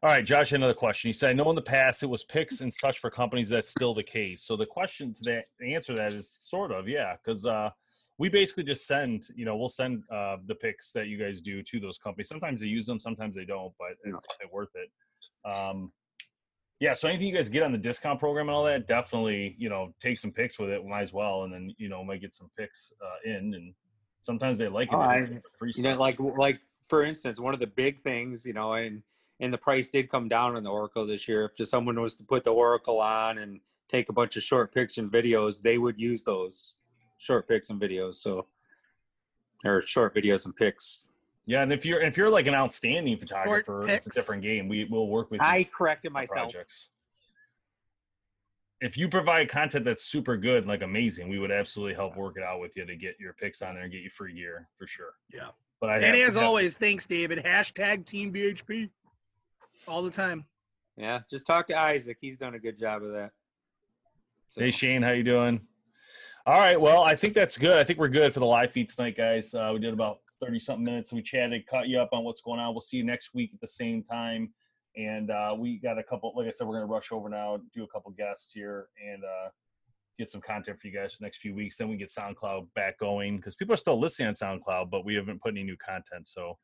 All 0.04 0.12
right, 0.12 0.24
Josh, 0.24 0.52
another 0.52 0.76
question. 0.76 1.10
He 1.10 1.14
said, 1.14 1.32
I 1.32 1.34
know 1.34 1.50
in 1.50 1.56
the 1.56 1.62
past 1.62 2.04
it 2.04 2.06
was 2.06 2.24
pics 2.24 2.62
and 2.62 2.72
such 2.72 3.00
for 3.00 3.10
companies. 3.10 3.50
That's 3.50 3.68
still 3.68 3.96
the 3.96 4.04
case. 4.04 4.44
So 4.44 4.56
the 4.56 4.66
question 4.66 5.12
to 5.14 5.22
that, 5.24 5.46
the 5.60 5.74
answer 5.74 5.94
to 5.96 5.98
that 5.98 6.14
is 6.14 6.30
sort 6.30 6.72
of, 6.72 6.88
yeah, 6.88 7.16
because 7.16 7.48
uh, 7.48 7.72
we 8.20 8.30
basically 8.30 8.64
just 8.64 8.86
send, 8.86 9.28
you 9.36 9.44
know, 9.44 9.58
we'll 9.58 9.70
send 9.70 10.04
uh, 10.14 10.38
the 10.46 10.54
pics 10.54 10.92
that 10.92 11.08
you 11.08 11.18
guys 11.18 11.42
do 11.42 11.64
to 11.64 11.80
those 11.80 11.98
companies. 11.98 12.30
Sometimes 12.30 12.62
they 12.62 12.68
use 12.68 12.86
them, 12.86 13.00
sometimes 13.00 13.36
they 13.36 13.46
don't, 13.46 13.74
but 13.80 13.98
it's 14.04 14.22
worth 14.54 14.70
it. 14.76 15.52
Um, 15.52 15.92
yeah, 16.80 16.94
so 16.94 17.08
anything 17.08 17.28
you 17.30 17.34
guys 17.34 17.50
get 17.50 17.64
on 17.64 17.72
the 17.72 17.78
discount 17.80 18.20
program 18.20 18.50
and 18.50 18.56
all 18.56 18.66
that, 18.66 18.86
definitely, 18.86 19.56
you 19.58 19.68
know, 19.68 19.96
take 20.00 20.20
some 20.20 20.32
pics 20.32 20.60
with 20.60 20.70
it. 20.70 20.86
Might 20.86 21.02
as 21.02 21.12
well, 21.14 21.42
and 21.44 21.52
then 21.52 21.74
you 21.80 21.90
know, 21.90 22.04
might 22.04 22.22
get 22.22 22.36
some 22.36 22.52
pics 22.56 22.94
uh, 23.04 23.32
in, 23.32 23.56
and 23.56 23.74
sometimes 24.22 24.60
they 24.60 24.68
like 24.68 24.90
it. 24.90 24.96
Oh, 24.96 25.00
I- 25.00 25.42
you 25.74 25.82
know, 25.82 25.98
like 26.00 26.20
like 26.20 26.60
for 26.88 27.04
instance, 27.04 27.40
one 27.40 27.56
of 27.56 27.60
the 27.60 27.66
big 27.66 27.98
things, 27.98 28.46
you 28.46 28.54
know, 28.54 28.74
and 28.74 29.02
and 29.40 29.54
the 29.54 29.58
price 29.58 29.90
did 29.90 30.10
come 30.10 30.28
down 30.28 30.56
on 30.56 30.64
the 30.64 30.70
Oracle 30.70 31.06
this 31.06 31.28
year. 31.28 31.46
If 31.46 31.56
just 31.56 31.72
someone 31.72 32.00
was 32.02 32.16
to 32.16 32.24
put 32.24 32.44
the 32.44 32.54
Oracle 32.54 33.00
on 33.00 33.38
and 33.38 33.60
take 33.90 34.10
a 34.10 34.14
bunch 34.14 34.36
of 34.36 34.44
short 34.44 34.74
pics 34.74 34.98
and 34.98 35.12
videos, 35.12 35.62
they 35.62 35.78
would 35.78 36.00
use 36.00 36.24
those 36.24 36.74
short 37.18 37.48
pics 37.48 37.70
and 37.70 37.80
videos. 37.80 38.16
So, 38.16 38.48
or 39.66 39.82
short 39.82 40.16
videos 40.16 40.46
and 40.46 40.56
pics. 40.56 41.06
Yeah, 41.46 41.62
and 41.62 41.72
if 41.72 41.86
you're 41.86 42.02
if 42.02 42.18
you're 42.18 42.30
like 42.30 42.48
an 42.48 42.54
outstanding 42.56 43.18
photographer, 43.18 43.88
it's 43.88 44.08
a 44.08 44.10
different 44.12 44.44
game. 44.44 44.68
We 44.68 44.86
will 44.86 45.08
work 45.08 45.32
with 45.32 45.40
you 45.42 45.48
I 45.48 45.64
corrected 45.64 46.12
myself. 46.12 46.52
projects. 46.52 46.90
If 48.80 48.96
you 48.96 49.10
provide 49.10 49.50
content 49.50 49.86
that's 49.86 50.04
super 50.04 50.38
good, 50.38 50.68
like 50.68 50.84
amazing, 50.84 51.30
we 51.30 51.40
would 51.40 51.50
absolutely 51.52 51.96
help 51.96 52.16
work 52.16 52.36
it 52.38 52.44
out 52.44 52.60
with 52.60 52.76
you 52.78 52.86
to 52.86 52.96
get 52.96 53.20
your 53.20 53.34
pics 53.34 53.62
on 53.64 53.74
there 53.74 53.84
and 53.84 53.92
get 53.92 54.02
you 54.02 54.10
free 54.10 54.34
gear 54.36 54.68
for 54.78 54.86
sure. 54.86 55.14
Yeah. 55.34 55.48
But 55.80 55.90
I 55.90 55.96
And 55.96 56.16
have- 56.16 56.16
as 56.30 56.36
have- 56.36 56.44
always, 56.44 56.78
thanks, 56.78 57.08
David. 57.08 57.40
Hashtag 57.44 58.06
Team 58.06 58.32
BHP. 58.32 58.90
All 59.88 60.02
the 60.02 60.12
time. 60.12 60.46
Yeah, 60.98 61.20
just 61.30 61.46
talk 61.46 61.68
to 61.68 61.78
Isaac. 61.80 62.18
He's 62.20 62.38
done 62.38 62.56
a 62.56 62.60
good 62.60 62.78
job 62.78 63.04
of 63.04 63.12
that. 63.14 63.32
So, 64.50 64.62
Hey 64.62 64.72
Shane, 64.72 65.02
how 65.02 65.12
you 65.12 65.24
doing? 65.24 65.62
All 66.46 66.58
right, 66.58 66.80
well, 66.80 67.04
I 67.04 67.16
think 67.16 67.34
that's 67.34 67.58
good. 67.58 67.78
I 67.78 67.84
think 67.84 68.00
we're 68.00 68.08
good 68.08 68.34
for 68.34 68.40
the 68.40 68.46
live 68.46 68.72
feed 68.72 68.90
tonight, 68.90 69.16
guys. 69.18 69.54
Uh, 69.54 69.72
we 69.74 69.80
did 69.80 69.94
about 69.94 70.20
thirty 70.42 70.60
something 70.60 70.84
minutes. 70.84 71.12
and 71.12 71.18
We 71.18 71.24
chatted, 71.24 71.68
caught 71.68 71.88
you 71.88 72.00
up 72.00 72.10
on 72.14 72.24
what's 72.24 72.42
going 72.42 72.60
on. 72.60 72.74
We'll 72.74 72.82
see 72.82 72.98
you 72.98 73.04
next 73.04 73.34
week 73.34 73.52
at 73.54 73.62
the 73.62 73.68
same 73.68 74.04
time. 74.04 74.54
And 74.96 75.30
uh, 75.30 75.56
we 75.58 75.78
got 75.78 76.00
a 76.00 76.04
couple. 76.04 76.34
Like 76.36 76.48
I 76.48 76.52
said, 76.52 76.68
we're 76.68 76.76
gonna 76.76 76.86
rush 76.86 77.12
over 77.12 77.30
now, 77.30 77.60
do 77.74 77.84
a 77.84 77.88
couple 77.88 78.12
guests 78.12 78.52
here, 78.54 78.88
and 79.06 79.24
uh, 79.24 79.50
get 80.18 80.30
some 80.30 80.42
content 80.42 80.80
for 80.80 80.88
you 80.88 80.94
guys 80.94 81.14
for 81.14 81.20
the 81.20 81.26
next 81.26 81.38
few 81.38 81.54
weeks. 81.54 81.78
Then 81.78 81.90
we 81.90 81.98
get 81.98 82.10
SoundCloud 82.10 82.68
back 82.76 82.98
going 82.98 83.38
because 83.38 83.56
people 83.56 83.74
are 83.74 83.78
still 83.78 84.00
listening 84.00 84.30
on 84.30 84.34
SoundCloud, 84.34 84.90
but 84.90 85.06
we 85.06 85.16
haven't 85.16 85.42
put 85.42 85.52
any 85.52 85.64
new 85.64 85.78
content, 85.78 86.26
so 86.28 86.58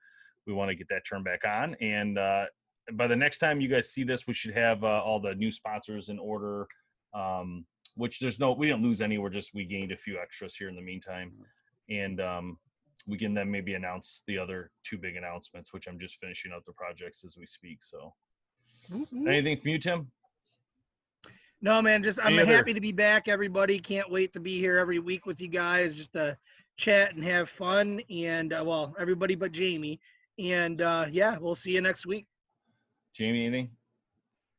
we 0.48 0.54
want 0.54 0.70
to 0.70 0.76
get 0.76 0.88
that 0.90 1.04
turned 1.08 1.26
back 1.26 1.42
on. 1.46 1.76
And 1.82 2.18
uh, 2.18 2.46
by 2.94 3.08
the 3.08 3.16
next 3.16 3.38
time 3.38 3.62
you 3.62 3.68
guys 3.70 3.92
see 3.92 4.04
this, 4.04 4.28
we 4.28 4.34
should 4.34 4.54
have 4.54 4.84
uh, 4.84 5.02
all 5.04 5.20
the 5.20 5.36
new 5.36 5.52
sponsors 5.52 6.10
in 6.10 6.20
order. 6.20 6.68
Um, 7.14 7.66
which 7.96 8.20
there's 8.20 8.40
no 8.40 8.52
we 8.54 8.66
didn't 8.66 8.82
lose 8.82 9.04
any 9.04 9.20
we're 9.20 9.30
just 9.30 9.54
we 9.54 9.66
gained 9.66 9.92
a 9.92 9.96
few 9.98 10.18
extras 10.20 10.56
here 10.56 10.68
in 10.68 10.76
the 10.76 10.82
meantime 10.82 11.32
and 11.92 12.20
um 12.20 12.58
we 13.08 13.20
can 13.20 13.36
then 13.36 13.52
maybe 13.52 13.76
announce 13.76 14.24
the 14.26 14.36
other 14.36 14.72
two 14.84 14.98
big 14.98 15.16
announcements 15.16 15.72
which 15.72 15.86
i'm 15.86 16.00
just 16.00 16.18
finishing 16.20 16.52
up 16.52 16.64
the 16.66 16.74
projects 16.74 17.24
as 17.24 17.38
we 17.38 17.46
speak 17.46 17.84
so 17.84 18.12
anything 19.28 19.56
from 19.56 19.70
you 19.70 19.78
tim 19.78 20.12
No, 21.62 21.84
man, 21.84 22.02
just 22.02 22.20
I'm 22.20 22.34
Any 22.34 22.40
other- 22.42 22.56
happy 22.58 22.74
to 22.74 22.82
be 22.82 22.92
back, 22.92 23.28
everybody. 23.28 23.78
Can't 23.78 24.10
wait 24.12 24.34
to 24.34 24.40
be 24.40 24.58
here 24.60 24.80
every 24.80 24.98
week 25.00 25.28
with 25.28 25.40
you 25.40 25.48
guys, 25.48 25.94
just 25.94 26.14
to 26.14 26.36
chat 26.78 27.14
and 27.14 27.24
have 27.24 27.48
fun. 27.48 28.02
And 28.10 28.52
uh, 28.54 28.64
well, 28.66 28.96
everybody 29.00 29.36
but 29.36 29.52
Jamie. 29.52 30.00
And 30.40 30.82
uh, 30.82 31.06
yeah, 31.12 31.38
we'll 31.40 31.54
see 31.56 31.72
you 31.72 31.80
next 31.82 32.06
week. 32.08 32.26
Jamie 33.14 33.46
anything 33.46 33.70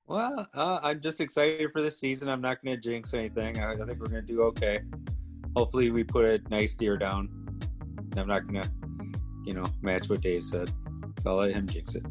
Well, 0.07 0.47
uh, 0.55 0.79
I'm 0.83 1.01
just 1.01 1.21
excited 1.21 1.71
for 1.73 1.81
this 1.81 1.99
season. 1.99 2.29
I'm 2.29 2.43
not 2.43 2.63
going 2.63 2.77
to 2.77 2.81
jinx 2.81 3.15
anything. 3.15 3.59
I, 3.59 3.73
I 3.73 3.77
think 3.77 3.99
we're 4.01 4.13
going 4.13 4.27
to 4.27 4.33
do 4.35 4.43
okay. 4.43 4.81
Hopefully, 5.57 5.91
we 5.91 6.05
put 6.05 6.25
a 6.27 6.41
nice 6.51 6.77
deer 6.77 6.99
down. 6.99 7.31
I'm 8.17 8.29
not 8.29 8.47
going 8.47 8.63
to, 8.63 8.71
you 9.47 9.55
know, 9.55 9.65
match 9.81 10.11
what 10.11 10.21
Dave 10.21 10.45
said. 10.45 10.71
I'll 11.25 11.37
let 11.37 11.53
him 11.53 11.67
jinx 11.67 11.95
it. 11.95 12.05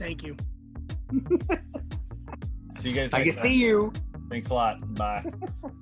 Thank 0.00 0.24
you. 0.24 0.36
see 2.78 2.88
you 2.88 2.94
guys 2.94 3.12
I 3.12 3.18
can 3.18 3.32
time. 3.32 3.42
see 3.42 3.54
you. 3.54 3.92
thanks 4.30 4.50
a 4.50 4.54
lot 4.54 4.94
bye 4.94 5.24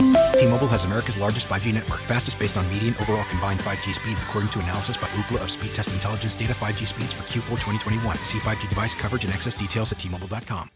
T-Mobile 0.41 0.69
has 0.69 0.85
America's 0.85 1.19
largest 1.19 1.45
5G 1.47 1.71
network, 1.71 1.99
fastest 1.99 2.39
based 2.39 2.57
on 2.57 2.67
median 2.67 2.95
overall 2.99 3.23
combined 3.25 3.59
5G 3.59 3.93
speeds, 3.93 4.23
according 4.23 4.49
to 4.49 4.59
analysis 4.59 4.97
by 4.97 5.05
Ookla 5.09 5.43
of 5.43 5.51
Speed 5.51 5.71
Test 5.75 5.93
Intelligence 5.93 6.33
data. 6.33 6.53
5G 6.53 6.87
speeds 6.87 7.13
for 7.13 7.21
Q4 7.25 7.61
2021. 7.61 8.17
See 8.17 8.39
5G 8.39 8.67
device 8.67 8.95
coverage 8.95 9.23
and 9.23 9.31
access 9.31 9.53
details 9.53 9.91
at 9.91 9.99
T-Mobile.com. 9.99 10.71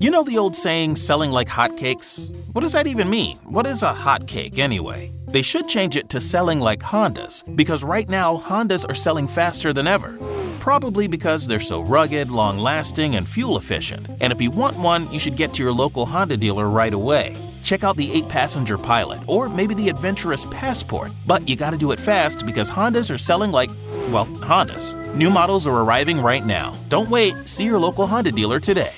You 0.00 0.10
know 0.10 0.24
the 0.24 0.36
old 0.38 0.56
saying, 0.56 0.96
selling 0.96 1.30
like 1.30 1.46
hotcakes? 1.46 2.34
What 2.52 2.62
does 2.62 2.72
that 2.72 2.88
even 2.88 3.08
mean? 3.08 3.36
What 3.44 3.64
is 3.64 3.84
a 3.84 3.92
hotcake 3.92 4.58
anyway? 4.58 5.12
They 5.28 5.42
should 5.42 5.68
change 5.68 5.94
it 5.94 6.08
to 6.08 6.20
selling 6.20 6.58
like 6.58 6.80
Hondas, 6.80 7.44
because 7.54 7.84
right 7.84 8.08
now, 8.08 8.38
Hondas 8.38 8.84
are 8.88 8.96
selling 8.96 9.28
faster 9.28 9.72
than 9.72 9.86
ever. 9.86 10.18
Probably 10.58 11.06
because 11.06 11.46
they're 11.46 11.60
so 11.60 11.82
rugged, 11.82 12.32
long 12.32 12.58
lasting, 12.58 13.14
and 13.14 13.28
fuel 13.28 13.56
efficient. 13.56 14.08
And 14.20 14.32
if 14.32 14.40
you 14.40 14.50
want 14.50 14.76
one, 14.80 15.08
you 15.12 15.20
should 15.20 15.36
get 15.36 15.54
to 15.54 15.62
your 15.62 15.72
local 15.72 16.04
Honda 16.04 16.36
dealer 16.36 16.68
right 16.68 16.92
away. 16.92 17.36
Check 17.64 17.82
out 17.82 17.96
the 17.96 18.12
8 18.12 18.28
passenger 18.28 18.78
Pilot, 18.78 19.20
or 19.26 19.48
maybe 19.48 19.74
the 19.74 19.88
adventurous 19.88 20.44
Passport. 20.44 21.10
But 21.26 21.48
you 21.48 21.56
gotta 21.56 21.76
do 21.76 21.90
it 21.90 21.98
fast 21.98 22.46
because 22.46 22.70
Hondas 22.70 23.12
are 23.12 23.18
selling 23.18 23.50
like, 23.50 23.70
well, 24.10 24.26
Hondas. 24.26 24.94
New 25.16 25.30
models 25.30 25.66
are 25.66 25.82
arriving 25.82 26.20
right 26.20 26.46
now. 26.46 26.74
Don't 26.88 27.10
wait, 27.10 27.34
see 27.48 27.64
your 27.64 27.78
local 27.78 28.06
Honda 28.06 28.30
dealer 28.30 28.60
today. 28.60 28.92